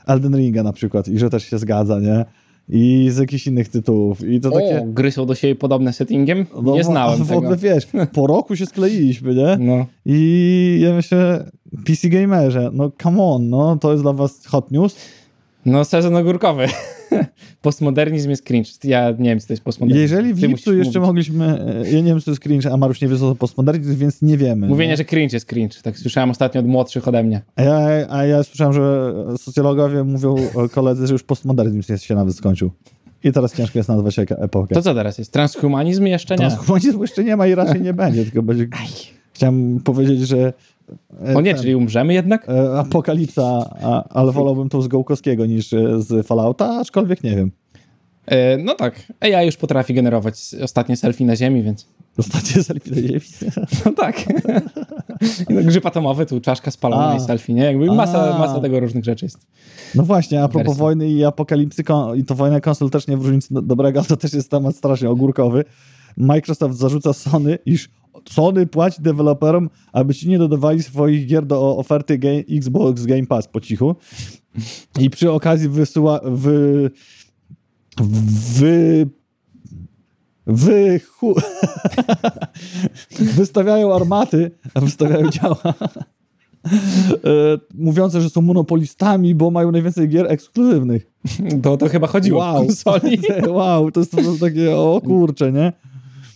Elden 0.07 0.35
Ringa 0.35 0.63
na 0.63 0.73
przykład 0.73 1.07
i 1.07 1.19
że 1.19 1.29
też 1.29 1.43
się 1.43 1.57
zgadza, 1.57 1.99
nie? 1.99 2.25
I 2.69 3.07
z 3.11 3.17
jakichś 3.17 3.47
innych 3.47 3.69
tytułów. 3.69 4.27
I 4.27 4.39
to 4.39 4.49
o, 4.49 4.51
takie... 4.51 4.83
gry 4.87 5.11
są 5.11 5.25
do 5.25 5.35
siebie 5.35 5.55
podobne 5.55 5.93
settingiem? 5.93 6.45
No, 6.63 6.73
nie 6.73 6.79
a 6.79 6.83
znałem 6.83 7.23
w 7.23 7.27
tego. 7.27 7.39
ogóle 7.39 7.57
wiesz, 7.57 7.87
po 8.13 8.27
roku 8.33 8.55
się 8.55 8.65
skleiliśmy, 8.65 9.35
nie? 9.35 9.57
No. 9.59 9.85
I 10.05 10.79
ja 10.83 10.93
myślę, 10.93 11.51
PC 11.85 12.09
Gamerze, 12.09 12.69
no 12.73 12.91
come 13.03 13.23
on, 13.23 13.49
no 13.49 13.77
to 13.77 13.91
jest 13.91 14.03
dla 14.03 14.13
was 14.13 14.45
hot 14.45 14.71
news. 14.71 14.95
no, 15.65 15.85
sezon 15.85 16.15
ogórkowy. 16.15 16.67
Postmodernizm 17.61 18.29
jest 18.29 18.43
cringe. 18.43 18.69
Ja 18.83 19.11
nie 19.11 19.29
wiem, 19.29 19.39
co 19.39 19.47
to 19.47 19.53
jest 19.53 19.63
postmodernizm. 19.63 20.01
Jeżeli 20.01 20.33
w 20.33 20.43
lipcu 20.43 20.77
jeszcze 20.77 20.99
mówić. 20.99 21.07
mogliśmy, 21.07 21.45
e, 21.85 21.91
ja 21.91 21.97
nie 21.97 22.03
wiem, 22.03 22.19
co 22.19 22.25
to 22.25 22.31
jest 22.31 22.41
cringe, 22.41 22.71
a 22.71 22.77
Marusz 22.77 23.01
nie 23.01 23.07
wie, 23.07 23.17
co 23.17 23.29
to 23.29 23.35
postmodernizm, 23.35 23.97
więc 23.97 24.21
nie 24.21 24.37
wiemy. 24.37 24.67
Mówienie, 24.67 24.91
nie? 24.91 24.97
że 24.97 25.05
cringe 25.05 25.35
jest 25.35 25.45
cringe. 25.45 25.81
Tak 25.83 25.97
słyszałem 25.97 26.29
ostatnio 26.29 26.61
od 26.61 26.67
młodszych 26.67 27.07
ode 27.07 27.23
mnie. 27.23 27.41
A 27.55 27.61
ja, 27.61 28.07
a 28.09 28.25
ja 28.25 28.43
słyszałem, 28.43 28.73
że 28.73 29.13
socjologowie 29.37 30.03
mówią 30.03 30.35
o 30.55 30.69
koledzy, 30.69 31.07
że 31.07 31.13
już 31.13 31.23
postmodernizm 31.23 31.97
się 31.97 32.15
nawet 32.15 32.35
skończył. 32.35 32.71
I 33.23 33.31
teraz 33.31 33.55
ciężko 33.55 33.79
jest 33.79 33.89
nazwać 33.89 34.19
epokę. 34.19 34.75
To 34.75 34.81
co 34.81 34.93
teraz 34.93 35.17
jest? 35.17 35.33
Transhumanizm 35.33 36.05
jeszcze 36.05 36.35
nie. 36.35 36.37
Transhumanizmu 36.37 37.01
jeszcze 37.01 37.23
nie 37.23 37.35
ma 37.35 37.47
i 37.47 37.55
raczej 37.55 37.81
nie 37.81 37.93
będzie, 37.93 38.23
tylko 38.23 38.43
będzie... 38.43 38.67
Chciałem 39.33 39.79
powiedzieć, 39.79 40.27
że... 40.27 40.53
O 41.35 41.41
nie, 41.41 41.53
ten, 41.53 41.61
czyli 41.61 41.75
umrzemy 41.75 42.13
jednak? 42.13 42.49
e, 42.49 42.79
Apokalipsa, 42.79 43.75
a, 43.83 44.03
ale 44.09 44.31
wolałbym 44.31 44.69
tą 44.69 44.81
z 44.81 44.87
Gołkowskiego 44.87 45.45
niż 45.45 45.73
e, 45.73 46.01
z 46.01 46.27
Fallouta, 46.27 46.79
aczkolwiek 46.79 47.23
nie 47.23 47.35
wiem. 47.35 47.51
E, 48.25 48.57
no 48.57 48.75
tak. 48.75 49.13
AI 49.19 49.45
już 49.45 49.57
potrafi 49.57 49.93
generować 49.93 50.55
ostatnie 50.63 50.97
selfie 50.97 51.25
na 51.25 51.35
Ziemi, 51.35 51.63
więc... 51.63 51.87
Ostatnie 52.17 52.63
selfie 52.63 52.91
na 52.91 53.01
ziemi. 53.01 53.19
No 53.85 53.91
tak. 53.91 54.25
No, 55.49 55.61
grzyb 55.61 55.85
atomowy, 55.85 56.25
tu 56.25 56.41
czaszka 56.41 56.71
spalona 56.71 57.09
A. 57.11 57.15
i 57.15 57.19
selfie, 57.19 57.53
nie? 57.53 57.63
Jakby 57.63 57.85
masa, 57.85 58.35
A. 58.35 58.39
masa 58.39 58.59
tego 58.59 58.79
różnych 58.79 59.03
rzeczy 59.03 59.25
jest. 59.25 59.47
No 59.95 60.03
właśnie, 60.03 60.43
a 60.43 60.47
propos 60.47 60.77
wojny 60.77 61.09
i 61.09 61.25
apokalipsy, 61.25 61.83
i 62.15 62.23
to 62.23 62.35
wojna 62.35 62.61
konsol 62.61 62.89
też 62.89 63.07
nie 63.07 63.17
wróży 63.17 63.35
nic 63.35 63.47
dobrego, 63.51 63.99
ale 63.99 64.07
to 64.07 64.17
też 64.17 64.33
jest 64.33 64.51
temat 64.51 64.75
strasznie 64.75 65.09
ogórkowy. 65.09 65.63
Microsoft 66.17 66.75
zarzuca 66.75 67.13
Sony, 67.13 67.57
iż 67.65 67.89
Sony 68.29 68.67
płaci 68.67 69.01
deweloperom, 69.01 69.69
aby 69.93 70.13
ci 70.13 70.29
nie 70.29 70.37
dodawali 70.37 70.83
swoich 70.83 71.27
gier 71.27 71.45
do 71.45 71.77
oferty 71.77 72.17
game, 72.17 72.43
Xbox 72.49 73.05
Game 73.05 73.25
Pass 73.25 73.47
po 73.47 73.61
cichu. 73.61 73.95
I 74.99 75.09
przy 75.09 75.31
okazji 75.31 75.69
wysyła, 75.69 76.19
wy, 76.23 76.91
wy, 78.57 79.07
wy, 80.47 80.99
chu, 80.99 81.35
wystawiają 83.37 83.95
armaty, 83.95 84.51
a 84.73 84.81
wystawiają 84.81 85.29
działa. 85.29 85.57
E, 87.25 87.57
mówiące, 87.73 88.21
że 88.21 88.29
są 88.29 88.41
monopolistami, 88.41 89.35
bo 89.35 89.51
mają 89.51 89.71
najwięcej 89.71 90.09
gier 90.09 90.31
ekskluzywnych. 90.31 91.11
To, 91.63 91.77
to 91.77 91.89
chyba 91.89 92.07
chodziło 92.07 92.41
w 92.41 92.43
Wow. 92.43 92.55
konsoli. 92.65 93.19
wow, 93.47 93.91
to 93.91 93.99
jest 93.99 94.11
prostu 94.11 94.37
takie, 94.39 94.75
o 94.75 95.01
kurcze, 95.05 95.51
nie? 95.51 95.73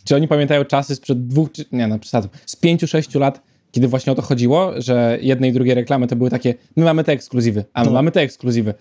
Czy 0.07 0.15
oni 0.15 0.27
pamiętają 0.27 0.65
czasy 0.65 0.95
sprzed 0.95 1.27
dwóch, 1.27 1.51
czy 1.51 1.65
nie 1.71 1.87
no, 1.87 1.99
przesadzam, 1.99 2.29
z 2.45 2.55
pięciu, 2.55 2.87
sześciu 2.87 3.19
lat, 3.19 3.41
kiedy 3.71 3.87
właśnie 3.87 4.11
o 4.11 4.15
to 4.15 4.21
chodziło, 4.21 4.71
że 4.81 5.17
jedne 5.21 5.47
i 5.47 5.53
drugie 5.53 5.75
reklamy 5.75 6.07
to 6.07 6.15
były 6.15 6.29
takie, 6.29 6.53
my 6.75 6.83
mamy 6.85 7.03
te 7.03 7.11
ekskluzywy, 7.11 7.65
a 7.73 7.81
my 7.81 7.87
No. 7.87 7.93
mamy 7.93 8.11
te 8.11 8.21
ekskluzywy. 8.21 8.73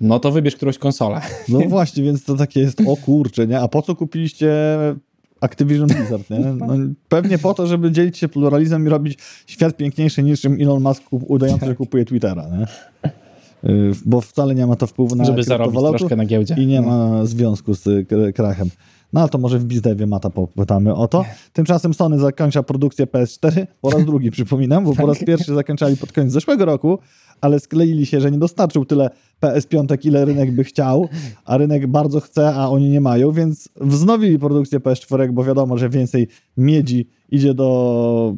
No 0.00 0.20
to 0.20 0.32
wybierz 0.32 0.56
którąś 0.56 0.78
konsolę. 0.78 1.20
No 1.48 1.60
właśnie, 1.60 2.02
więc 2.02 2.24
to 2.24 2.34
takie 2.36 2.60
jest, 2.60 2.80
o 2.86 2.96
kurcze, 2.96 3.46
nie? 3.46 3.60
A 3.60 3.68
po 3.68 3.82
co 3.82 3.96
kupiliście 3.96 4.52
Activision 5.40 5.88
Blizzard, 5.88 6.30
nie? 6.30 6.38
No, 6.38 6.74
pewnie 7.08 7.38
po 7.38 7.54
to, 7.54 7.66
żeby 7.66 7.92
dzielić 7.92 8.18
się 8.18 8.28
pluralizmem 8.28 8.86
i 8.86 8.88
robić 8.88 9.18
świat 9.46 9.76
piękniejszy 9.76 10.22
niż 10.22 10.44
Elon 10.44 10.82
Musk 10.82 11.02
udający, 11.10 11.66
że 11.66 11.74
kupuje 11.74 12.04
Twittera, 12.04 12.46
nie? 12.58 12.66
Y, 13.64 13.92
bo 14.06 14.20
wcale 14.20 14.54
nie 14.54 14.66
ma 14.66 14.76
to 14.76 14.86
wpływu 14.86 15.16
na 15.16 15.24
Żeby 15.24 15.42
zarobić 15.44 15.80
troszkę 15.80 16.16
na 16.16 16.24
giełdzie. 16.24 16.54
i 16.58 16.66
nie 16.66 16.80
No. 16.80 16.86
ma 16.86 17.26
związku 17.26 17.74
z 17.74 17.86
y, 17.86 18.06
krachem. 18.34 18.68
No 19.12 19.20
ale 19.20 19.28
to 19.28 19.38
może 19.38 19.58
w 19.58 19.64
bizdewie 19.64 20.06
Mata 20.06 20.30
popytamy 20.30 20.94
o 20.94 21.08
to. 21.08 21.24
Tymczasem 21.52 21.94
Sony 21.94 22.18
zakończa 22.18 22.62
produkcję 22.62 23.06
PS4 23.06 23.66
po 23.80 23.90
raz 23.90 24.04
drugi, 24.10 24.30
przypominam, 24.30 24.84
bo 24.84 24.94
po 24.94 25.06
raz 25.06 25.24
pierwszy 25.24 25.54
zakończali 25.54 25.96
pod 25.96 26.12
koniec 26.12 26.32
zeszłego 26.32 26.64
roku, 26.64 26.98
ale 27.40 27.60
skleili 27.60 28.06
się, 28.06 28.20
że 28.20 28.30
nie 28.30 28.38
dostarczył 28.38 28.84
tyle 28.84 29.10
PS5, 29.42 30.06
ile 30.06 30.24
rynek 30.24 30.50
by 30.52 30.64
chciał, 30.64 31.08
a 31.44 31.56
rynek 31.56 31.86
bardzo 31.86 32.20
chce, 32.20 32.54
a 32.54 32.68
oni 32.68 32.88
nie 32.90 33.00
mają, 33.00 33.32
więc 33.32 33.68
wznowili 33.80 34.38
produkcję 34.38 34.80
PS4, 34.80 35.32
bo 35.32 35.44
wiadomo, 35.44 35.78
że 35.78 35.88
więcej 35.88 36.28
miedzi 36.56 37.08
idzie 37.30 37.54
do... 37.54 38.36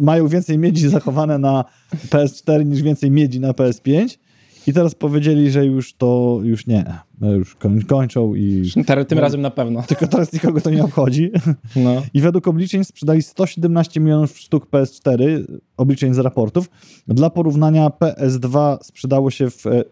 mają 0.00 0.28
więcej 0.28 0.58
miedzi 0.58 0.88
zachowane 0.88 1.38
na 1.38 1.64
PS4 2.10 2.66
niż 2.66 2.82
więcej 2.82 3.10
miedzi 3.10 3.40
na 3.40 3.52
PS5 3.52 4.18
i 4.66 4.72
teraz 4.72 4.94
powiedzieli, 4.94 5.50
że 5.50 5.66
już 5.66 5.94
to, 5.94 6.40
już 6.42 6.66
nie, 6.66 6.84
już 7.20 7.54
koń, 7.54 7.82
kończą 7.82 8.34
i... 8.34 8.70
Teraz- 8.86 9.06
Tym 9.06 9.18
razem 9.18 9.40
na 9.40 9.50
pewno. 9.50 9.82
Tylko 9.88 10.06
teraz 10.06 10.32
nikogo 10.32 10.60
to 10.60 10.70
nie 10.70 10.84
obchodzi. 10.84 11.30
No. 11.76 12.02
I 12.14 12.20
według 12.20 12.48
obliczeń 12.48 12.84
sprzedali 12.84 13.22
117 13.22 14.00
milionów 14.00 14.38
sztuk 14.38 14.70
PS4, 14.70 15.44
obliczeń 15.76 16.14
z 16.14 16.18
raportów. 16.18 16.70
Dla 17.08 17.30
porównania 17.30 17.88
PS2 17.88 18.78
sprzedało 18.82 19.30
się 19.30 19.50
w 19.50 19.66
e, 19.66 19.84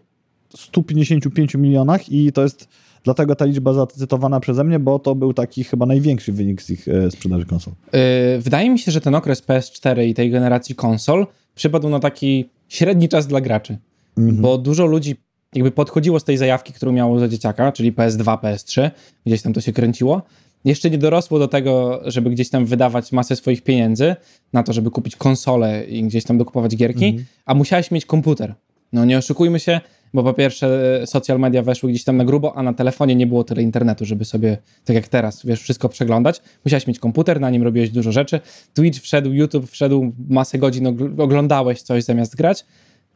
155 0.55 1.55
milionach 1.55 2.09
i 2.11 2.31
to 2.31 2.43
jest 2.43 2.67
dlatego 3.03 3.35
ta 3.35 3.45
liczba 3.45 3.73
zacytowana 3.73 4.39
przeze 4.39 4.63
mnie, 4.63 4.79
bo 4.79 4.99
to 4.99 5.15
był 5.15 5.33
taki 5.33 5.63
chyba 5.63 5.85
największy 5.85 6.33
wynik 6.33 6.61
z 6.61 6.69
ich 6.69 6.87
e, 6.87 7.11
sprzedaży 7.11 7.45
konsol. 7.45 7.73
Yy, 7.93 7.99
wydaje 8.41 8.69
mi 8.69 8.79
się, 8.79 8.91
że 8.91 9.01
ten 9.01 9.15
okres 9.15 9.47
PS4 9.47 10.05
i 10.07 10.13
tej 10.13 10.31
generacji 10.31 10.75
konsol 10.75 11.27
przypadł 11.55 11.89
na 11.89 11.99
taki 11.99 12.49
średni 12.67 13.09
czas 13.09 13.27
dla 13.27 13.41
graczy. 13.41 13.77
Bo 14.17 14.57
dużo 14.57 14.85
ludzi 14.85 15.15
jakby 15.55 15.71
podchodziło 15.71 16.19
z 16.19 16.23
tej 16.23 16.37
zajawki, 16.37 16.73
którą 16.73 16.91
miało 16.91 17.19
za 17.19 17.27
dzieciaka, 17.27 17.71
czyli 17.71 17.93
PS2, 17.93 18.37
PS3, 18.37 18.91
gdzieś 19.25 19.41
tam 19.41 19.53
to 19.53 19.61
się 19.61 19.73
kręciło. 19.73 20.21
Jeszcze 20.65 20.89
nie 20.89 20.97
dorosło 20.97 21.39
do 21.39 21.47
tego, 21.47 22.01
żeby 22.05 22.29
gdzieś 22.29 22.49
tam 22.49 22.65
wydawać 22.65 23.11
masę 23.11 23.35
swoich 23.35 23.63
pieniędzy 23.63 24.15
na 24.53 24.63
to, 24.63 24.73
żeby 24.73 24.91
kupić 24.91 25.15
konsolę 25.15 25.83
i 25.83 26.03
gdzieś 26.03 26.23
tam 26.23 26.37
dokupować 26.37 26.75
gierki, 26.75 27.19
a 27.45 27.53
musiałeś 27.53 27.91
mieć 27.91 28.05
komputer. 28.05 28.55
No 28.93 29.05
nie 29.05 29.17
oszukujmy 29.17 29.59
się, 29.59 29.81
bo 30.13 30.23
po 30.23 30.33
pierwsze 30.33 30.99
social 31.05 31.39
media 31.39 31.63
weszły 31.63 31.89
gdzieś 31.89 32.03
tam 32.03 32.17
na 32.17 32.25
grubo, 32.25 32.57
a 32.57 32.63
na 32.63 32.73
telefonie 32.73 33.15
nie 33.15 33.27
było 33.27 33.43
tyle 33.43 33.61
internetu, 33.61 34.05
żeby 34.05 34.25
sobie, 34.25 34.57
tak 34.85 34.95
jak 34.95 35.07
teraz, 35.07 35.45
wiesz, 35.45 35.61
wszystko 35.61 35.89
przeglądać. 35.89 36.41
Musiałeś 36.65 36.87
mieć 36.87 36.99
komputer, 36.99 37.39
na 37.41 37.49
nim 37.49 37.63
robiłeś 37.63 37.89
dużo 37.89 38.11
rzeczy. 38.11 38.39
Twitch 38.73 38.99
wszedł, 38.99 39.31
YouTube 39.33 39.69
wszedł, 39.69 40.11
masę 40.29 40.57
godzin 40.57 40.85
ogl- 40.85 41.21
oglądałeś 41.21 41.81
coś 41.81 42.03
zamiast 42.03 42.35
grać. 42.35 42.65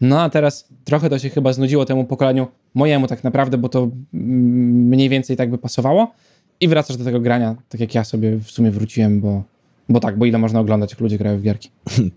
No 0.01 0.21
a 0.21 0.29
teraz 0.29 0.69
trochę 0.83 1.09
to 1.09 1.19
się 1.19 1.29
chyba 1.29 1.53
znudziło 1.53 1.85
temu 1.85 2.05
pokoleniu, 2.05 2.47
mojemu 2.73 3.07
tak 3.07 3.23
naprawdę, 3.23 3.57
bo 3.57 3.69
to 3.69 3.79
mm, 4.13 4.87
mniej 4.87 5.09
więcej 5.09 5.37
tak 5.37 5.49
by 5.51 5.57
pasowało. 5.57 6.11
I 6.59 6.67
wracasz 6.67 6.97
do 6.97 7.03
tego 7.03 7.19
grania, 7.19 7.55
tak 7.69 7.81
jak 7.81 7.95
ja 7.95 8.03
sobie 8.03 8.37
w 8.37 8.51
sumie 8.51 8.71
wróciłem, 8.71 9.21
bo, 9.21 9.43
bo 9.89 9.99
tak, 9.99 10.17
bo 10.17 10.25
ile 10.25 10.37
można 10.37 10.59
oglądać, 10.59 10.91
jak 10.91 10.99
ludzie 10.99 11.17
grają 11.17 11.39
w 11.39 11.41
gierki. 11.41 11.69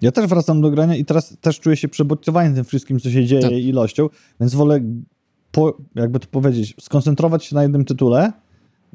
Ja 0.00 0.12
też 0.12 0.26
wracam 0.26 0.60
do 0.60 0.70
grania 0.70 0.96
i 0.96 1.04
teraz 1.04 1.36
też 1.40 1.60
czuję 1.60 1.76
się 1.76 1.88
przebodźcowany 1.88 2.54
tym 2.54 2.64
wszystkim, 2.64 3.00
co 3.00 3.10
się 3.10 3.24
dzieje 3.24 3.42
Tak. 3.42 3.52
ilością, 3.52 4.08
więc 4.40 4.54
wolę, 4.54 4.80
po, 5.52 5.76
jakby 5.94 6.20
to 6.20 6.26
powiedzieć, 6.26 6.74
skoncentrować 6.80 7.44
się 7.44 7.54
na 7.54 7.62
jednym 7.62 7.84
tytule, 7.84 8.32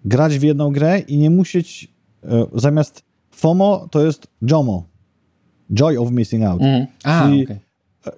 grać 0.05 0.39
w 0.39 0.43
jedną 0.43 0.71
grę 0.71 0.99
i 0.99 1.17
nie 1.17 1.29
musieć, 1.29 1.88
e, 2.23 2.45
zamiast 2.53 3.03
FOMO 3.31 3.88
to 3.91 4.05
jest 4.05 4.27
JOMO. 4.41 4.84
Joy 5.73 5.99
of 5.99 6.11
Missing 6.11 6.43
Out. 6.43 6.61
Mhm. 6.61 6.88
A, 7.03 7.25
Czyli- 7.25 7.43
okej. 7.43 7.59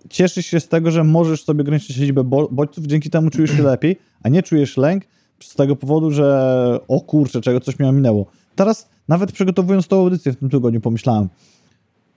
Cieszysz 0.09 0.45
się 0.45 0.59
z 0.59 0.67
tego, 0.67 0.91
że 0.91 1.03
możesz 1.03 1.43
sobie 1.43 1.61
ograniczyć 1.61 1.97
liczbę 1.97 2.23
bo- 2.23 2.47
bodźców, 2.51 2.85
dzięki 2.85 3.09
temu 3.09 3.29
czujesz 3.29 3.51
się 3.51 3.63
lepiej, 3.73 3.97
a 4.23 4.29
nie 4.29 4.43
czujesz 4.43 4.77
lęk 4.77 5.03
z 5.43 5.55
tego 5.55 5.75
powodu, 5.75 6.11
że 6.11 6.79
o 6.87 7.01
kurczę, 7.01 7.41
czego 7.41 7.59
coś 7.59 7.79
mi 7.79 7.91
minęło. 7.91 8.25
Teraz 8.55 8.89
nawet 9.07 9.31
przygotowując 9.31 9.87
tą 9.87 9.99
audycję 9.99 10.31
w 10.33 10.35
tym 10.35 10.49
tygodniu 10.49 10.81
pomyślałem, 10.81 11.29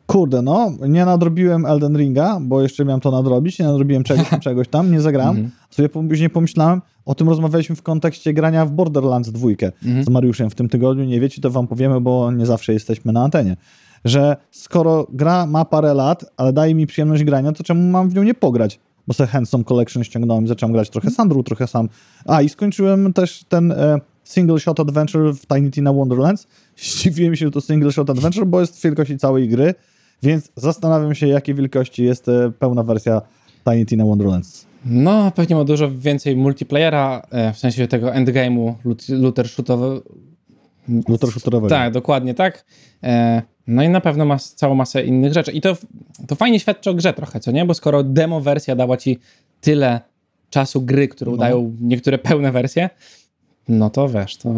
kurde 0.07 0.43
no, 0.43 0.73
nie 0.89 1.05
nadrobiłem 1.05 1.66
Elden 1.66 1.97
Ringa, 1.99 2.39
bo 2.41 2.62
jeszcze 2.62 2.85
miałem 2.85 3.01
to 3.01 3.11
nadrobić, 3.11 3.59
nie 3.59 3.66
nadrobiłem 3.66 4.05
czegoś, 4.05 4.29
tam, 4.29 4.41
czegoś 4.49 4.69
tam, 4.69 4.93
nie 4.93 5.01
zagrałem. 5.01 5.37
Mhm. 5.37 5.51
Sobie 5.71 5.89
później 5.89 6.31
pomyślałem, 6.31 6.83
o 7.07 7.14
tym 7.14 7.29
rozmawialiśmy 7.29 7.77
w 7.77 7.83
kontekście 7.83 8.33
grania 8.33 8.66
w 8.66 8.71
Borderlands 8.71 9.31
2 9.31 9.49
Mhm. 9.49 10.05
z 10.05 10.09
Mariuszem 10.09 10.51
w 10.51 10.55
tym 10.55 10.69
tygodniu. 10.69 11.05
Nie 11.05 11.21
wiecie, 11.21 11.43
to 11.43 11.51
wam 11.51 11.66
powiemy, 11.66 12.01
bo 12.01 12.33
nie 12.33 12.47
zawsze 12.47 12.73
jesteśmy 12.73 13.12
na 13.12 13.23
antenie. 13.25 13.57
Że 14.05 14.36
skoro 14.51 15.07
gra 15.12 15.46
ma 15.46 15.64
parę 15.64 15.94
lat, 15.94 16.24
ale 16.36 16.53
daje 16.53 16.74
mi 16.74 16.86
przyjemność 16.86 17.24
grania, 17.24 17.53
to 17.53 17.64
czemu 17.64 17.90
mam 17.90 18.09
w 18.09 18.14
nią 18.14 18.22
nie 18.22 18.34
pograć? 18.34 18.80
Bo 19.07 19.14
sobie 19.14 19.26
Handsome 19.26 19.64
Collection 19.64 20.05
ściągnąłem 20.05 20.49
zacząłem 20.49 20.72
grać 20.72 20.90
trochę 20.90 21.11
Sandru, 21.11 21.42
trochę 21.42 21.66
sam. 21.66 21.88
A 22.26 22.42
i 22.42 22.49
skończyłem 22.49 23.12
też 23.12 23.44
ten 23.49 23.72
e, 23.72 24.01
Single 24.24 24.61
Shot 24.61 24.80
Adventure 24.80 25.34
w 25.34 25.46
Tiny 25.46 25.70
Tina 25.70 25.92
Wonderlands. 25.92 26.46
Zdziwiłem 26.76 27.36
się, 27.36 27.46
że 27.46 27.51
to 27.51 27.61
Single 27.61 27.92
Shot 27.92 28.11
Adventure, 28.11 28.46
bo 28.46 28.61
jest 28.61 28.82
wielkości 28.82 29.18
całej 29.18 29.49
gry, 29.49 29.74
więc 30.22 30.53
zastanawiam 30.57 31.14
się, 31.14 31.26
jakiej 31.26 31.55
wielkości 31.55 32.05
jest 32.05 32.28
e, 32.28 32.53
pełna 32.59 32.82
wersja 32.82 33.22
Tiny 33.64 33.86
Tina 33.86 34.05
Wonderlands. 34.05 34.66
No, 34.84 35.30
pewnie 35.34 35.57
ma 35.57 35.64
dużo 35.64 35.90
więcej 35.90 36.36
multiplayera, 36.36 37.22
e, 37.30 37.53
w 37.53 37.59
sensie 37.59 37.88
tego 37.88 38.11
endgame'u 38.11 38.74
lut- 38.84 39.09
looter 39.09 39.49
shootowy. 39.49 40.01
Looter 41.09 41.30
shooterowego. 41.30 41.68
Tak, 41.68 41.92
dokładnie 41.92 42.34
tak. 42.34 42.64
E, 43.03 43.42
No 43.69 43.83
i 43.83 43.89
na 43.89 44.01
pewno 44.01 44.25
ma 44.25 44.39
całą 44.39 44.75
masę 44.75 45.05
innych 45.05 45.33
rzeczy. 45.33 45.53
I 45.53 45.61
to, 45.61 45.77
to 46.27 46.35
fajnie 46.35 46.61
świadczy 46.61 46.91
o 46.91 46.95
grze 46.95 47.12
trochę, 47.12 47.41
co 47.41 47.51
nie? 47.51 47.64
Bo 47.64 47.75
skoro 47.75 48.03
demo 48.03 48.41
wersja 48.41 48.77
dała 48.77 48.97
ci 48.97 49.19
tyle 49.61 50.01
czasu 50.51 50.83
gry, 50.83 51.09
którą 51.09 51.33
No. 51.33 51.39
dają 51.39 51.77
niektóre 51.81 52.19
pełne 52.19 52.53
wersje, 52.53 52.91
no 53.69 53.91
to 53.91 54.09
wiesz, 54.09 54.37
to 54.37 54.49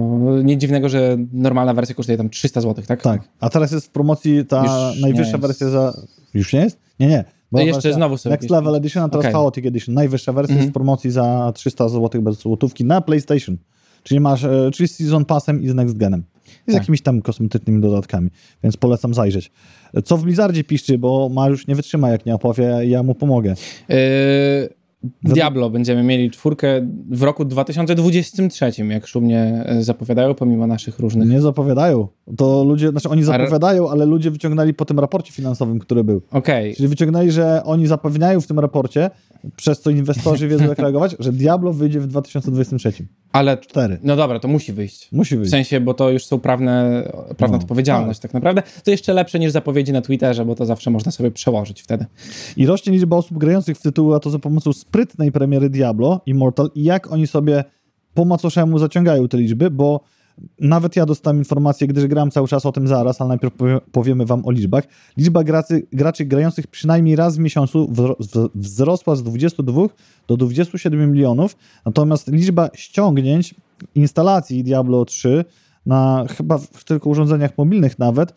nic 0.45 0.61
dziwnego, 0.61 0.89
że 0.89 1.17
normalna 1.33 1.75
wersja 1.75 1.95
kosztuje 1.95 2.19
tam 2.19 2.31
300 2.31 2.61
zł, 2.61 2.85
tak? 2.87 3.03
Tak. 3.03 3.23
A 3.41 3.51
teraz 3.51 3.73
jest 3.73 3.87
w 3.87 3.91
promocji 3.91 4.47
ta 4.47 4.63
Już 4.63 4.97
nie 4.97 5.03
najwyższa 5.03 5.39
wersja 5.39 5.69
za. 5.69 5.93
Już 6.35 6.53
nie 6.53 6.61
jest? 6.61 6.79
Nie, 7.01 7.07
nie. 7.07 7.25
No 7.53 7.61
jeszcze 7.63 7.93
znowu 7.93 8.17
sobie 8.17 8.31
Next 8.31 8.51
Level 8.51 8.75
Edition, 8.75 9.03
a 9.03 9.09
teraz 9.09 9.25
Okej. 9.25 9.33
Chaotic 9.33 9.67
Edition. 9.67 9.95
Najwyższa 9.95 10.33
wersja 10.33 10.53
Mhm. 10.53 10.61
jest 10.67 10.71
w 10.71 10.75
promocji 10.75 11.11
za 11.11 11.53
300 11.55 11.89
zł 11.89 12.23
bez 12.23 12.37
złotówki 12.37 12.85
na 12.85 13.01
PlayStation. 13.01 13.57
Czyli 14.03 14.21
masz, 14.21 14.45
e, 14.45 14.71
czyli 14.75 14.89
z 14.89 14.97
Season 14.97 15.25
Passem 15.25 15.63
i 15.63 15.69
z 15.69 15.75
Next 15.75 15.97
Genem. 15.97 16.25
Z 16.67 16.67
Tak. 16.67 16.75
jakimiś 16.75 17.03
tam 17.03 17.23
kosmetycznymi 17.23 17.81
dodatkami. 17.81 18.31
Więc 18.63 18.77
polecam 18.77 19.15
zajrzeć. 19.15 19.51
Co 20.05 20.17
w 20.17 20.23
Blizzardzie 20.23 20.65
piszczy, 20.65 20.99
bo 20.99 21.29
Mariusz 21.29 21.67
nie 21.67 21.75
wytrzyma, 21.75 22.11
jak 22.11 22.27
nie 22.27 22.35
opowie, 22.35 22.79
ja 22.85 23.03
mu 23.03 23.15
pomogę. 23.15 23.55
Yy, 23.89 23.97
Diablo 25.23 25.71
będziemy 25.71 26.03
mieli 26.03 26.31
czwórkę 26.31 26.87
w 27.11 27.23
roku 27.23 27.45
2023, 27.45 28.73
jak 28.89 29.07
szumnie 29.07 29.63
e, 29.67 29.83
zapowiadają, 29.83 30.35
pomimo 30.35 30.67
naszych 30.67 30.99
różnych... 30.99 31.29
Nie 31.29 31.41
zapowiadają. 31.41 32.09
To 32.37 32.65
ludzie, 32.65 32.91
znaczy 32.91 33.09
oni 33.09 33.25
zapowiadają, 33.25 33.91
ale 33.91 34.07
ludzie 34.07 34.31
wyciągnęli 34.31 34.75
po 34.75 34.85
tym 34.85 34.99
raporcie 34.99 35.33
finansowym, 35.33 35.79
który 35.79 36.05
był. 36.05 36.23
Okej, 36.31 36.75
Czyli 36.75 36.89
wyciągnęli, 36.89 37.31
że 37.31 37.63
oni 37.65 37.87
zapewniają 37.87 38.41
w 38.41 38.47
tym 38.47 38.59
raporcie, 38.59 39.11
przez 39.57 39.81
co 39.81 39.91
inwestorzy 39.91 40.49
wiedzą 40.49 40.69
jak 40.69 40.79
reagować, 40.89 41.17
że 41.19 41.33
Diablo 41.33 41.73
wyjdzie 41.73 42.01
w 42.01 42.07
2023. 42.07 42.93
ale... 43.33 43.59
Cztery. 43.59 43.99
No 44.03 44.17
dobra, 44.17 44.39
to 44.39 44.49
musi 44.49 44.73
wyjść. 44.73 45.09
Musi 45.13 45.35
W 45.35 45.39
wyjść. 45.39 45.51
sensie, 45.51 45.81
bo 45.81 45.95
to 45.95 46.11
już 46.11 46.25
są 46.27 46.41
prawne, 46.41 47.03
prawna 47.37 47.57
No, 47.57 47.63
odpowiedzialność 47.63 48.21
tak. 48.21 48.35
naprawdę. 48.35 48.63
To 48.85 48.91
jeszcze 48.91 49.15
lepsze 49.15 49.39
niż 49.39 49.53
zapowiedzi 49.53 49.93
na 49.93 50.03
Twitterze, 50.03 50.45
bo 50.45 50.55
to 50.55 50.67
zawsze 50.67 50.91
można 50.91 51.13
sobie 51.13 51.31
przełożyć 51.31 51.83
wtedy. 51.83 52.07
I 52.57 52.67
rośnie 52.67 52.93
liczba 52.93 53.17
osób 53.17 53.39
grających 53.39 53.79
w 53.79 53.83
tytuły, 53.83 54.17
a 54.17 54.21
to 54.21 54.31
za 54.31 54.39
pomocą 54.39 54.73
sprytnej 54.73 55.33
premiery 55.33 55.71
Diablo 55.71 56.21
Immortal 56.27 56.71
i 56.75 56.85
jak 56.85 57.13
oni 57.13 57.27
sobie 57.27 57.65
po 58.15 58.25
macoszemu 58.25 58.79
zaciągają 58.79 59.29
te 59.29 59.39
liczby, 59.39 59.71
bo 59.71 60.01
nawet 60.61 60.97
ja 60.97 61.07
dostałem 61.07 61.39
informację, 61.39 61.87
gdyż 61.87 62.07
gram 62.07 62.31
cały 62.31 62.49
czas 62.49 62.67
o 62.67 62.73
tym 62.73 62.89
zaraz, 62.89 63.21
ale 63.21 63.29
najpierw 63.29 63.55
powie, 63.55 63.81
powiemy 63.93 64.27
wam 64.27 64.47
o 64.47 64.51
liczbach. 64.51 64.85
Liczba 65.17 65.45
graczy, 65.45 65.87
graczy 65.93 66.25
grających 66.25 66.67
przynajmniej 66.67 67.17
raz 67.17 67.37
w 67.37 67.39
miesiącu 67.39 67.87
wzro- 67.87 68.17
wz- 68.21 68.51
wzrosła 68.55 69.17
z 69.17 69.23
22 69.23 69.89
do 70.29 70.37
27 70.37 71.13
milionów, 71.13 71.57
natomiast 71.87 72.29
liczba 72.29 72.71
ściągnięć, 72.75 73.55
instalacji 73.95 74.65
Diablo 74.65 75.05
3 75.05 75.45
na 75.87 76.25
chyba 76.37 76.59
w 76.59 76.85
tylko 76.85 77.11
urządzeniach 77.11 77.59
mobilnych 77.59 77.99
nawet, 77.99 78.35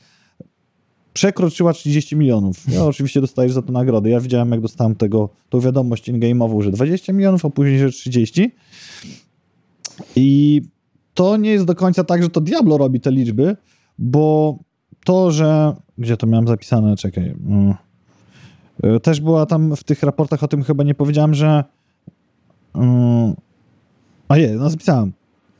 przekroczyła 1.14 1.74
30 1.74 2.16
milionów. 2.16 2.58
Ja 2.68 2.86
oczywiście 2.94 3.22
dostajesz 3.22 3.54
za 3.54 3.62
to 3.62 3.72
nagrody. 3.72 4.10
Ja 4.10 4.20
widziałem, 4.20 4.52
jak 4.52 4.62
dostałem 4.62 4.96
tego, 4.96 5.30
tą 5.50 5.60
wiadomość 5.60 6.10
in-game'ową, 6.10 6.62
że 6.62 6.72
20 6.72 7.14
milionów, 7.14 7.46
a 7.46 7.50
później, 7.50 7.80
że 7.80 7.90
30. 7.92 8.52
I 10.16 10.62
to 11.14 11.38
nie 11.38 11.52
jest 11.52 11.66
do 11.66 11.76
końca 11.76 12.04
tak, 12.04 12.24
że 12.24 12.30
to 12.30 12.42
Diablo 12.42 12.78
robi 12.78 13.00
te 13.00 13.12
liczby, 13.12 13.58
bo 14.00 14.58
to, 15.06 15.32
że... 15.32 15.76
Gdzie 15.98 16.18
to 16.18 16.28
miałem 16.28 16.48
zapisane? 16.48 16.96
Czekaj. 16.98 17.36
Mm. 17.48 17.74
Y, 18.86 19.00
Też 19.00 19.22
była 19.22 19.46
tam 19.46 19.76
w 19.76 19.84
tych 19.84 20.04
raportach 20.04 20.44
o 20.44 20.48
tym 20.48 20.64
chyba 20.64 20.84
nie 20.84 20.96
powiedziałem, 20.96 21.34
że... 21.34 21.64
Mm. 22.76 23.34
A 24.28 24.38
je, 24.38 24.56
no 24.56 24.70
zapisałem. 24.70 25.14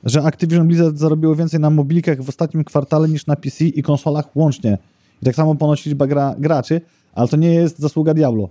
Że 0.04 0.24
Activision 0.24 0.68
Blizzard 0.68 0.98
zarobiło 0.98 1.36
więcej 1.36 1.60
na 1.60 1.70
mobilkach 1.70 2.22
w 2.22 2.30
ostatnim 2.30 2.64
kwartale 2.64 3.10
niż 3.10 3.28
na 3.28 3.36
PC 3.36 3.66
i 3.66 3.84
konsolach 3.84 4.36
łącznie. 4.36 4.78
I 5.22 5.26
tak 5.26 5.36
samo 5.36 5.56
ponoć 5.56 5.86
liczba 5.86 6.08
gra, 6.08 6.36
graczy, 6.40 6.82
ale 7.14 7.28
to 7.28 7.38
nie 7.38 7.54
jest 7.54 7.80
zasługa 7.80 8.14
Diablo. 8.14 8.50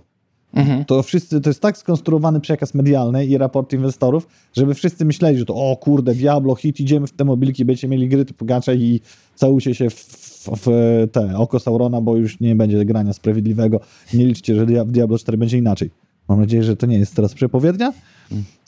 Mhm. 0.53 0.85
To 0.85 1.03
wszyscy, 1.03 1.41
to 1.41 1.49
jest 1.49 1.61
tak 1.61 1.77
skonstruowany 1.77 2.39
przekaz 2.39 2.73
medialny 2.73 3.25
i 3.25 3.37
raport 3.37 3.73
inwestorów, 3.73 4.27
żeby 4.53 4.73
wszyscy 4.73 5.05
myśleli, 5.05 5.37
że 5.37 5.45
to 5.45 5.55
o 5.55 5.77
kurde, 5.77 6.15
Diablo, 6.15 6.55
hit, 6.55 6.79
idziemy 6.79 7.07
w 7.07 7.11
te 7.11 7.25
mobilki, 7.25 7.65
będziecie 7.65 7.87
mieli 7.87 8.09
gry 8.09 8.25
typu 8.25 8.45
gacha 8.45 8.73
i 8.73 9.01
całujcie 9.35 9.75
się 9.75 9.89
w, 9.89 9.93
w, 9.95 10.49
w 10.65 10.67
te 11.11 11.37
oko 11.37 11.59
Saurona, 11.59 12.01
bo 12.01 12.15
już 12.17 12.39
nie 12.39 12.55
będzie 12.55 12.85
grania 12.85 13.13
sprawiedliwego. 13.13 13.79
Nie 14.13 14.25
liczcie, 14.25 14.55
że 14.55 14.65
w 14.65 14.91
Diablo 14.91 15.17
4 15.17 15.37
będzie 15.37 15.57
inaczej. 15.57 15.89
Mam 16.29 16.39
nadzieję, 16.39 16.63
że 16.63 16.75
to 16.75 16.85
nie 16.85 16.97
jest 16.97 17.15
teraz 17.15 17.33
przepowiednia, 17.33 17.93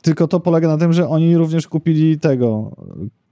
tylko 0.02 0.28
to 0.28 0.40
polega 0.40 0.68
na 0.68 0.78
tym, 0.78 0.92
że 0.92 1.08
oni 1.08 1.36
również 1.36 1.66
kupili 1.68 2.18
tego, 2.18 2.76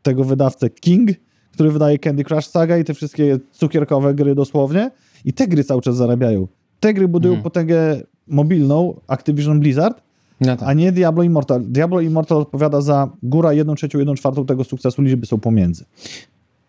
tego 0.03 0.25
wydawcę 0.25 0.71
King, 0.71 1.11
który 1.53 1.71
wydaje 1.71 1.99
Candy 1.99 2.25
Crush 2.25 2.47
Saga 2.47 2.79
i 2.79 2.85
te 2.85 2.95
wszystkie 2.95 3.39
cukierkowe 3.53 4.15
gry 4.15 4.35
dosłownie 4.35 4.91
i 5.25 5.33
te 5.33 5.49
gry 5.49 5.65
cały 5.65 5.83
czas 5.83 5.97
zarabiają. 5.97 6.49
Te 6.81 6.95
gry 6.95 7.09
budują 7.09 7.33
Mhm. 7.35 7.43
potęgę 7.45 8.01
mobilną 8.29 9.01
Activision 9.07 9.61
Blizzard, 9.61 10.01
No 10.41 10.57
tak. 10.57 10.68
a 10.68 10.72
nie 10.72 10.93
Diablo 10.93 11.22
Immortal. 11.22 11.62
Diablo 11.64 12.01
Immortal 12.01 12.39
odpowiada 12.39 12.81
za 12.81 13.09
góra 13.22 13.53
1 13.53 13.77
trzecią, 13.77 13.99
1 13.99 14.16
czwartą 14.16 14.47
tego 14.47 14.64
sukcesu, 14.64 15.03
liczby 15.03 15.27
są 15.27 15.41
pomiędzy. 15.41 15.85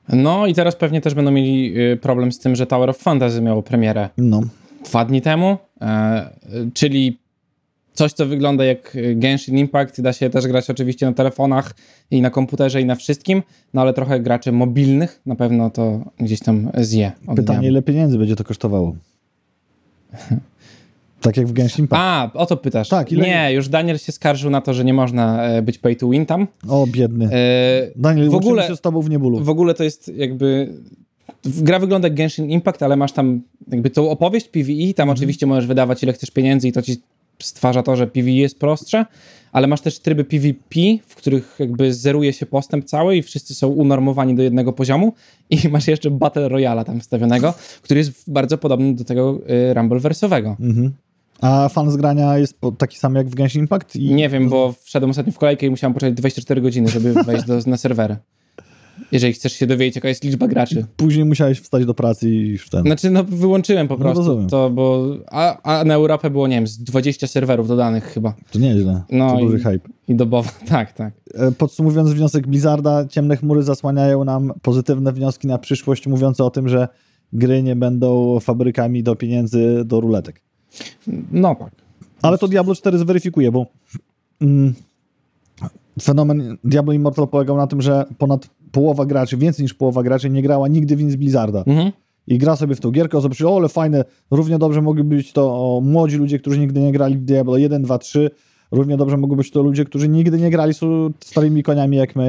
No 0.09 0.47
i 0.47 0.53
teraz 0.53 0.75
pewnie 0.75 1.01
też 1.01 1.13
będą 1.13 1.31
mieli 1.31 1.79
y, 1.91 1.97
problem 1.97 2.31
z 2.31 2.39
tym, 2.39 2.55
że 2.55 2.65
Tower 2.67 2.89
of 2.89 2.97
Fantasy 2.97 3.41
miało 3.41 3.63
premierę 3.63 4.09
No. 4.17 4.41
dwa 4.85 5.05
dni 5.05 5.21
temu, 5.21 5.57
e, 5.81 6.29
czyli 6.73 7.17
coś, 7.93 8.13
co 8.13 8.25
wygląda 8.25 8.65
jak 8.65 8.97
Genshin 9.15 9.57
Impact, 9.57 10.01
da 10.01 10.13
się 10.13 10.29
też 10.29 10.47
grać 10.47 10.69
oczywiście 10.69 11.05
na 11.05 11.13
telefonach 11.13 11.75
i 12.11 12.21
na 12.21 12.29
komputerze 12.29 12.81
i 12.81 12.85
na 12.85 12.95
wszystkim, 12.95 13.43
no 13.73 13.81
ale 13.81 13.93
trochę 13.93 14.19
graczy 14.19 14.51
mobilnych 14.51 15.21
na 15.25 15.35
pewno 15.35 15.69
to 15.69 15.99
gdzieś 16.19 16.39
tam 16.39 16.69
zje. 16.77 17.11
Pytanie, 17.35 17.67
ile 17.67 17.81
pieniędzy 17.81 18.17
będzie 18.17 18.35
to 18.35 18.43
kosztowało? 18.43 18.95
tak 21.25 21.37
jak 21.37 21.47
w 21.47 21.53
Genshin 21.53 21.83
Impact. 21.83 22.01
A, 22.03 22.31
o 22.33 22.45
to 22.45 22.57
pytasz. 22.57 22.89
Tak, 22.89 23.11
ile- 23.11 23.25
Nie, 23.27 23.53
już 23.53 23.69
Daniel 23.69 23.97
się 23.97 24.11
skarżył 24.11 24.49
na 24.51 24.61
to, 24.61 24.73
że 24.73 24.85
nie 24.85 24.93
można 24.93 25.43
e, 25.43 25.61
być 25.61 25.77
pay 25.77 25.95
to 25.95 26.09
win 26.09 26.25
tam. 26.25 26.47
O, 26.69 26.87
biedny. 26.87 27.25
E, 27.31 27.91
Daniel, 27.95 28.29
w 28.29 28.35
ogóle- 28.35 28.67
się 28.67 28.75
z 28.75 28.81
tobą 28.81 29.01
w 29.01 29.09
niebulu. 29.09 29.43
w 29.43 29.49
ogóle 29.49 29.73
to 29.73 29.83
jest 29.83 30.11
jakby. 30.15 30.73
Gra 31.45 31.79
wygląda 31.79 32.07
jak 32.07 32.15
Genshin 32.17 32.49
Impact, 32.49 32.83
ale 32.83 32.95
masz 32.95 33.11
tam 33.11 33.41
jakby 33.71 33.89
tą 33.89 34.09
opowieść 34.09 34.47
PvE. 34.47 34.93
Tam 34.95 35.09
oczywiście 35.09 35.45
możesz 35.45 35.67
wydawać 35.67 36.03
ile 36.03 36.13
chcesz 36.13 36.31
pieniędzy 36.31 36.67
i 36.67 36.71
to 36.71 36.81
ci 36.81 36.97
stwarza 37.43 37.83
to, 37.83 37.95
że 37.95 38.07
PvE 38.07 38.31
jest 38.31 38.59
prostsze, 38.59 39.05
ale 39.51 39.67
masz 39.67 39.81
też 39.81 39.99
tryby 39.99 40.23
PvP, 40.23 40.79
w 41.07 41.15
których 41.15 41.55
jakby 41.59 41.93
zeruje 41.93 42.33
się 42.33 42.45
postęp 42.45 42.85
cały 42.85 43.17
i 43.17 43.23
wszyscy 43.23 43.55
są 43.55 43.67
unormowani 43.67 44.35
do 44.35 44.43
jednego 44.43 44.73
poziomu. 44.73 45.13
I 45.49 45.57
masz 45.69 45.87
jeszcze 45.87 46.11
Battle 46.11 46.49
Royale 46.49 46.85
tam 46.85 46.99
wstawionego, 46.99 47.53
który 47.81 47.97
jest 47.99 48.31
bardzo 48.31 48.57
podobny 48.57 48.93
do 48.95 49.03
tego 49.03 49.39
y, 49.69 49.73
Rumbleversowego. 49.73 50.57
Mhm. 50.59 50.91
A 51.41 51.69
fan 51.69 51.91
z 51.91 51.97
grania 51.97 52.37
jest 52.37 52.57
taki 52.77 52.97
sam 52.97 53.15
jak 53.15 53.29
w 53.29 53.35
Genshin 53.35 53.61
Impact? 53.61 53.95
I... 53.95 54.13
Nie 54.13 54.29
wiem, 54.29 54.49
bo 54.49 54.73
wszedłem 54.83 55.09
ostatnio 55.11 55.31
w 55.33 55.37
kolejkę 55.37 55.65
i 55.65 55.69
musiałem 55.69 55.93
poczekać 55.93 56.13
24 56.17 56.61
godziny, 56.61 56.87
żeby 56.89 57.13
wejść 57.25 57.45
do, 57.45 57.59
na 57.67 57.77
serwery. 57.77 58.17
Jeżeli 59.11 59.33
chcesz 59.33 59.53
się 59.53 59.67
dowiedzieć, 59.67 59.95
jaka 59.95 60.09
jest 60.09 60.23
liczba 60.23 60.47
graczy. 60.47 60.85
Później 60.97 61.25
musiałeś 61.25 61.59
wstać 61.59 61.85
do 61.85 61.93
pracy 61.93 62.29
i 62.29 62.47
już 62.47 62.69
ten. 62.69 62.81
Znaczy, 62.81 63.09
no 63.11 63.23
wyłączyłem 63.23 63.87
po 63.87 63.93
No, 63.93 63.99
prostu 63.99 64.19
rozumiem. 64.23 64.49
to, 64.49 64.69
bo... 64.69 65.07
A, 65.31 65.61
a 65.79 65.83
na 65.83 65.93
Europę 65.93 66.29
było, 66.29 66.47
nie 66.47 66.55
wiem, 66.55 66.67
z 66.67 66.77
20 66.77 67.27
serwerów 67.27 67.67
dodanych 67.67 68.03
chyba. 68.05 68.33
To 68.51 68.59
nieźle. 68.59 69.03
No 69.11 69.31
to 69.31 69.39
i- 69.39 69.43
duży 69.43 69.57
hype. 69.57 69.89
I 70.07 70.15
dobowo, 70.15 70.49
tak, 70.67 70.93
tak. 70.93 71.13
E, 71.33 71.51
Podsumowując 71.51 72.09
wniosek 72.09 72.47
Blizzarda, 72.47 73.07
ciemne 73.07 73.37
chmury 73.37 73.63
zasłaniają 73.63 74.23
nam 74.23 74.53
pozytywne 74.61 75.11
wnioski 75.13 75.47
na 75.47 75.57
przyszłość, 75.57 76.07
mówiące 76.07 76.43
o 76.43 76.49
tym, 76.49 76.69
że 76.69 76.87
gry 77.33 77.63
nie 77.63 77.75
będą 77.75 78.39
fabrykami 78.39 79.03
do 79.03 79.15
pieniędzy 79.15 79.81
do 79.85 80.01
ruletek. 80.01 80.41
No 81.31 81.55
tak. 81.55 81.71
Ale 82.21 82.37
to 82.37 82.47
Diablo 82.47 82.75
4 82.75 82.97
zweryfikuje, 82.97 83.51
bo 83.51 83.65
mm, 84.41 84.73
fenomen 86.01 86.57
Diablo 86.63 86.93
Immortal 86.93 87.27
polegał 87.27 87.57
na 87.57 87.67
tym, 87.67 87.81
że 87.81 88.05
ponad 88.17 88.49
połowa 88.71 89.05
graczy, 89.05 89.37
więcej 89.37 89.63
niż 89.63 89.73
połowa 89.73 90.03
graczy 90.03 90.29
nie 90.29 90.41
grała 90.41 90.67
nigdy 90.67 90.95
w 90.95 91.03
nic 91.03 91.15
Blizzarda. 91.15 91.63
Mhm. 91.67 91.91
I 92.27 92.37
gra 92.37 92.55
sobie 92.55 92.75
w 92.75 92.79
tą 92.79 92.91
gierkę, 92.91 93.21
zobaczyli, 93.21 93.49
o 93.49 93.57
ale 93.57 93.69
fajne, 93.69 94.05
równie 94.31 94.57
dobrze 94.57 94.81
mogliby 94.81 95.15
być 95.15 95.33
to 95.33 95.43
o, 95.45 95.81
młodzi 95.81 96.17
ludzie, 96.17 96.39
którzy 96.39 96.59
nigdy 96.59 96.79
nie 96.79 96.91
grali 96.91 97.17
w 97.17 97.21
Diablo 97.21 97.57
1, 97.57 97.83
2, 97.83 97.97
3, 97.97 98.31
równie 98.75 98.97
dobrze 98.97 99.17
mogą 99.17 99.35
być 99.35 99.51
to 99.51 99.61
ludzie, 99.61 99.85
którzy 99.85 100.09
nigdy 100.09 100.37
nie 100.37 100.49
grali, 100.49 100.73
są 100.73 101.09
starymi 101.19 101.63
koniami 101.63 101.97
jak 101.97 102.15
my 102.15 102.23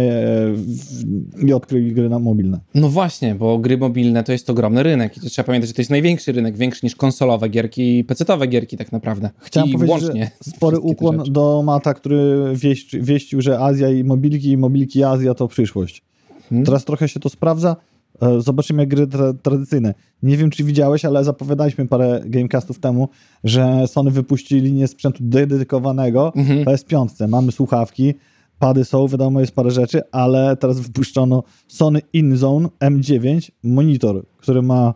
e, 1.40 1.46
i 1.46 1.52
odkryli 1.52 1.92
gry 1.92 2.08
na 2.08 2.18
mobilne. 2.18 2.60
No 2.74 2.88
właśnie, 2.88 3.34
bo 3.34 3.58
gry 3.58 3.78
mobilne 3.78 4.24
to 4.24 4.32
jest 4.32 4.50
ogromny 4.50 4.82
rynek 4.82 5.16
i 5.16 5.20
to 5.20 5.28
trzeba 5.30 5.46
pamiętać, 5.46 5.68
że 5.68 5.74
to 5.74 5.80
jest 5.80 5.90
największy 5.90 6.32
rynek, 6.32 6.56
większy 6.56 6.86
niż 6.86 6.96
konsolowe 6.96 7.48
gierki 7.48 7.98
i 7.98 8.04
pecetowe 8.04 8.46
gierki 8.46 8.76
tak 8.76 8.92
naprawdę. 8.92 9.30
Chciałem 9.38 9.68
I 9.68 9.72
powiedzieć, 9.72 9.90
łącznie. 9.90 10.30
że 10.44 10.52
spory 10.56 10.78
ukłon 10.78 11.22
do 11.28 11.62
Mata, 11.64 11.94
który 11.94 12.50
wieści, 12.54 13.00
wieścił, 13.02 13.40
że 13.40 13.58
Azja 13.58 13.90
i 13.90 14.04
mobilki, 14.04 14.50
i 14.50 14.56
mobilki 14.56 15.04
Azja 15.04 15.34
to 15.34 15.48
przyszłość. 15.48 16.02
Hmm? 16.48 16.66
Teraz 16.66 16.84
trochę 16.84 17.08
się 17.08 17.20
to 17.20 17.28
sprawdza. 17.28 17.76
E, 18.22 18.40
Zobaczymy 18.40 18.82
jak 18.82 18.88
gry 18.88 19.06
tra 19.06 19.32
tradycyjne. 19.32 19.94
Nie 20.22 20.36
wiem, 20.36 20.50
czy 20.50 20.64
widziałeś, 20.64 21.04
ale 21.04 21.24
zapowiadaliśmy 21.24 21.88
parę 21.88 22.20
gamecastów 22.26 22.78
temu, 22.78 23.08
że 23.44 23.86
Sony 23.86 24.10
wypuści 24.10 24.60
linię 24.60 24.88
sprzętu 24.88 25.18
dedykowanego 25.20 26.32
Mhm. 26.36 26.64
PS5. 26.64 27.28
Mamy 27.28 27.52
słuchawki, 27.52 28.14
pady 28.58 28.84
są, 28.84 29.08
wiadomo, 29.08 29.40
jest 29.40 29.54
parę 29.54 29.70
rzeczy, 29.70 30.02
ale 30.12 30.56
teraz 30.56 30.80
wypuszczono 30.80 31.42
Sony 31.68 32.00
InZone 32.12 32.68
M9 32.80 33.50
monitor, 33.62 34.26
który 34.36 34.62
ma 34.62 34.94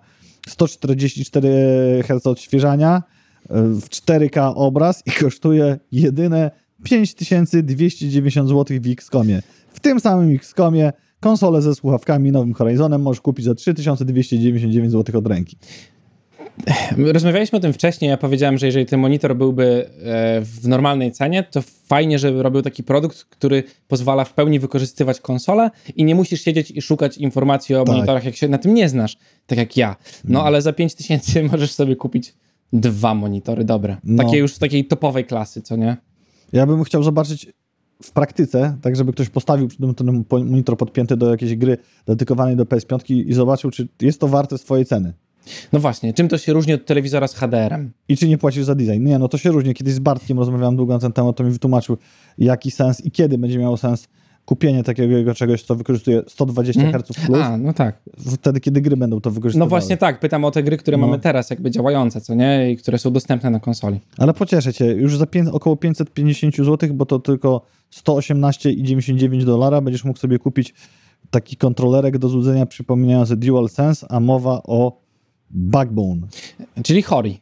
144 0.49 2.03
Hz 2.07 2.27
odświeżania, 2.27 3.03
e, 3.51 3.63
w 3.63 3.89
4K 3.89 4.53
obraz 4.55 5.03
i 5.07 5.11
kosztuje 5.11 5.79
jedyne 5.93 6.51
5290 6.83 8.49
zł 8.49 8.77
w 8.81 8.91
Xcomie. 8.91 9.43
W 9.73 9.81
tym 9.81 10.01
samym 10.01 10.35
Xcomie 10.37 10.93
konsolę 11.21 11.63
ze 11.63 11.75
słuchawkami 11.75 12.33
nowym 12.33 12.55
Horizonem 12.55 13.03
możesz 13.03 13.21
kupić 13.21 13.45
za 13.45 13.55
3299 13.55 14.93
zł 14.93 15.19
od 15.19 15.27
ręki. 15.27 15.57
Rozmawialiśmy 17.13 17.59
o 17.59 17.61
tym 17.61 17.73
wcześniej, 17.73 18.09
ja 18.09 18.17
powiedziałem, 18.17 18.59
że 18.59 18.67
jeżeli 18.67 18.87
ten 18.87 19.01
monitor 19.01 19.37
byłby 19.37 19.65
e, 19.65 20.41
w 20.45 20.69
normalnej 20.69 21.13
cenie, 21.13 21.43
to 21.43 21.63
fajnie, 21.63 22.19
żeby 22.19 22.43
robił 22.43 22.63
taki 22.63 22.83
produkt, 22.83 23.25
który 23.25 23.63
pozwala 23.89 24.25
w 24.25 24.35
pełni 24.35 24.59
wykorzystywać 24.61 25.21
konsolę 25.21 25.71
i 25.97 26.05
nie 26.05 26.15
musisz 26.15 26.41
siedzieć 26.41 26.71
i 26.71 26.83
szukać 26.83 27.19
informacji 27.19 27.75
o 27.75 27.85
Tak. 27.85 27.95
monitorach, 27.95 28.25
jak 28.25 28.37
się 28.37 28.49
na 28.49 28.59
tym 28.59 28.75
nie 28.75 28.89
znasz, 28.89 29.17
tak 29.47 29.59
jak 29.59 29.77
ja. 29.77 29.97
No 30.25 30.39
Mm. 30.39 30.47
ale 30.47 30.63
za 30.63 30.73
5000 30.73 31.43
możesz 31.53 31.73
sobie 31.73 31.97
kupić 31.97 32.35
dwa 32.73 33.15
monitory 33.15 33.65
dobre. 33.65 33.97
No. 34.05 34.25
Takie 34.25 34.39
już 34.39 34.59
takiej 34.59 34.85
topowej 34.85 35.25
klasy, 35.25 35.63
co 35.63 35.77
nie? 35.77 35.97
Ja 36.53 36.67
bym 36.67 36.85
chciał 36.85 37.03
zobaczyć 37.03 37.47
w 38.03 38.13
praktyce, 38.13 38.77
tak 38.83 38.97
żeby 38.97 39.13
ktoś 39.13 39.29
postawił 39.29 39.69
ten 39.97 40.25
monitor 40.31 40.77
podpięty 40.77 41.17
do 41.17 41.31
jakiejś 41.31 41.57
gry 41.57 41.77
dedykowanej 42.07 42.57
do 42.57 42.65
PS5 42.65 43.15
i 43.15 43.33
zobaczył, 43.35 43.71
czy 43.71 43.89
jest 44.01 44.21
to 44.21 44.29
warte 44.29 44.59
swojej 44.59 44.87
ceny. 44.87 45.13
No 45.73 45.81
właśnie, 45.81 46.15
czym 46.15 46.29
to 46.29 46.39
się 46.39 46.53
różni 46.53 46.73
od 46.75 46.87
telewizora 46.87 47.29
z 47.29 47.35
HDR-em? 47.35 47.91
I 48.09 48.17
czy 48.17 48.29
nie 48.29 48.39
płacisz 48.39 48.65
za 48.65 48.75
design? 48.75 49.05
Nie, 49.05 49.19
no 49.19 49.29
to 49.29 49.39
się 49.39 49.51
różni. 49.51 49.75
Kiedyś 49.75 49.95
z 49.95 49.99
Bartkiem 49.99 50.39
rozmawiałem 50.39 50.77
długo 50.77 50.95
na 50.95 50.99
ten 51.01 51.13
temat, 51.13 51.37
to 51.37 51.45
mi 51.45 51.51
wytłumaczył, 51.51 51.97
jaki 52.39 52.71
sens 52.71 53.05
i 53.05 53.11
kiedy 53.11 53.39
będzie 53.39 53.59
miało 53.59 53.77
sens 53.77 54.09
kupienie 54.45 54.83
takiego 54.85 55.35
czegoś, 55.35 55.63
co 55.63 55.75
wykorzystuje 55.75 56.23
120 56.29 56.81
Mhm. 56.83 57.03
Hz 57.03 57.27
plus, 57.27 57.39
A, 57.43 57.57
no 57.57 57.73
tak. 57.73 57.99
wtedy, 58.35 58.61
kiedy 58.61 58.81
gry 58.81 58.97
będą 58.97 59.21
to 59.21 59.31
wykorzystywały. 59.31 59.67
No 59.67 59.71
właśnie 59.71 59.97
tak, 59.97 60.21
pytam 60.21 60.45
o 60.45 60.51
te 60.51 60.63
gry, 60.63 60.77
które 60.77 60.97
No. 60.97 61.07
mamy 61.07 61.19
teraz, 61.19 61.51
jakby 61.51 61.71
działające, 61.71 62.21
co 62.21 62.35
nie? 62.35 62.71
I 62.73 62.77
które 62.77 62.99
są 62.99 63.11
dostępne 63.13 63.51
na 63.51 63.61
konsoli. 63.61 64.01
Ale 64.19 64.35
pocieszę 64.35 64.73
cię, 64.73 64.85
już 64.87 65.17
za 65.17 65.27
pię- 65.27 65.53
około 65.53 65.77
550 65.77 66.57
zł, 66.57 66.95
bo 66.95 67.07
to 67.07 67.19
tylko 67.19 67.61
118,99 67.91 69.45
dolara, 69.45 69.81
będziesz 69.81 70.05
mógł 70.05 70.19
sobie 70.19 70.39
kupić 70.39 70.75
taki 71.31 71.57
kontrolerek 71.57 72.19
do 72.19 72.29
złudzenia 72.29 72.67
przypominający 72.67 73.37
DualSense, 73.37 74.07
a 74.13 74.21
mowa 74.21 74.63
o 74.65 75.01
Backbone. 75.51 76.21
Czyli 76.83 77.03
Hori. 77.03 77.41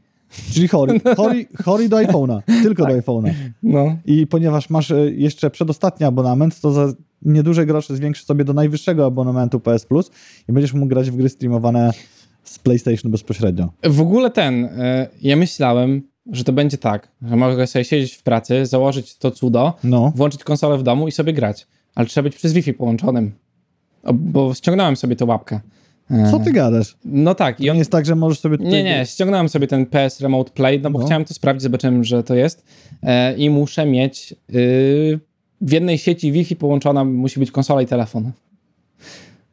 Czyli 0.52 0.68
Hori, 0.68 1.00
Hori, 1.16 1.48
Hori 1.64 1.88
do 1.88 1.96
iPhone'a, 1.96 2.42
tylko 2.62 2.86
do 2.86 2.92
iPhone'a. 2.94 3.34
No. 3.62 3.96
I 4.06 4.26
ponieważ 4.26 4.70
masz 4.70 4.90
e, 4.90 5.10
jeszcze 5.10 5.50
przedostatni 5.50 6.06
abonament, 6.06 6.60
to 6.60 6.72
za 6.72 6.92
nieduże 7.22 7.66
grosze 7.66 7.96
zwiększysz 7.96 8.24
sobie 8.24 8.44
do 8.44 8.52
najwyższego 8.52 9.06
abonamentu 9.06 9.60
PS 9.60 9.86
Plus 9.86 10.10
i 10.48 10.52
będziesz 10.52 10.72
mógł 10.72 10.86
grać 10.86 11.10
w 11.10 11.16
gry 11.16 11.28
streamowane 11.28 11.92
z 12.44 12.58
PlayStation 12.58 13.10
bezpośrednio. 13.12 13.68
W 13.84 14.00
ogóle 14.00 14.30
ten, 14.30 14.64
y, 14.64 14.70
ja 15.22 15.36
myślałem, 15.36 16.02
że 16.32 16.44
to 16.44 16.52
będzie 16.52 16.78
tak, 16.78 17.08
że 17.22 17.36
mogę 17.36 17.66
sobie 17.66 17.84
siedzieć 17.84 18.14
w 18.14 18.22
pracy, 18.22 18.66
założyć 18.66 19.16
to 19.16 19.30
cudo, 19.30 19.74
No. 19.84 20.12
włączyć 20.16 20.44
konsolę 20.44 20.78
w 20.78 20.82
domu 20.82 21.08
i 21.08 21.12
sobie 21.12 21.32
grać. 21.32 21.66
Ale 21.94 22.06
trzeba 22.06 22.22
być 22.22 22.36
przez 22.36 22.52
Wi-Fi 22.52 22.74
połączonym. 22.74 23.32
Bo 24.14 24.54
ściągnąłem 24.54 24.96
sobie 24.96 25.16
tę 25.16 25.24
łapkę. 25.24 25.60
Co 26.30 26.38
ty 26.38 26.52
gadasz? 26.52 26.96
No 27.04 27.34
tak, 27.34 27.60
i 27.60 27.64
To 27.64 27.70
on... 27.70 27.74
nie 27.74 27.78
jest 27.78 27.90
tak, 27.90 28.06
że 28.06 28.14
możesz 28.14 28.40
sobie... 28.40 28.58
tutaj- 28.58 28.72
Nie, 28.72 28.84
nie, 28.84 29.06
ściągnąłem 29.06 29.48
sobie 29.48 29.66
ten 29.66 29.86
PS 29.86 30.20
Remote 30.20 30.50
Play, 30.50 30.80
no 30.80 30.90
bo 30.90 30.98
No. 30.98 31.06
chciałem 31.06 31.24
to 31.24 31.34
sprawdzić, 31.34 31.62
zobaczyłem, 31.62 32.04
że 32.04 32.22
to 32.22 32.34
jest 32.34 32.64
e, 33.02 33.36
i 33.36 33.50
muszę 33.50 33.86
mieć 33.86 34.34
y, 34.54 35.20
w 35.60 35.72
jednej 35.72 35.98
sieci 35.98 36.32
Wi-Fi 36.32 36.56
połączona 36.56 37.04
musi 37.04 37.40
być 37.40 37.50
konsola 37.50 37.82
i 37.82 37.86
telefon. 37.86 38.32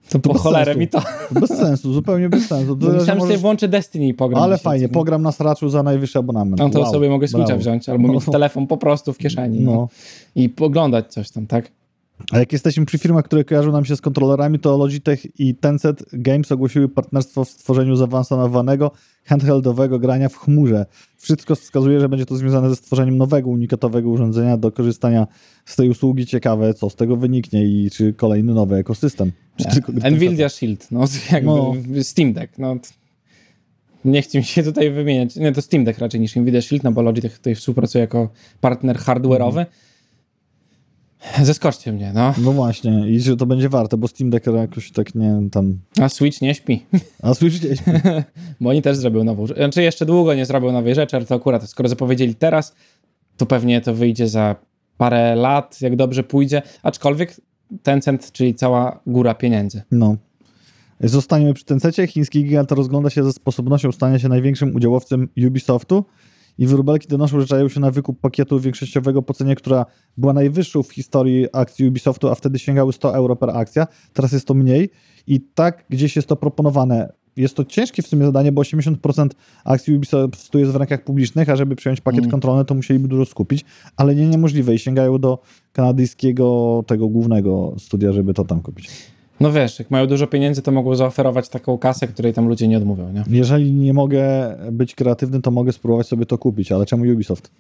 To 0.10 0.20
po 0.20 0.34
bez 0.34 0.42
cholerę 0.42 0.66
sensu. 0.66 0.80
mi 0.80 0.88
to. 0.88 1.02
Bez 1.32 1.50
sensu, 1.50 1.94
zupełnie 1.94 2.30
bez 2.30 2.48
sensu. 2.48 2.76
To, 2.78 2.86
że 2.86 2.88
Myślałem, 2.88 3.06
że 3.06 3.16
możesz- 3.16 3.28
sobie 3.28 3.38
włączę 3.38 3.68
Destiny 3.68 4.08
i 4.08 4.14
pogram. 4.14 4.44
Ale 4.44 4.58
fajnie, 4.58 4.86
nie? 4.86 4.90
pogram 4.90 5.22
na 5.22 5.32
sraczu 5.32 5.70
za 5.70 5.84
najwyższy 5.84 6.20
abonament. 6.20 6.60
No 6.60 6.70
to 6.70 6.80
wow, 6.80 6.92
sobie 6.94 7.10
mogę 7.10 7.28
Switcha 7.28 7.58
wziąć, 7.58 7.90
albo 7.90 8.08
mieć 8.08 8.26
No. 8.28 8.32
telefon 8.32 8.68
po 8.68 8.78
prostu 8.78 9.14
w 9.14 9.18
kieszeni 9.18 9.60
no. 9.60 9.72
No. 9.72 9.88
i 10.36 10.50
poglądać 10.50 11.14
coś 11.14 11.32
tam, 11.32 11.48
tak? 11.48 11.72
A 12.32 12.40
jak 12.40 12.54
jesteśmy 12.54 12.86
przy 12.86 12.98
firmach, 12.98 13.26
które 13.26 13.44
kojarzą 13.44 13.72
nam 13.72 13.86
się 13.86 13.96
z 13.96 14.02
kontrolerami, 14.02 14.60
to 14.60 14.78
Logitech 14.78 15.40
i 15.40 15.56
Tencent 15.56 16.04
Games 16.14 16.52
ogłosiły 16.52 16.90
partnerstwo 16.90 17.46
w 17.46 17.50
stworzeniu 17.50 17.96
zaawansowanego 17.96 18.92
handheldowego 19.26 20.00
grania 20.00 20.30
w 20.30 20.38
chmurze. 20.38 20.86
Wszystko 21.18 21.56
wskazuje, 21.56 22.00
że 22.00 22.10
będzie 22.10 22.26
to 22.26 22.36
związane 22.36 22.70
ze 22.70 22.76
stworzeniem 22.76 23.18
nowego, 23.18 23.50
unikatowego 23.50 24.10
urządzenia 24.10 24.58
do 24.58 24.72
korzystania 24.72 25.28
z 25.66 25.76
tej 25.76 25.90
usługi. 25.90 26.26
Ciekawe, 26.26 26.74
co 26.74 26.90
z 26.90 26.96
tego 26.96 27.18
wyniknie 27.18 27.66
i 27.66 27.90
czy 27.92 28.14
kolejny 28.14 28.54
nowy 28.54 28.76
ekosystem. 28.76 29.32
Czy 29.74 29.82
gry 29.82 30.12
Nvidia 30.12 30.50
Shield, 30.50 30.92
no 30.92 31.06
jakby 31.32 31.50
No. 31.50 31.74
Steam 32.02 32.34
Deck, 32.34 32.58
no. 32.58 32.76
Nie 34.06 34.22
chcę 34.22 34.38
mi 34.38 34.44
się 34.44 34.64
tutaj 34.64 34.92
wymieniać. 34.92 35.36
Nie, 35.36 35.52
to 35.52 35.62
Steam 35.62 35.84
Deck 35.84 36.00
raczej 36.00 36.20
niż 36.20 36.36
Nvidia 36.36 36.62
Shield, 36.62 36.84
no 36.84 36.92
bo 36.92 37.02
Logitech 37.02 37.38
tutaj 37.38 37.56
współpracuje 37.56 38.02
jako 38.02 38.30
partner 38.62 38.98
hardware'owy. 38.98 39.66
Zeskoczcie 41.44 41.92
mnie, 41.92 42.12
no. 42.14 42.34
No 42.38 42.52
właśnie, 42.52 43.10
i 43.10 43.20
że 43.20 43.38
to 43.38 43.46
będzie 43.46 43.70
warte, 43.70 43.98
bo 43.98 44.08
Steam 44.08 44.30
Deck 44.30 44.48
jakoś 44.48 44.92
tak 44.92 45.16
nie 45.16 45.40
tam. 45.52 45.80
A 46.02 46.10
Switch 46.10 46.42
nie 46.42 46.56
śpi, 46.56 46.86
A 47.22 47.34
Switch 47.34 47.58
gdzieś. 47.58 47.80
bo 48.62 48.70
oni 48.70 48.82
też 48.82 48.98
zrobią 48.98 49.24
nową 49.24 49.48
rzecz. 49.48 49.58
Znaczy 49.58 49.84
jeszcze 49.84 50.06
długo 50.06 50.34
nie 50.34 50.46
zrobią 50.46 50.72
nowej 50.72 50.96
rzeczy, 50.96 51.16
ale 51.16 51.26
to 51.26 51.36
akurat 51.36 51.70
skoro 51.70 51.90
zapowiedzieli 51.90 52.36
teraz, 52.36 52.76
to 53.38 53.46
pewnie 53.46 53.82
to 53.82 53.94
wyjdzie 53.94 54.28
za 54.28 54.56
parę 54.98 55.36
lat, 55.36 55.82
jak 55.82 55.96
dobrze 55.96 56.24
pójdzie. 56.24 56.62
Aczkolwiek 56.84 57.36
Tencent, 57.84 58.32
czyli 58.32 58.56
cała 58.56 59.00
góra 59.08 59.34
pieniędzy. 59.34 59.82
No. 59.92 60.16
Zostaniemy 61.00 61.54
przy 61.54 61.66
Tencecie. 61.66 62.08
Chiński 62.08 62.44
gigant 62.44 62.72
rozgląda 62.72 63.10
się 63.10 63.24
ze 63.24 63.34
sposobnością 63.34 63.92
stania 63.92 64.20
się 64.20 64.30
największym 64.30 64.76
udziałowcem 64.76 65.30
Ubisoftu 65.48 66.06
i 66.58 66.68
wróbelki 66.68 67.08
donoszą, 67.08 67.40
że 67.40 67.48
czają 67.48 67.70
się 67.70 67.80
na 67.80 67.92
wykup 67.92 68.20
pakietu 68.20 68.60
większościowego 68.60 69.22
po 69.22 69.34
cenie, 69.34 69.56
która 69.56 69.86
była 70.18 70.34
najwyższą 70.34 70.84
w 70.84 70.94
historii 70.94 71.48
akcji 71.54 71.88
Ubisoftu, 71.88 72.30
a 72.30 72.36
wtedy 72.36 72.60
sięgały 72.60 72.94
100 72.94 73.16
euro 73.16 73.36
per 73.36 73.50
akcja. 73.50 73.88
Teraz 74.14 74.32
jest 74.32 74.48
to 74.48 74.54
mniej 74.54 74.90
i 75.28 75.42
tak 75.42 75.86
gdzieś 75.90 76.16
jest 76.16 76.28
to 76.28 76.36
proponowane. 76.36 77.14
Jest 77.38 77.56
to 77.56 77.66
ciężkie 77.66 78.02
w 78.02 78.08
sumie 78.08 78.26
zadanie, 78.26 78.52
bo 78.52 78.62
80% 78.62 79.30
akcji 79.66 79.96
Ubisoftu 79.96 80.60
jest 80.60 80.72
w 80.72 80.76
rękach 80.76 81.04
publicznych, 81.04 81.50
a 81.50 81.56
żeby 81.56 81.76
przyjąć 81.76 82.02
pakiet 82.02 82.20
Mm. 82.20 82.32
kontrolny, 82.32 82.66
to 82.66 82.76
musieliby 82.76 83.08
dużo 83.08 83.26
skupić, 83.26 83.66
ale 83.98 84.16
nie 84.16 84.28
niemożliwe 84.28 84.76
i 84.76 84.80
sięgają 84.80 85.18
do 85.18 85.40
kanadyjskiego 85.74 86.84
tego 86.88 87.08
głównego 87.08 87.76
studia, 87.78 88.12
żeby 88.12 88.34
to 88.34 88.46
tam 88.46 88.62
kupić. 88.62 88.90
No 89.40 89.52
wiesz, 89.52 89.80
jak 89.80 89.92
mają 89.92 90.08
dużo 90.08 90.28
pieniędzy, 90.28 90.62
to 90.62 90.72
mogą 90.72 90.96
zaoferować 90.96 91.50
taką 91.50 91.78
kasę, 91.78 92.08
której 92.08 92.34
tam 92.34 92.48
ludzie 92.48 92.68
nie 92.68 92.78
odmówią, 92.78 93.12
nie? 93.12 93.24
Jeżeli 93.28 93.72
nie 93.72 93.94
mogę 93.94 94.56
być 94.72 94.96
kreatywny, 94.96 95.42
to 95.42 95.52
mogę 95.52 95.72
spróbować 95.72 96.08
sobie 96.08 96.26
to 96.26 96.38
kupić, 96.38 96.72
ale 96.72 96.86
czemu 96.86 97.04
Ubisoft? 97.14 97.52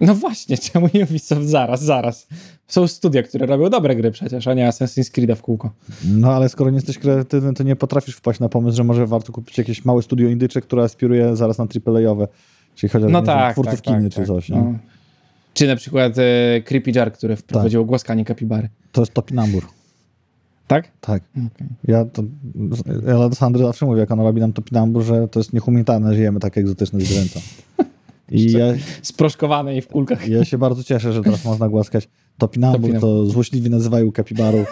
No 0.00 0.14
właśnie, 0.14 0.58
czemu 0.72 0.88
Ubisoft? 1.04 1.46
Zaraz, 1.46 1.82
zaraz. 1.82 2.26
Są 2.68 2.88
studia, 2.88 3.22
które 3.22 3.46
robią 3.46 3.70
dobre 3.70 3.96
gry 3.96 4.10
przecież, 4.10 4.46
a 4.46 4.54
nie 4.54 4.68
Assassin's 4.68 5.10
Creed'a 5.10 5.34
w 5.34 5.42
kółko. 5.42 5.70
No 6.04 6.32
ale 6.32 6.48
skoro 6.48 6.70
nie 6.70 6.76
jesteś 6.76 6.98
kreatywny, 6.98 7.54
to 7.54 7.62
nie 7.62 7.76
potrafisz 7.76 8.14
wpaść 8.14 8.40
na 8.40 8.48
pomysł, 8.48 8.76
że 8.76 8.84
może 8.84 9.06
warto 9.06 9.32
kupić 9.32 9.58
jakieś 9.58 9.84
małe 9.84 10.02
studio 10.02 10.28
indycze, 10.28 10.60
które 10.60 10.82
aspiruje 10.82 11.36
zaraz 11.36 11.58
na 11.58 11.64
AAA-owe, 11.86 12.28
czyli 12.74 12.90
chociaż 12.90 13.12
No 13.12 13.22
tak, 13.22 13.44
wiem, 13.44 13.52
twórców 13.52 13.82
tak, 13.82 13.94
kiny 13.94 14.02
tak, 14.02 14.12
czy 14.12 14.18
tak. 14.18 14.26
coś. 14.26 14.48
No. 14.48 14.78
Czy 15.54 15.66
na 15.66 15.76
przykład 15.76 16.18
e, 16.18 16.62
Creepy 16.64 16.90
Jar, 16.90 17.12
który 17.12 17.36
wprowadził 17.36 17.86
głaskanie 17.86 18.24
kapibary. 18.24 18.68
To 18.92 19.02
jest 19.02 19.14
topinambur. 19.14 19.77
Tak? 20.68 20.88
Tak. 21.00 21.22
Okej. 21.32 21.68
Ja 21.84 22.04
to, 22.04 22.22
ja 23.06 23.30
Sandry 23.30 23.62
zawsze 23.64 23.86
mówię, 23.86 24.00
jak 24.00 24.10
ona 24.10 24.22
robi 24.22 24.40
nam 24.40 24.52
topinambur, 24.52 25.02
że 25.02 25.28
to 25.28 25.40
jest 25.40 25.52
niehumanitarne, 25.52 26.14
że 26.14 26.20
jemy 26.20 26.40
takie 26.40 26.60
egzotyczne 26.60 27.00
zwierzęta. 27.00 27.40
I 28.30 28.52
ja, 28.52 28.66
Sproszkowane 29.02 29.76
i 29.76 29.80
w 29.80 29.88
kulkach. 29.88 30.28
ja 30.28 30.44
się 30.44 30.58
bardzo 30.58 30.84
cieszę, 30.84 31.12
że 31.12 31.22
teraz 31.22 31.44
można 31.44 31.68
głaskać 31.68 32.08
topinambur, 32.38 32.80
Topinambur. 32.80 33.10
to 33.10 33.26
złośliwi 33.26 33.70
nazywają 33.70 34.12
kapibarą. 34.12 34.64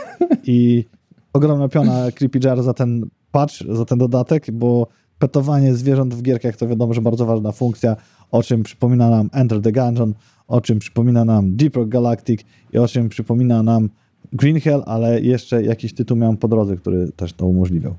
I 0.45 0.85
ogromna 1.33 1.69
piona 1.69 2.13
Creepy 2.13 2.39
Jar 2.45 2.63
za 2.63 2.75
ten 2.75 3.07
patch, 3.33 3.55
za 3.69 3.85
ten 3.85 3.99
dodatek, 3.99 4.51
bo 4.51 4.87
petowanie 5.19 5.75
zwierząt 5.75 6.15
w 6.15 6.23
gierkach 6.23 6.57
to 6.57 6.69
wiadomo, 6.69 6.95
że 6.95 7.01
bardzo 7.01 7.27
ważna 7.27 7.53
funkcja, 7.53 7.97
o 8.31 8.43
czym 8.43 8.63
przypomina 8.63 9.11
nam 9.11 9.31
Enter 9.33 9.63
the 9.63 9.73
Gungeon, 9.73 10.15
o 10.49 10.61
czym 10.61 10.79
przypomina 10.79 11.25
nam 11.25 11.57
Deep 11.57 11.77
Rock 11.77 11.89
Galactic 11.89 12.41
i 12.73 12.79
o 12.79 12.89
czym 12.89 13.09
przypomina 13.09 13.63
nam 13.63 13.89
Green 14.33 14.61
Hell, 14.61 14.83
ale 14.87 15.21
jeszcze 15.21 15.63
jakiś 15.63 15.95
tytuł 15.95 16.17
miałem 16.17 16.37
po 16.37 16.49
drodze, 16.49 16.77
który 16.77 17.13
też 17.13 17.33
to 17.33 17.47
umożliwiał. 17.47 17.95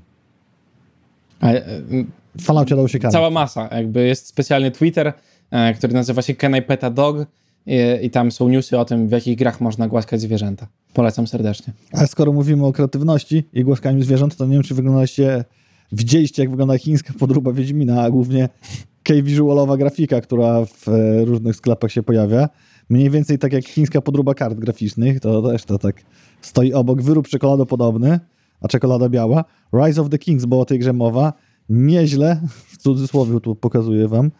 A, 1.40 1.50
e, 1.50 1.62
W 2.38 2.42
Falloutie 2.42 2.88
się 2.88 2.98
karmić. 2.98 3.12
cała 3.12 3.30
masa. 3.30 3.68
Jakby 3.76 4.06
jest 4.06 4.26
specjalny 4.26 4.70
Twitter, 4.70 5.12
e, 5.50 5.74
który 5.74 5.92
nazywa 5.92 6.22
się 6.22 6.34
Can 6.34 6.56
I 6.56 6.62
Pet 6.62 6.84
a 6.84 6.90
Dog 6.90 7.26
i, 7.66 7.76
i 8.02 8.10
tam 8.10 8.32
są 8.32 8.48
newsy 8.48 8.78
o 8.78 8.84
tym, 8.84 9.08
w 9.08 9.10
jakich 9.10 9.38
grach 9.38 9.60
można 9.60 9.88
głaskać 9.88 10.20
zwierzęta. 10.20 10.66
Polecam 10.94 11.26
serdecznie. 11.26 11.72
A 11.92 12.06
skoro 12.06 12.32
mówimy 12.32 12.66
o 12.66 12.72
kreatywności 12.72 13.44
i 13.52 13.64
głaskaniu 13.64 14.02
zwierząt, 14.02 14.36
to 14.36 14.46
nie 14.46 14.52
wiem, 14.54 14.62
czy 14.62 14.74
wyglądaliście, 14.74 15.44
widzieliście, 15.92 16.42
jak 16.42 16.50
wygląda 16.50 16.78
chińska 16.78 17.12
podróba 17.18 17.52
Wiedźmina, 17.52 18.02
a 18.02 18.10
głównie 18.10 18.48
K-visualowa 19.02 19.76
grafika, 19.76 20.20
która 20.20 20.64
w 20.64 20.88
e, 20.88 21.24
różnych 21.24 21.56
sklepach 21.56 21.92
się 21.92 22.02
pojawia. 22.02 22.48
Mniej 22.88 23.10
więcej 23.10 23.38
tak 23.38 23.52
jak 23.52 23.64
chińska 23.64 24.00
podróba 24.00 24.34
kart 24.34 24.58
graficznych, 24.58 25.20
to 25.20 25.42
też 25.42 25.64
to 25.64 25.78
tak 25.78 26.02
stoi 26.40 26.72
obok. 26.72 27.02
Wyrób 27.02 27.28
czekoladopodobny, 27.28 28.20
a 28.60 28.68
czekolada 28.68 29.08
biała. 29.08 29.44
Rise 29.74 30.00
of 30.00 30.08
the 30.08 30.18
Kings, 30.18 30.44
bo 30.44 30.60
o 30.60 30.64
tej 30.64 30.78
grze 30.78 30.92
mowa. 30.92 31.32
Nieźle, 31.68 32.40
w 32.68 32.76
cudzysłowie 32.76 33.40
tu 33.40 33.56
pokazuję 33.56 34.08
wam, 34.08 34.30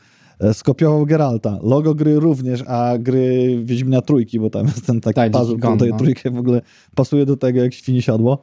e, 0.40 0.55
skopiował 0.55 1.07
Geralta. 1.07 1.59
Logo 1.62 1.94
gry 1.94 2.20
również, 2.20 2.64
a 2.66 2.99
gry 2.99 3.59
Wiedźmina 3.64 4.03
trójki, 4.03 4.40
bo 4.40 4.51
tam 4.51 4.66
jest 4.66 4.86
ten 4.86 5.01
taki 5.01 5.14
Tak, 5.14 5.32
puzzle, 5.32 5.57
który 5.59 5.90
no. 5.90 5.96
trójkę 5.96 6.30
w 6.30 6.38
ogóle 6.38 6.62
pasuje 6.94 7.26
do 7.26 7.36
tego 7.36 7.62
jak 7.62 7.74
świni 7.74 8.03
siodło. 8.03 8.42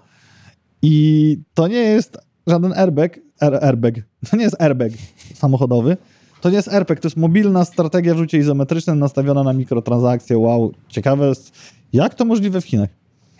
I 0.81 1.37
to 1.53 1.67
nie 1.67 1.77
jest 1.77 2.17
żaden 2.47 2.73
airbag, 2.73 3.19
air, 3.39 3.55
airbag, 3.63 3.95
to 4.29 4.37
nie 4.37 4.43
jest 4.43 4.61
airbag 4.61 4.91
samochodowy, 5.33 5.97
to 6.45 6.49
nie 6.49 6.55
jest 6.55 6.67
RPG, 6.67 7.01
to 7.01 7.07
jest 7.07 7.17
mobilna 7.17 7.65
strategia 7.65 8.15
w 8.15 8.17
rzucie 8.17 8.37
izometrycznym 8.37 8.99
nastawiona 8.99 9.43
na 9.43 9.53
mikrotransakcje. 9.53 10.37
Wow, 10.37 10.73
ciekawe 10.87 11.27
jest, 11.27 11.51
jak 11.93 12.15
to 12.15 12.25
możliwe 12.25 12.61
w 12.61 12.65
Chinach? 12.65 12.89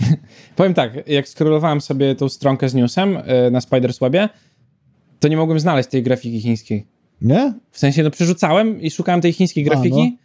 Powiem 0.56 0.74
tak, 0.74 1.08
jak 1.08 1.30
scrollowałem 1.30 1.82
sobie 1.82 2.16
tą 2.16 2.30
stronkę 2.30 2.70
z 2.70 2.74
newsem 2.74 3.18
e, 3.26 3.52
na 3.52 3.62
Spiderswebie, 3.62 4.30
to 5.20 5.28
nie 5.28 5.38
mogłem 5.38 5.60
znaleźć 5.60 5.90
tej 5.90 6.04
grafiki 6.04 6.42
chińskiej. 6.42 6.86
Nie? 7.22 7.54
W 7.72 7.80
sensie, 7.80 8.04
no 8.04 8.12
przerzucałem 8.12 8.82
i 8.82 8.92
szukałem 8.92 9.22
tej 9.22 9.34
chińskiej 9.34 9.64
A, 9.64 9.70
grafiki 9.70 10.12
no. 10.12 10.18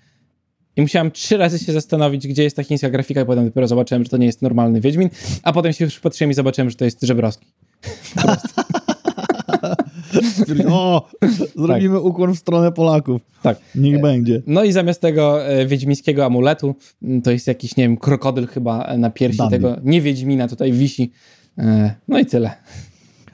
i 0.77 0.83
musiałem 0.83 1.11
trzy 1.11 1.37
razy 1.37 1.59
się 1.59 1.73
zastanowić, 1.73 2.29
gdzie 2.29 2.43
jest 2.43 2.57
ta 2.57 2.65
chińska 2.65 2.91
grafika 2.91 3.21
i 3.21 3.25
potem 3.25 3.45
dopiero 3.45 3.69
zobaczyłem, 3.69 4.05
że 4.05 4.11
to 4.11 4.17
nie 4.17 4.27
jest 4.27 4.43
normalny 4.43 4.81
Wiedźmin, 4.81 5.11
a 5.43 5.53
potem 5.53 5.73
się 5.73 5.87
przypatrzyłem 5.87 6.31
i 6.31 6.35
zobaczyłem, 6.35 6.71
że 6.71 6.77
to 6.77 6.85
jest 6.85 7.03
Żebrowski. 7.03 7.47
O, 10.71 11.09
zrobimy 11.57 12.01
ukłon 12.01 12.35
w 12.35 12.39
stronę 12.39 12.73
Polaków. 12.73 13.23
Tak. 13.43 13.59
Niech 13.75 14.01
będzie. 14.01 14.43
No 14.47 14.65
i 14.65 14.73
zamiast 14.73 15.01
tego 15.01 15.47
e, 15.47 15.67
wiedźmińskiego 15.67 16.25
amuletu, 16.25 16.75
to 17.25 17.31
jest 17.31 17.47
jakiś, 17.47 17.77
nie 17.77 17.85
wiem, 17.85 17.97
krokodyl 17.97 18.47
chyba 18.47 18.85
e, 18.85 18.99
na 18.99 19.11
piersi 19.11 19.39
Dandy. 19.39 19.57
tego 19.57 19.77
nie 19.85 20.01
Wiedźmina 20.01 20.49
tutaj 20.49 20.73
wisi. 20.73 21.13
E, 21.59 21.95
no 22.09 22.19
i 22.19 22.27
tyle. 22.27 22.51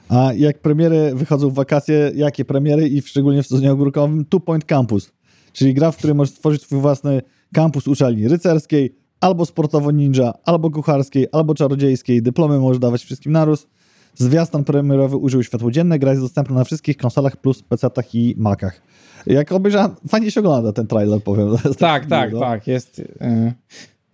A 0.09 0.33
jak 0.33 0.59
premiery 0.59 1.15
wychodzą 1.15 1.49
w 1.49 1.53
wakacje, 1.53 2.11
jakie 2.15 2.45
premiery 2.45 2.87
i 2.87 3.01
szczególnie 3.01 3.43
w 3.43 3.47
sezonie 3.47 3.71
ogórkowym? 3.71 4.25
Two 4.25 4.39
Point 4.39 4.65
Campus, 4.65 5.11
czyli 5.53 5.73
gra, 5.73 5.91
w 5.91 5.97
której 5.97 6.15
możesz 6.15 6.35
stworzyć 6.35 6.61
swój 6.61 6.81
własny 6.81 7.21
kampus 7.53 7.87
uczelni 7.87 8.27
rycerskiej, 8.27 8.95
albo 9.19 9.45
sportowo 9.45 9.91
ninja, 9.91 10.33
albo 10.45 10.71
kucharskiej, 10.71 11.27
albo 11.31 11.55
czarodziejskiej. 11.55 12.21
Dyplomy 12.21 12.59
możesz 12.59 12.79
dawać 12.79 13.03
wszystkim 13.03 13.31
naród. 13.31 13.67
Zwiastun 14.17 14.63
premierowy 14.63 15.17
użył 15.17 15.43
światło 15.43 15.71
dzienne. 15.71 15.99
Gra 15.99 16.11
jest 16.11 16.23
dostępna 16.23 16.55
na 16.55 16.63
wszystkich 16.63 16.97
konsolach 16.97 17.37
plus 17.37 17.63
PC-tach 17.63 18.15
i 18.15 18.35
Macach. 18.37 18.81
Jak 19.25 19.51
obejrzałem, 19.51 19.91
fajnie 20.07 20.31
się 20.31 20.39
ogląda 20.39 20.73
ten 20.73 20.87
trailer, 20.87 21.23
powiem. 21.23 21.49
Tak, 21.77 22.05
tak, 22.05 22.33
no. 22.33 22.39
tak, 22.39 22.67
jest... 22.67 23.01
E, 23.21 23.53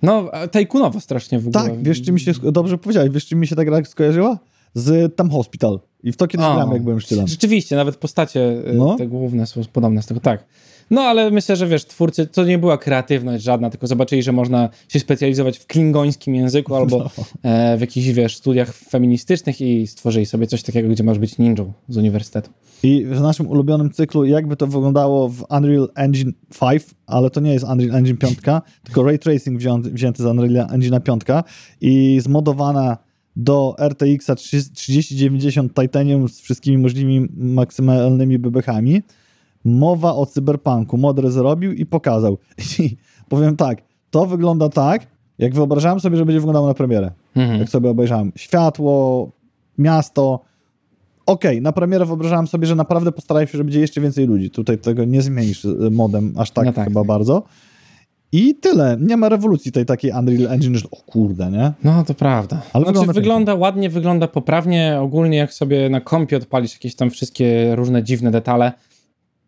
no, 0.02 0.30
tajkunowo 0.52 1.00
strasznie 1.00 1.40
w 1.40 1.48
ogóle. 1.48 1.64
Tak, 1.64 1.84
wiesz, 1.84 2.02
czy 2.02 2.12
mi 2.12 2.20
się, 2.20 2.32
dobrze 2.52 2.78
powiedziałeś, 2.78 3.10
wiesz, 3.10 3.26
czy 3.26 3.36
mi 3.36 3.48
się 3.48 3.56
ta 3.56 3.66
gra 3.66 3.84
skojarzyła? 3.84 4.40
Z 4.74 5.16
Tam 5.16 5.30
Hospital. 5.32 5.80
I 6.04 6.12
w 6.12 6.18
to 6.18 6.28
kiedyś 6.28 6.46
grałem, 6.46 6.72
jak 6.72 6.84
byłem 6.84 7.00
szczylam. 7.00 7.28
Rzeczywiście, 7.28 7.76
nawet 7.76 7.96
postacie 7.96 8.42
e, 8.66 8.74
No. 8.74 8.96
te 8.96 9.08
główne 9.08 9.48
są 9.48 9.62
podobne 9.74 10.02
z 10.02 10.06
tego, 10.06 10.20
tak. 10.20 10.46
No, 10.94 11.02
ale 11.02 11.32
myślę, 11.32 11.56
że 11.56 11.68
wiesz, 11.68 11.86
twórcy, 11.86 12.28
to 12.28 12.46
nie 12.46 12.58
była 12.58 12.78
kreatywność 12.78 13.44
żadna, 13.44 13.70
tylko 13.70 13.88
zobaczyli, 13.88 14.24
że 14.24 14.32
można 14.32 14.70
się 14.90 15.00
specjalizować 15.00 15.58
w 15.58 15.68
klingońskim 15.68 16.36
języku 16.36 16.76
albo 16.76 16.98
No. 16.98 17.10
e, 17.44 17.78
w 17.78 17.82
jakichś, 17.82 18.08
wiesz, 18.08 18.36
studiach 18.38 18.74
feministycznych 18.74 19.62
i 19.62 19.88
stworzyli 19.88 20.26
sobie 20.26 20.48
coś 20.48 20.64
takiego, 20.64 20.90
gdzie 20.90 21.04
masz 21.04 21.20
być 21.20 21.38
ninją 21.38 21.74
z 21.90 21.98
uniwersytetu. 21.98 22.50
I 22.84 23.06
w 23.06 23.22
naszym 23.22 23.48
ulubionym 23.48 23.92
cyklu, 23.92 24.26
jakby 24.26 24.56
to 24.56 24.68
wyglądało 24.68 25.30
w 25.30 25.46
Unreal 25.50 25.90
Engine 25.96 26.34
5, 26.60 26.84
ale 27.08 27.30
to 27.30 27.40
nie 27.40 27.54
jest 27.54 27.66
Unreal 27.66 27.96
Engine 27.96 28.18
5, 28.18 28.38
tylko 28.84 29.04
Ray 29.04 29.20
Tracing 29.20 29.58
wziąty, 29.60 29.90
wzięty 29.92 30.24
z 30.24 30.26
Unreal 30.26 30.68
Engine 30.72 31.02
5 31.02 31.22
i 31.82 32.20
zmodowana 32.24 32.98
do 33.36 33.76
RTX 33.80 34.28
3090 34.74 35.74
Titanium 35.74 36.30
z 36.30 36.40
wszystkimi 36.42 36.78
możliwymi 36.78 37.28
maksymalnymi 37.38 38.40
bebechami. 38.40 39.02
Mowa 39.66 40.16
o 40.16 40.26
cyberpunku. 40.26 40.98
Modry 40.98 41.32
zrobił 41.32 41.72
i 41.74 41.86
pokazał. 41.86 42.38
I 42.80 42.98
powiem 43.30 43.56
tak, 43.56 43.82
to 44.12 44.26
wygląda 44.26 44.70
tak, 44.70 45.08
jak 45.40 45.54
wyobrażałem 45.54 46.00
sobie, 46.00 46.18
że 46.18 46.26
będzie 46.26 46.40
wyglądało 46.40 46.68
na 46.68 46.74
premierę. 46.74 47.12
Mhm. 47.36 47.60
Jak 47.60 47.70
sobie 47.70 47.90
obejrzałem. 47.90 48.32
Światło, 48.36 49.30
miasto. 49.78 50.40
Okej, 51.26 51.62
na 51.62 51.72
premierę 51.72 52.06
wyobrażałem 52.06 52.48
sobie, 52.48 52.68
że 52.68 52.76
naprawdę 52.76 53.12
postarają 53.12 53.48
się, 53.48 53.58
że 53.58 53.64
będzie 53.64 53.80
jeszcze 53.80 54.02
więcej 54.02 54.28
ludzi. 54.28 54.50
Tutaj 54.50 54.78
tego 54.78 55.06
nie 55.06 55.22
zmienisz 55.22 55.66
y, 55.66 55.90
modem 55.92 56.34
aż 56.38 56.52
tak, 56.52 56.66
No 56.66 56.74
tak, 56.74 56.88
chyba 56.88 57.02
tak. 57.02 57.08
bardzo. 57.08 57.44
I 58.32 58.56
tyle. 58.56 58.98
Nie 59.02 59.18
ma 59.18 59.30
rewolucji 59.30 59.72
tej 59.72 59.86
takiej 59.86 60.12
Unreal 60.12 60.52
Engine, 60.52 60.76
że 60.78 60.88
o 60.92 60.96
kurde, 60.96 61.52
nie? 61.52 61.72
No, 61.84 62.04
to 62.04 62.14
prawda. 62.14 62.62
Ale 62.74 62.84
znaczy, 62.84 63.00
wygląda 63.00 63.14
wygląda, 63.14 63.56
ładnie, 63.56 63.90
wygląda 63.90 64.28
poprawnie. 64.28 64.98
Ogólnie 65.02 65.38
jak 65.38 65.54
sobie 65.54 65.90
na 65.90 66.02
kompie 66.02 66.38
odpalisz 66.38 66.74
jakieś 66.74 66.96
tam 66.96 67.10
wszystkie 67.10 67.76
różne 67.76 68.04
dziwne 68.04 68.32
detale, 68.32 68.72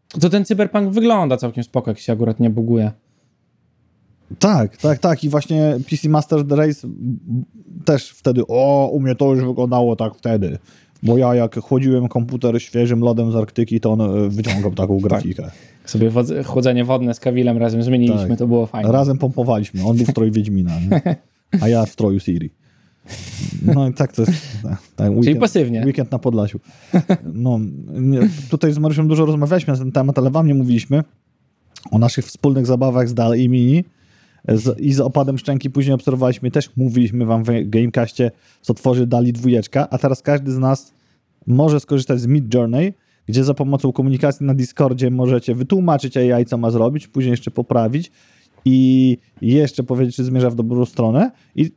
to 0.07 0.29
ten 0.29 0.45
cyberpunk 0.45 0.89
wygląda 0.89 1.37
całkiem 1.37 1.63
spoko, 1.63 1.91
jak 1.91 1.99
się 1.99 2.13
akurat 2.13 2.39
nie 2.39 2.49
buguje. 2.49 2.91
Tak, 4.39 4.77
tak, 4.77 4.99
tak. 4.99 5.23
I 5.23 5.29
właśnie 5.29 5.77
PC 5.89 6.09
Master 6.09 6.47
Race 6.49 6.87
też 7.85 8.09
wtedy, 8.09 8.41
o, 8.47 8.89
u 8.93 8.99
mnie 8.99 9.15
to 9.15 9.33
już 9.33 9.45
wyglądało 9.45 9.95
tak 9.95 10.15
wtedy. 10.15 10.57
Bo 11.03 11.17
ja 11.17 11.35
jak 11.35 11.59
chłodziłem 11.59 12.07
komputer 12.07 12.61
świeżym 12.61 12.99
lodem 12.99 13.31
z 13.31 13.35
Arktyki, 13.35 13.79
to 13.79 13.91
on 13.91 14.01
e, 14.01 14.29
wyciągał 14.29 14.71
taką 14.71 14.97
grafikę. 15.07 15.43
Jak 15.81 15.89
sobie 15.89 16.11
chłodzenie 16.43 16.85
wodne 16.85 17.13
z 17.13 17.19
Kawilem 17.19 17.57
razem 17.57 17.83
zmieniliśmy, 17.83 18.29
Tak. 18.29 18.37
to 18.37 18.47
było 18.47 18.65
fajne. 18.65 18.91
Razem 18.91 19.17
pompowaliśmy. 19.17 19.83
On 19.85 19.97
był 19.97 20.05
w 20.05 20.09
stroju 20.15 20.31
Wiedźmina, 20.31 20.71
nie? 20.79 21.15
a 21.61 21.67
ja 21.67 21.85
w 21.85 21.89
stroju 21.89 22.19
Siri. 22.19 22.49
No 23.75 23.87
i 23.87 23.93
tak 23.93 24.13
to 24.13 24.21
jest. 24.21 24.33
Tak, 24.63 24.81
tak, 24.95 25.11
weekend, 25.11 25.39
pasywnie. 25.39 25.83
Weekend 25.85 26.11
na 26.11 26.19
Podlasiu. 26.19 26.59
No, 27.33 27.59
nie, 27.93 28.19
tutaj 28.49 28.73
z 28.73 28.77
Mariuszem 28.77 29.07
dużo 29.07 29.25
rozmawialiśmy 29.25 29.73
na 29.73 29.79
ten 29.79 29.91
temat, 29.91 30.17
ale 30.17 30.31
wam 30.31 30.47
nie 30.47 30.55
mówiliśmy 30.55 31.03
o 31.91 31.97
naszych 31.97 32.25
wspólnych 32.25 32.65
zabawach 32.65 33.09
z 33.09 33.13
Dal 33.13 33.37
i 33.37 33.49
Mini. 33.49 33.83
Z, 34.47 34.79
I 34.79 34.93
z 34.93 34.99
opadem 34.99 35.37
szczęki 35.37 35.69
później 35.69 35.93
obserwowaliśmy, 35.93 36.51
też 36.51 36.69
mówiliśmy 36.77 37.25
wam 37.25 37.43
w 37.43 37.49
Gamecastie, 37.65 38.31
co 38.61 38.73
tworzy 38.73 39.07
Dali 39.07 39.33
dwójeczka, 39.33 39.89
a 39.89 39.97
teraz 39.97 40.21
każdy 40.21 40.51
z 40.51 40.57
nas 40.57 40.93
może 41.47 41.79
skorzystać 41.79 42.21
z 42.21 42.27
Mid 42.27 42.53
Journey, 42.53 42.93
gdzie 43.25 43.43
za 43.43 43.53
pomocą 43.53 43.91
komunikacji 43.91 44.45
na 44.45 44.53
Discordzie 44.53 45.11
możecie 45.11 45.55
wytłumaczyć 45.55 46.17
AI, 46.17 46.45
co 46.45 46.57
ma 46.57 46.71
zrobić, 46.71 47.07
później 47.07 47.31
jeszcze 47.31 47.51
poprawić 47.51 48.11
i 48.65 49.17
jeszcze 49.41 49.83
powiedzieć, 49.83 50.15
czy 50.15 50.23
zmierza 50.23 50.49
w 50.49 50.55
dobrą 50.55 50.85
stronę. 50.85 51.31
I 51.55 51.71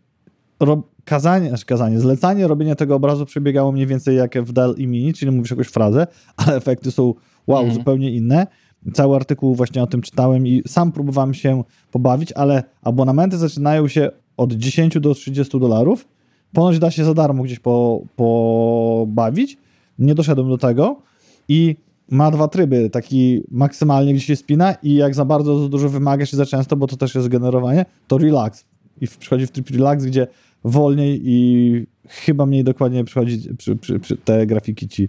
kazanie, 1.05 1.49
znaczy 1.49 1.67
kazanie, 1.67 2.01
zlecanie 2.01 2.47
robienia 2.47 2.75
tego 2.75 2.95
obrazu 2.95 3.27
przebiegało 3.27 3.73
mniej 3.73 3.87
więcej 3.87 4.17
jak 4.17 4.43
w 4.43 4.53
Dell 4.53 4.75
i 4.79 4.87
Mini, 4.87 5.15
czyli 5.15 5.31
mówisz 5.31 5.51
jakąś 5.51 5.69
frazę, 5.69 6.07
ale 6.37 6.57
efekty 6.57 6.91
są 6.91 7.15
wow, 7.47 7.59
Mhm. 7.61 7.79
zupełnie 7.79 8.11
inne. 8.11 8.47
Cały 8.93 9.17
artykuł 9.17 9.55
właśnie 9.55 9.83
o 9.83 9.87
tym 9.87 10.03
czytałem 10.03 10.47
i 10.47 10.63
sam 10.67 10.93
próbowałem 10.93 11.35
się 11.35 11.65
pobawić, 11.93 12.33
ale 12.33 12.63
abonamenty 12.83 13.39
zaczynają 13.39 13.89
się 13.89 14.11
od 14.37 14.53
10 14.53 15.01
do 15.01 15.15
30 15.15 15.61
dolarów. 15.61 16.09
Ponoć 16.53 16.79
da 16.79 16.91
się 16.91 17.05
za 17.05 17.15
darmo 17.15 17.43
gdzieś 17.43 17.59
po, 17.59 18.03
pobawić. 18.17 19.59
Nie 19.99 20.15
doszedłem 20.15 20.49
do 20.49 20.59
tego 20.59 21.03
i 21.49 21.77
ma 22.11 22.31
dwa 22.31 22.49
tryby, 22.49 22.91
taki 22.91 23.43
maksymalnie, 23.51 24.15
gdzie 24.15 24.25
się 24.25 24.37
spina 24.37 24.75
i 24.83 24.95
jak 24.95 25.15
za 25.15 25.25
bardzo 25.25 25.59
za 25.59 25.69
dużo 25.69 25.89
wymagasz 25.89 26.33
i 26.33 26.37
za 26.37 26.47
często, 26.47 26.77
bo 26.77 26.87
to 26.87 26.97
też 26.97 27.15
jest 27.15 27.29
generowanie, 27.29 27.85
to 28.07 28.19
relax. 28.19 28.65
I 29.01 29.07
przychodzi 29.19 29.47
w 29.47 29.51
tryb 29.51 29.71
relax, 29.71 30.05
gdzie 30.05 30.27
wolniej 30.65 31.21
i 31.25 31.87
chyba 32.09 32.47
mniej 32.47 32.65
dokładnie 32.65 33.05
przychodzi, 33.05 33.55
przy, 33.59 33.77
przy, 33.77 33.99
przy 33.99 34.17
te 34.17 34.47
grafiki 34.47 34.89
ci 34.89 35.09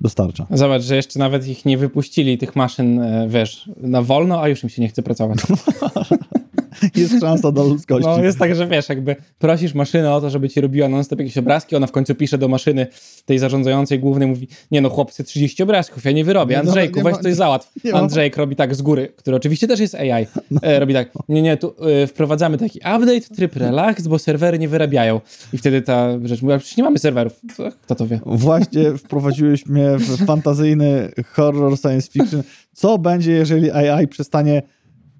dostarcza. 0.00 0.46
Zobacz, 0.50 0.82
że 0.82 0.96
jeszcze 0.96 1.18
nawet 1.18 1.48
ich 1.48 1.64
nie 1.64 1.78
wypuścili, 1.78 2.38
tych 2.38 2.56
maszyn, 2.56 3.00
e, 3.00 3.28
wiesz, 3.28 3.70
na 3.76 4.02
wolno, 4.02 4.42
a 4.42 4.48
już 4.48 4.62
im 4.62 4.68
się 4.68 4.82
nie 4.82 4.88
chce 4.88 5.02
pracować. 5.02 5.38
Jest 6.96 7.20
szansa 7.20 7.52
do 7.52 7.64
ludzkości. 7.64 8.08
No 8.08 8.24
jest 8.24 8.38
tak, 8.38 8.54
że 8.54 8.66
wiesz, 8.66 8.88
jakby 8.88 9.16
prosisz 9.38 9.74
maszynę 9.74 10.14
o 10.14 10.20
to, 10.20 10.30
żeby 10.30 10.48
ci 10.48 10.60
robiła 10.60 10.88
non-stop 10.88 11.18
jakieś 11.18 11.38
obrazki, 11.38 11.76
ona 11.76 11.86
w 11.86 11.92
końcu 11.92 12.14
pisze 12.14 12.38
do 12.38 12.48
maszyny 12.48 12.86
tej 13.26 13.38
zarządzającej 13.38 13.98
głównej, 13.98 14.28
mówi, 14.28 14.48
nie 14.70 14.80
no 14.80 14.90
chłopcy, 14.90 15.24
30 15.24 15.62
obrazków, 15.62 16.04
ja 16.04 16.12
nie 16.12 16.24
wyrobię, 16.24 16.56
no, 16.56 16.60
Andrzejku, 16.60 16.96
nie 16.96 17.04
weź 17.04 17.12
ma- 17.14 17.22
coś 17.22 17.34
załatw. 17.34 17.72
Andrzejek 17.92 18.36
robi 18.36 18.56
tak 18.56 18.74
z 18.74 18.82
góry, 18.82 19.12
który 19.16 19.36
oczywiście 19.36 19.68
też 19.68 19.80
jest 19.80 19.94
AI, 19.94 20.10
e, 20.62 20.80
robi 20.80 20.94
tak, 20.94 21.10
nie, 21.28 21.42
nie, 21.42 21.56
tu 21.56 21.74
e, 22.02 22.06
wprowadzamy 22.06 22.58
taki 22.58 22.78
update, 22.78 23.34
tryb 23.36 23.56
relax, 23.56 24.08
bo 24.08 24.18
serwery 24.18 24.58
nie 24.58 24.68
wyrabiają. 24.68 25.20
I 25.52 25.58
wtedy 25.58 25.82
ta 25.82 26.08
rzecz 26.24 26.42
mówi, 26.42 26.58
przecież 26.58 26.76
nie 26.76 26.84
mamy 26.84 26.98
serwerów. 26.98 27.40
Kto 27.82 27.94
to 27.94 28.06
wie? 28.06 28.20
Właśnie 28.26 28.92
wprowadziłeś 28.98 29.66
mnie 29.66 29.96
w 29.98 30.26
fantazyjny 30.26 31.12
horror 31.32 31.78
science 31.78 32.10
fiction. 32.10 32.42
Co 32.72 32.98
będzie, 32.98 33.32
jeżeli 33.32 33.70
AI 33.70 34.08
przestanie 34.08 34.62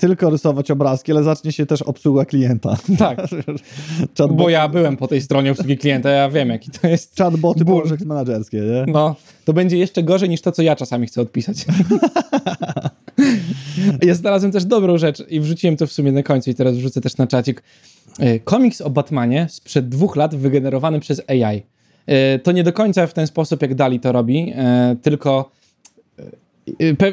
tylko 0.01 0.31
rysować 0.31 0.71
obrazki, 0.71 1.13
ale 1.13 1.23
zacznie 1.23 1.53
się 1.53 1.67
też 1.67 1.83
obsługa 1.83 2.25
klienta? 2.25 2.77
Tak, 2.99 3.19
Chatbot, 4.19 4.37
bo 4.37 4.49
ja 4.49 4.69
byłem 4.69 4.97
po 4.97 5.09
tej 5.09 5.21
stronie 5.21 5.51
obsługi 5.51 5.79
klienta, 5.79 6.11
ja 6.11 6.31
wiem, 6.31 6.49
jaki 6.49 6.71
to 6.71 6.89
jest. 6.89 7.17
Chatboty 7.17 7.65
project 7.65 8.05
menedżerskie, 8.05 8.61
nie? 8.61 8.93
No, 8.93 9.17
to 9.45 9.53
będzie 9.53 9.79
jeszcze 9.79 10.03
gorzej 10.03 10.29
niż 10.29 10.41
to, 10.41 10.53
co 10.53 10.63
ja 10.63 10.77
czasami 10.77 11.07
chcę 11.07 11.21
odpisać. 11.21 11.65
ja 14.03 14.15
znalazłem 14.15 14.53
też 14.53 14.65
dobrą 14.65 14.99
rzecz 14.99 15.23
i 15.29 15.41
wrzuciłem 15.41 15.77
to 15.77 15.87
w 15.87 15.93
sumie 15.93 16.13
na 16.13 16.23
końcu 16.23 16.51
i 16.51 16.55
teraz 16.55 16.77
wrzucę 16.77 17.01
też 17.01 17.17
na 17.17 17.27
czacik. 17.27 17.63
E, 18.19 18.39
Komiks 18.39 18.81
o 18.81 18.91
Batmanie 18.91 19.47
sprzed 19.51 19.89
dwóch 19.89 20.17
lat 20.17 20.35
wygenerowany 20.35 21.01
przez 21.01 21.23
AI. 21.29 21.63
E, 22.07 22.39
To 22.39 22.53
nie 22.53 22.65
do 22.65 22.73
końca 22.73 23.07
w 23.07 23.15
ten 23.15 23.27
sposób, 23.27 23.63
jak 23.63 23.75
Dali 23.75 24.01
to 24.01 24.13
robi, 24.13 24.53
e, 24.57 24.97
tylko 25.03 25.51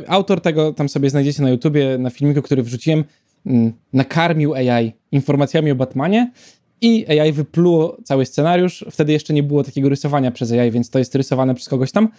autor 0.07 0.41
tego 0.41 0.73
tam 0.73 0.89
sobie 0.89 1.09
znajdziecie 1.09 1.43
na 1.43 1.49
YouTubie, 1.49 1.97
na 1.97 2.09
filmiku, 2.09 2.41
który 2.41 2.63
wrzuciłem, 2.63 3.03
mm, 3.45 3.73
nakarmił 3.93 4.53
AI 4.55 4.93
informacjami 5.11 5.71
o 5.71 5.75
Batmanie 5.75 6.31
i 6.81 7.05
AI 7.19 7.31
wypluło 7.31 7.97
cały 8.03 8.25
scenariusz. 8.25 8.85
Wtedy 8.91 9.13
jeszcze 9.13 9.33
nie 9.33 9.43
było 9.43 9.63
takiego 9.63 9.89
rysowania 9.89 10.31
przez 10.31 10.51
AI, 10.51 10.71
więc 10.71 10.89
to 10.89 10.99
jest 10.99 11.15
rysowane 11.15 11.55
przez 11.55 11.69
kogoś 11.69 11.91
tam. 11.91 12.09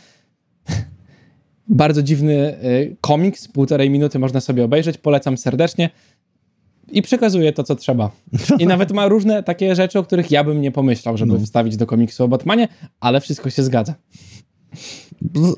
Bardzo 1.68 2.02
dziwny 2.02 2.64
y, 2.64 2.96
komiks, 3.00 3.48
półtorej 3.48 3.90
minuty 3.90 4.18
można 4.18 4.40
sobie 4.40 4.64
obejrzeć, 4.64 4.98
polecam 4.98 5.38
serdecznie. 5.38 5.90
I 6.92 7.02
przekazuje 7.02 7.52
to, 7.52 7.64
co 7.64 7.76
trzeba. 7.76 8.10
I 8.58 8.66
nawet 8.72 8.92
ma 8.92 9.08
różne 9.08 9.42
takie 9.42 9.74
rzeczy, 9.74 9.98
o 9.98 10.02
których 10.04 10.30
ja 10.30 10.44
bym 10.44 10.60
nie 10.60 10.72
pomyślał, 10.72 11.16
żeby 11.16 11.32
No. 11.32 11.38
wstawić 11.40 11.76
do 11.76 11.86
komiksu 11.86 12.24
o 12.24 12.28
Batmanie, 12.28 12.68
ale 13.00 13.20
wszystko 13.20 13.50
się 13.50 13.62
zgadza. 13.62 13.94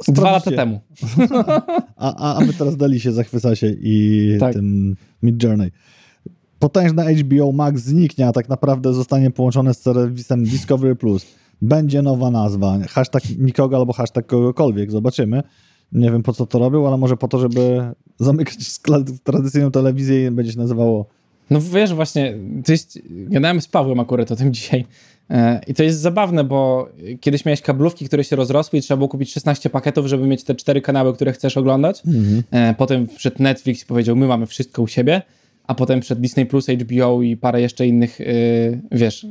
Dwa 0.09 0.31
lata 0.33 0.51
temu. 0.51 0.81
A, 1.97 2.37
a, 2.37 2.41
my 2.41 2.53
teraz 2.53 2.77
dali 2.77 3.01
się, 3.01 3.13
zachwyca 3.13 3.57
się 3.57 3.75
i 3.81 4.37
Tak. 4.41 4.53
tym 4.53 4.97
Mid 5.23 5.43
Journey. 5.43 5.71
Potężna 6.59 7.05
HBO 7.13 7.53
Max 7.53 7.83
zniknie, 7.83 8.27
a 8.27 8.33
tak 8.33 8.49
naprawdę 8.49 8.95
zostanie 8.95 9.31
połączone 9.31 9.75
z 9.75 9.83
serwisem 9.83 10.45
Discovery 10.45 10.97
Plus. 10.97 11.27
Będzie 11.63 12.03
nowa 12.03 12.31
nazwa. 12.31 12.79
Hashtag 12.89 13.23
nikogo 13.39 13.77
albo 13.77 13.93
hashtag 13.93 14.27
kogokolwiek. 14.27 14.91
Zobaczymy. 14.91 15.43
Nie 15.93 16.11
wiem 16.11 16.23
po 16.23 16.33
co 16.33 16.47
to 16.47 16.59
robią, 16.59 16.87
ale 16.89 16.97
może 16.97 17.17
po 17.17 17.29
to, 17.29 17.39
żeby 17.39 17.81
zamykać 18.19 18.59
skla- 18.59 19.19
tradycyjną 19.25 19.71
telewizję 19.71 20.27
i 20.27 20.31
będzie 20.31 20.53
się 20.53 20.59
nazywało 20.59 21.07
No 21.51 21.61
wiesz, 21.61 21.95
właśnie, 21.95 22.35
jest, 22.69 22.99
gadałem 23.09 23.61
z 23.61 23.69
Pawłem 23.69 24.01
akurat 24.01 24.33
o 24.33 24.37
tym 24.37 24.53
dzisiaj 24.53 24.85
i 25.67 25.75
to 25.75 25.83
jest 25.83 26.01
zabawne, 26.01 26.45
bo 26.45 26.89
kiedyś 27.21 27.45
miałeś 27.45 27.61
kablówki, 27.61 28.07
które 28.07 28.25
się 28.25 28.37
rozrosły 28.37 28.79
i 28.79 28.83
trzeba 28.83 28.97
było 28.99 29.09
kupić 29.09 29.33
16 29.33 29.71
pakietów, 29.71 30.07
żeby 30.07 30.27
mieć 30.27 30.45
te 30.45 30.55
cztery 30.55 30.81
kanały, 30.81 31.15
które 31.15 31.33
chcesz 31.33 31.57
oglądać. 31.57 32.03
E, 32.51 32.75
Potem 32.79 33.07
wszedł 33.09 33.43
Netflix 33.43 33.85
powiedział, 33.85 34.17
my 34.17 34.27
mamy 34.27 34.47
wszystko 34.47 34.83
u 34.83 34.87
siebie, 34.87 35.23
a 35.67 35.75
potem 35.75 36.03
wszedł 36.03 36.21
Disney+, 36.21 36.47
Plus, 36.47 36.67
HBO 36.67 37.23
i 37.23 37.37
parę 37.37 37.61
jeszcze 37.61 37.87
innych, 37.87 38.21
y, 38.21 38.81
wiesz, 38.93 39.27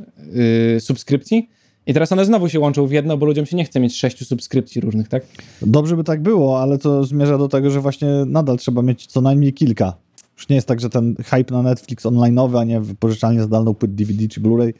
subskrypcji. 0.78 1.48
I 1.86 1.92
teraz 1.94 2.12
one 2.12 2.24
znowu 2.24 2.48
się 2.48 2.60
łączą 2.60 2.86
w 2.86 2.92
jedno, 2.92 3.16
bo 3.16 3.26
ludziom 3.26 3.46
się 3.46 3.56
nie 3.56 3.64
chce 3.64 3.80
mieć 3.80 3.96
sześciu 3.96 4.24
subskrypcji 4.24 4.80
różnych, 4.80 5.08
tak? 5.08 5.22
Dobrze 5.62 5.96
by 5.96 6.04
tak 6.04 6.22
było, 6.22 6.62
ale 6.62 6.78
to 6.78 7.04
zmierza 7.04 7.38
do 7.38 7.48
tego, 7.48 7.70
że 7.70 7.80
właśnie 7.80 8.08
nadal 8.26 8.58
trzeba 8.58 8.82
mieć 8.82 9.06
co 9.06 9.20
najmniej 9.20 9.52
kilka. 9.52 9.92
Już 10.36 10.48
nie 10.48 10.56
jest 10.56 10.68
tak, 10.68 10.80
że 10.80 10.90
ten 10.90 11.16
hype 11.24 11.54
na 11.54 11.62
Netflix 11.62 12.04
online'owy, 12.04 12.58
a 12.58 12.64
nie 12.64 12.80
wypożyczalnie 12.80 13.42
zdalną 13.42 13.74
płyt 13.74 13.94
DVD 13.94 14.28
czy 14.28 14.40
Blu-ray 14.40 14.72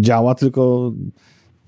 działa, 0.00 0.34
tylko 0.34 0.92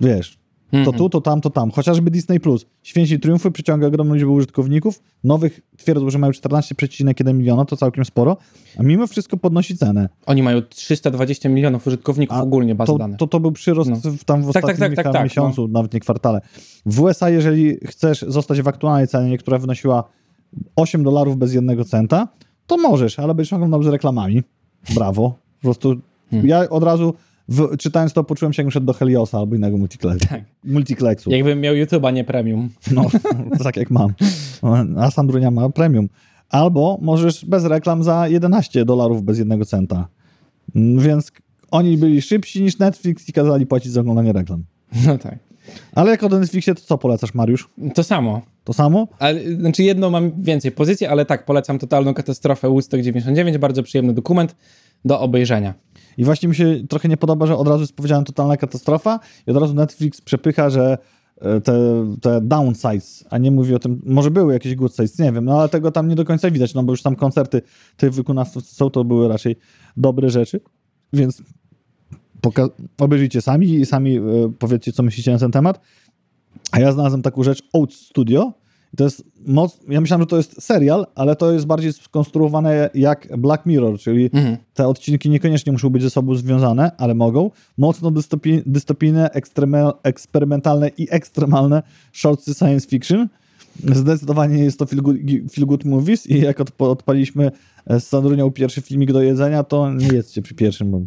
wiesz, 0.00 0.38
to 0.70 0.76
Mhm. 0.78 0.96
tu, 0.98 1.08
to 1.08 1.20
tam, 1.20 1.40
to 1.40 1.50
tam. 1.50 1.70
Chociażby 1.70 2.10
Disney+. 2.10 2.40
Plus. 2.40 2.66
Święci 2.82 3.20
Triumfy 3.20 3.50
przyciąga 3.50 3.86
ogromną 3.86 4.14
liczbę 4.14 4.30
użytkowników. 4.30 5.02
Nowych 5.24 5.60
twierdzą, 5.76 6.10
że 6.10 6.18
mają 6.18 6.32
14,1 6.32 7.34
miliona, 7.34 7.64
to 7.64 7.76
całkiem 7.76 8.04
sporo, 8.04 8.36
a 8.78 8.82
mimo 8.82 9.06
wszystko 9.06 9.36
podnosi 9.36 9.76
cenę. 9.76 10.08
Oni 10.26 10.42
mają 10.42 10.62
320 10.62 11.48
milionów 11.48 11.86
użytkowników 11.86 12.36
A 12.36 12.42
ogólnie, 12.42 12.74
bazy 12.74 12.86
To, 12.92 12.98
dane. 12.98 13.16
to, 13.16 13.26
to 13.26 13.40
był 13.40 13.52
przyrost 13.52 13.90
No. 13.90 13.96
w, 13.96 14.24
tam 14.24 14.42
w 14.42 14.44
Tak, 14.46 14.52
tak, 14.52 14.64
ostatnim 14.64 14.96
tak, 14.96 15.04
tak, 15.04 15.12
tak, 15.12 15.24
miesiącu, 15.24 15.68
nawet 15.68 15.94
nie 15.94 16.00
kwartale. 16.00 16.40
W 16.86 17.00
USA, 17.00 17.30
jeżeli 17.30 17.76
chcesz 17.86 18.24
zostać 18.28 18.62
w 18.62 18.68
aktualnej 18.68 19.08
cenie, 19.08 19.38
która 19.38 19.58
wynosiła 19.58 20.04
8 20.76 21.02
dolarów 21.04 21.36
bez 21.36 21.54
jednego 21.54 21.84
centa, 21.84 22.28
to 22.66 22.76
możesz, 22.76 23.18
ale 23.18 23.34
będziesz 23.34 23.52
oglądał 23.52 23.82
z 23.82 23.86
reklamami. 23.86 24.42
Brawo. 24.94 25.34
Po 25.60 25.62
prostu 25.62 25.96
Hmm. 26.30 26.48
ja 26.48 26.68
od 26.70 26.82
razu 26.82 27.14
w, 27.48 27.76
czytając 27.76 28.12
to 28.12 28.24
poczułem 28.24 28.52
się, 28.52 28.62
jakbym 28.62 28.70
szedł 28.70 28.86
do 28.86 28.92
Heliosa 28.92 29.38
albo 29.38 29.56
innego 29.56 29.76
multiplexu. 29.78 30.28
Tak. 30.28 30.44
multiplexu. 30.64 31.30
Jakbym 31.30 31.60
miał 31.60 31.74
YouTube'a, 31.74 32.12
nie 32.12 32.24
premium. 32.24 32.70
No, 32.92 33.06
tak 33.64 33.76
jak 33.76 33.90
mam. 33.90 34.14
A 34.96 35.10
Sandrunia 35.10 35.50
ma 35.50 35.70
premium. 35.70 36.08
Albo 36.48 36.98
możesz 37.02 37.44
bez 37.44 37.64
reklam 37.64 38.02
za 38.02 38.28
11 38.28 38.84
dolarów 38.84 39.22
bez 39.22 39.38
jednego 39.38 39.64
centa. 39.64 40.08
Mm, 40.76 40.98
Więc 40.98 41.32
oni 41.70 41.96
byli 41.96 42.22
szybsi 42.22 42.62
niż 42.62 42.78
Netflix 42.78 43.28
i 43.28 43.32
kazali 43.32 43.66
płacić 43.66 43.92
za 43.92 44.00
oglądanie 44.00 44.32
reklam. 44.32 44.64
No 45.06 45.18
tak. 45.18 45.38
Ale 45.94 46.10
jak 46.10 46.22
o 46.22 46.28
Netflixie, 46.28 46.74
to 46.74 46.80
co 46.80 46.98
polecasz, 46.98 47.34
Mariusz? 47.34 47.68
To 47.94 48.02
samo. 48.04 48.42
To 48.64 48.72
samo? 48.72 49.08
Ale, 49.18 49.56
znaczy 49.56 49.82
jedną 49.82 50.10
mam 50.10 50.42
więcej 50.42 50.72
pozycji, 50.72 51.06
ale 51.06 51.26
tak, 51.26 51.44
polecam 51.44 51.78
Totalną 51.78 52.14
Katastrofę 52.14 52.68
Woodstock 52.68 53.02
99, 53.02 53.58
bardzo 53.58 53.82
przyjemny 53.82 54.12
dokument 54.12 54.56
do 55.04 55.20
obejrzenia. 55.20 55.74
I 56.16 56.24
właśnie 56.24 56.48
mi 56.48 56.54
się 56.54 56.76
trochę 56.88 57.08
nie 57.08 57.16
podoba, 57.16 57.46
że 57.46 57.56
od 57.56 57.68
razu 57.68 57.80
jest 57.80 57.96
powiedziałem 57.96 58.24
totalna 58.24 58.56
katastrofa 58.56 59.20
i 59.46 59.50
od 59.50 59.56
razu 59.56 59.74
Netflix 59.74 60.20
przepycha, 60.20 60.70
że 60.70 60.98
e, 61.40 61.60
te, 61.60 62.06
te 62.20 62.40
downsides, 62.40 63.24
a 63.30 63.38
nie 63.38 63.50
mówi 63.50 63.74
o 63.74 63.78
tym, 63.78 64.02
może 64.06 64.30
były 64.30 64.52
jakieś 64.52 64.74
good 64.74 64.94
sides, 64.94 65.18
nie 65.18 65.32
wiem, 65.32 65.44
no 65.44 65.60
ale 65.60 65.68
tego 65.68 65.90
tam 65.90 66.08
nie 66.08 66.14
do 66.14 66.24
końca 66.24 66.50
widać, 66.50 66.74
no 66.74 66.82
bo 66.82 66.92
już 66.92 67.02
tam 67.02 67.16
koncerty 67.16 67.62
tych 67.96 68.14
wykonawców 68.14 68.66
są, 68.66 68.90
to 68.90 69.04
były 69.04 69.28
raczej 69.28 69.56
dobre 69.96 70.30
rzeczy, 70.30 70.60
więc 71.12 71.42
poka- 72.42 72.70
obejrzyjcie 72.98 73.42
sami 73.42 73.74
i 73.74 73.86
sami 73.86 74.16
e, 74.16 74.22
powiedzcie, 74.58 74.92
co 74.92 75.02
myślicie 75.02 75.32
na 75.32 75.38
ten 75.38 75.50
temat. 75.50 75.80
A 76.72 76.80
ja 76.80 76.92
znalazłem 76.92 77.22
taką 77.22 77.42
rzecz, 77.42 77.62
Oat 77.72 77.92
Studio, 77.92 78.52
to 78.96 79.04
jest 79.04 79.24
moc... 79.46 79.80
Ja 79.88 80.00
myślałem, 80.00 80.22
że 80.22 80.26
to 80.26 80.36
jest 80.36 80.62
serial, 80.62 81.06
ale 81.14 81.36
to 81.36 81.52
jest 81.52 81.66
bardziej 81.66 81.92
skonstruowane 81.92 82.90
jak 82.94 83.28
Black 83.38 83.66
Mirror, 83.66 83.98
czyli 83.98 84.30
Mhm. 84.32 84.56
te 84.74 84.88
odcinki 84.88 85.30
niekoniecznie 85.30 85.72
muszą 85.72 85.90
być 85.90 86.02
ze 86.02 86.10
sobą 86.10 86.34
związane, 86.34 86.90
ale 86.98 87.14
mogą. 87.14 87.50
Mocno 87.78 88.10
dystopi- 88.10 88.62
dystopijne, 88.66 89.30
ekstreme- 89.34 89.92
eksperymentalne 90.02 90.88
i 90.88 91.06
ekstremalne 91.10 91.82
shortsy 92.12 92.54
science 92.54 92.88
fiction. 92.88 93.28
Zdecydowanie 93.84 94.58
jest 94.58 94.78
to 94.78 94.86
feel 94.86 95.02
good, 95.02 95.16
feel 95.52 95.66
good 95.66 95.84
movies 95.84 96.26
i 96.26 96.40
jak 96.40 96.58
odp- 96.58 96.90
odpaliśmy 96.90 97.50
z 97.90 98.02
Sandrunią 98.04 98.50
pierwszy 98.50 98.80
filmik 98.80 99.12
do 99.12 99.22
jedzenia, 99.22 99.62
to 99.64 99.92
nie 99.92 100.06
jedzcie 100.06 100.42
przy 100.42 100.54
pierwszym, 100.54 100.90
bo 100.90 101.00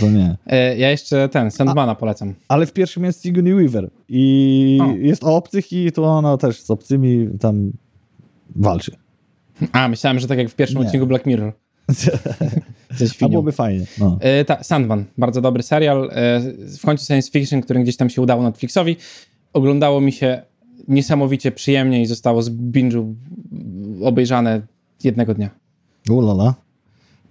to 0.00 0.10
nie. 0.10 0.36
E, 0.46 0.76
ja 0.76 0.90
jeszcze 0.90 1.28
ten, 1.28 1.50
Sandmana 1.50 1.94
polecam. 1.94 2.34
Ale 2.48 2.66
w 2.66 2.72
pierwszym 2.72 3.04
jest 3.04 3.22
Sigourney 3.22 3.54
Weaver 3.54 3.90
i 4.08 4.78
O. 4.82 4.90
jest 4.96 5.24
o 5.24 5.36
obcych 5.36 5.72
i 5.72 5.92
to 5.92 6.04
ona 6.04 6.36
też 6.36 6.60
z 6.60 6.70
obcymi 6.70 7.28
tam 7.40 7.72
walczy. 8.56 8.92
A, 9.72 9.88
myślałem, 9.88 10.18
że 10.18 10.26
tak 10.28 10.38
jak 10.38 10.48
w 10.50 10.54
pierwszym 10.54 10.80
Nie. 10.80 10.86
odcinku 10.86 11.06
Black 11.06 11.26
Mirror. 11.26 11.52
A 13.20 13.28
byłoby 13.28 13.52
fajnie. 13.52 13.86
No. 13.98 14.18
E, 14.20 14.44
ta, 14.44 14.62
Sandman, 14.62 15.04
bardzo 15.18 15.40
dobry 15.40 15.62
serial. 15.62 16.10
E, 16.12 16.40
w 16.78 16.82
końcu 16.84 17.06
science 17.06 17.30
fiction, 17.30 17.60
który 17.60 17.82
gdzieś 17.82 17.96
tam 17.96 18.10
się 18.10 18.22
udało 18.22 18.42
Netflixowi. 18.42 18.96
Oglądało 19.52 20.00
mi 20.00 20.12
się 20.12 20.42
niesamowicie 20.88 21.52
przyjemnie 21.52 22.02
i 22.02 22.06
zostało 22.06 22.42
z 22.42 22.50
binge'u 22.50 23.14
obejrzane 24.02 24.62
jednego 25.04 25.34
dnia. 25.34 25.50
Ulala. 26.10 26.54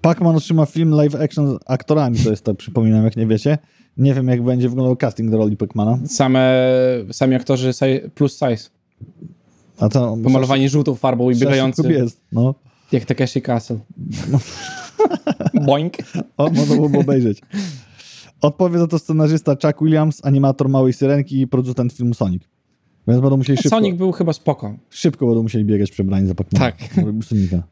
Pacman 0.01 0.35
otrzyma 0.35 0.65
film 0.65 0.91
live 0.91 1.15
action 1.15 1.47
z 1.47 1.59
aktorami, 1.65 2.17
to 2.19 2.29
jest 2.29 2.43
to, 2.43 2.55
przypominam, 2.55 3.05
jak 3.05 3.17
nie 3.17 3.27
wiecie. 3.27 3.57
Nie 3.97 4.13
wiem, 4.13 4.27
jak 4.27 4.43
będzie 4.43 4.69
wyglądał 4.69 4.95
casting 4.95 5.31
do 5.31 5.37
roli 5.37 5.57
Pacmana. 5.57 5.99
Same, 6.07 6.53
sami 7.11 7.35
aktorzy 7.35 7.71
plus 8.15 8.33
size. 8.33 8.69
A 9.79 9.89
to 9.89 10.17
Pomalowani 10.23 10.69
żółtą 10.69 10.95
farbą 10.95 11.29
i 11.29 11.35
biegający 11.35 11.93
jest. 11.93 12.21
No. 12.31 12.55
jak 12.91 13.05
Takeshi 13.05 13.41
Castle. 13.41 13.79
Boink. 15.65 15.93
O, 16.37 16.49
można 16.49 16.75
było 16.75 16.99
obejrzeć. 16.99 17.41
Odpowie 18.41 18.79
za 18.79 18.87
to 18.87 18.99
scenarzysta 18.99 19.55
Chuck 19.55 19.81
Williams, 19.81 20.25
animator 20.25 20.69
Małej 20.69 20.93
Syrenki 20.93 21.41
i 21.41 21.47
producent 21.47 21.93
filmu 21.93 22.13
Sonic. 22.13 22.43
Więc 23.07 23.21
będą 23.21 23.37
musieli 23.37 23.57
szybko, 23.57 23.69
Sonic 23.69 23.97
był 23.97 24.11
chyba 24.11 24.33
spoko. 24.33 24.75
szybko 24.89 25.25
będą 25.25 25.43
musieli 25.43 25.65
biegać 25.65 25.91
przebrani 25.91 26.27
za 26.27 26.35
Pacmana. 26.35 26.71
Tak. 26.71 26.77
Sonika. 27.23 27.63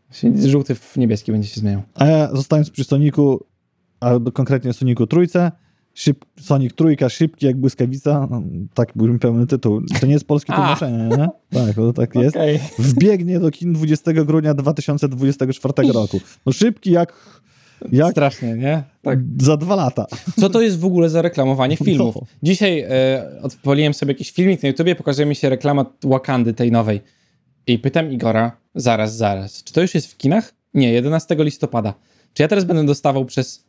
Żółty 0.48 0.76
w 0.76 0.98
niebieski 0.98 1.32
będzie 1.32 1.48
się 1.48 1.60
zmieniał. 1.60 1.82
A 1.94 2.06
ja 2.06 2.30
zostając 2.36 2.70
przy 2.70 2.84
Soniku, 2.84 3.46
a 4.00 4.12
konkretnie 4.34 4.74
Soniku 4.74 5.08
trójce, 5.08 5.52
szyb, 5.94 6.26
Sonic 6.40 6.74
trójka, 6.76 7.10
szybki 7.10 7.46
jak 7.46 7.58
błyskawica, 7.58 8.28
no, 8.32 8.44
tak 8.74 8.92
był 8.96 9.20
pełny 9.20 9.48
tytuł. 9.48 9.82
To 10.00 10.06
nie 10.06 10.14
jest 10.14 10.28
polskie 10.28 10.54
tłumaczenie, 10.54 11.10
nie? 11.18 11.30
Tak, 11.66 11.76
to 11.76 11.94
tak 11.94 12.16
jest. 12.16 12.36
Okej. 12.36 12.60
Wbiegnie 12.80 13.40
do 13.40 13.52
kin 13.52 13.74
20 13.74 14.14
grudnia 14.14 14.54
2024 14.54 15.74
roku. 15.94 16.22
No 16.46 16.52
szybki 16.52 16.92
jak, 16.92 17.42
jak 17.92 18.12
Strasznie, 18.12 18.54
nie? 18.54 18.84
Tak. 19.02 19.20
za 19.42 19.58
dwa 19.58 19.76
lata. 19.76 20.06
Co 20.40 20.50
to 20.50 20.62
jest 20.62 20.80
w 20.80 20.86
ogóle 20.86 21.10
za 21.10 21.22
reklamowanie 21.22 21.78
filmów? 21.78 22.16
No. 22.16 22.22
Dzisiaj 22.44 22.80
e, 22.80 22.90
odpaliłem 23.42 23.94
sobie 23.94 24.12
jakiś 24.14 24.32
filmik 24.32 24.64
na 24.64 24.70
YouTubie, 24.70 24.96
pokazuje 24.96 25.26
mi 25.26 25.36
się 25.36 25.50
reklama 25.50 25.86
Wakandy 26.04 26.54
tej 26.54 26.72
nowej. 26.72 27.02
I 27.68 27.80
pytam 27.80 28.12
Igora, 28.12 28.58
zaraz, 28.76 29.16
zaraz, 29.16 29.64
czy 29.64 29.74
to 29.74 29.82
już 29.82 29.96
jest 29.96 30.08
w 30.12 30.18
kinach? 30.18 30.54
Nie, 30.74 30.92
11 30.92 31.36
listopada. 31.40 31.94
Czy 32.34 32.44
ja 32.44 32.48
teraz 32.48 32.66
będę 32.66 32.86
dostawał 32.86 33.26
przez 33.26 33.66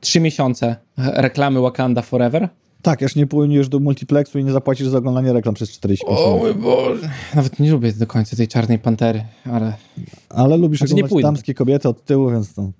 3 0.00 0.20
miesiące 0.20 0.76
reklamy 0.96 1.60
Wakanda 1.60 2.02
Forever? 2.02 2.48
Tak, 2.82 3.02
aż 3.02 3.16
nie 3.16 3.26
płyniesz 3.26 3.68
do 3.68 3.78
multiplexu 3.80 4.38
i 4.38 4.44
nie 4.44 4.52
zapłacisz 4.52 4.88
za 4.88 4.98
oglądanie 4.98 5.32
reklam 5.32 5.54
przez 5.54 5.70
45 5.70 6.18
O 6.20 6.26
minut. 6.26 6.40
mój 6.40 6.54
Boże. 6.64 7.10
Nawet 7.34 7.60
nie 7.60 7.70
lubię 7.72 7.92
do 7.92 8.06
końca 8.06 8.36
tej 8.36 8.48
Czarnej 8.48 8.78
Pantery, 8.78 9.24
ale... 9.52 9.72
Ale 10.28 10.56
lubisz 10.56 10.78
Znaczy, 10.78 10.92
oglądać 10.92 11.10
pójdę. 11.10 11.26
damskie 11.28 11.54
kobiety 11.54 11.88
od 11.88 12.04
tyłu, 12.04 12.30
więc 12.30 12.54
to 12.54 12.70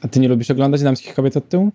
A 0.00 0.08
ty 0.08 0.20
nie 0.20 0.28
lubisz 0.28 0.50
oglądać 0.50 0.82
damskich 0.82 1.14
kobiet 1.14 1.36
od 1.36 1.48
tyłu? 1.48 1.72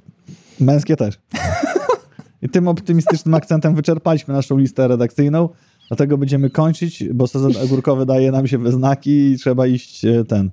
męskie 0.60 0.96
też. 0.96 1.20
I 2.42 2.50
tym 2.50 2.68
optymistycznym 2.68 3.34
akcentem 3.36 3.76
wyczerpaliśmy 3.76 4.34
naszą 4.34 4.58
listę 4.58 4.88
redakcyjną, 4.88 5.50
dlatego 5.88 6.18
będziemy 6.18 6.50
kończyć, 6.50 7.04
bo 7.14 7.28
sezon 7.28 7.52
ogórkowy 7.64 8.06
daje 8.06 8.32
nam 8.32 8.48
się 8.48 8.58
we 8.58 8.72
znaki 8.72 9.32
i 9.32 9.38
trzeba 9.38 9.68
iść 9.68 10.06
e, 10.06 10.24
ten, 10.26 10.52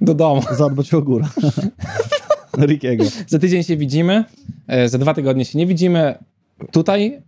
Do 0.00 0.14
domu. 0.14 0.42
zadbać 0.58 0.94
o 0.94 1.02
góra. 1.02 1.28
Rickiego. 2.58 3.04
Za 3.26 3.38
tydzień 3.38 3.62
się 3.62 3.76
widzimy, 3.76 4.24
e, 4.66 4.88
za 4.88 4.98
dwa 4.98 5.14
tygodnie 5.14 5.44
się 5.44 5.58
nie 5.58 5.66
widzimy 5.66 6.14
tutaj, 6.70 7.22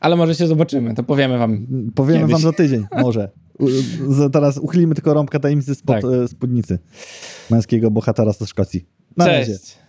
ale 0.00 0.16
może 0.16 0.34
się 0.34 0.46
zobaczymy, 0.46 0.94
to 0.94 1.02
powiemy 1.02 1.38
wam. 1.38 1.66
Powiemy 1.94 2.18
Kiedyś. 2.20 2.32
wam 2.32 2.42
za 2.42 2.52
tydzień, 2.52 2.86
może. 3.02 3.30
U, 3.58 4.30
teraz 4.32 4.58
uchylimy 4.58 4.94
tylko 4.94 5.14
rąbkę 5.14 5.40
tajemnicy 5.40 5.74
spod 5.74 5.96
Tak. 6.02 6.04
e, 6.24 6.28
spódnicy 6.28 6.78
męskiego 7.50 7.90
bohatera 7.90 8.32
ze 8.32 8.46
Szkocji. 8.46 8.84
Na 9.16 9.26
razie. 9.26 9.52
Cześć! 9.58 9.81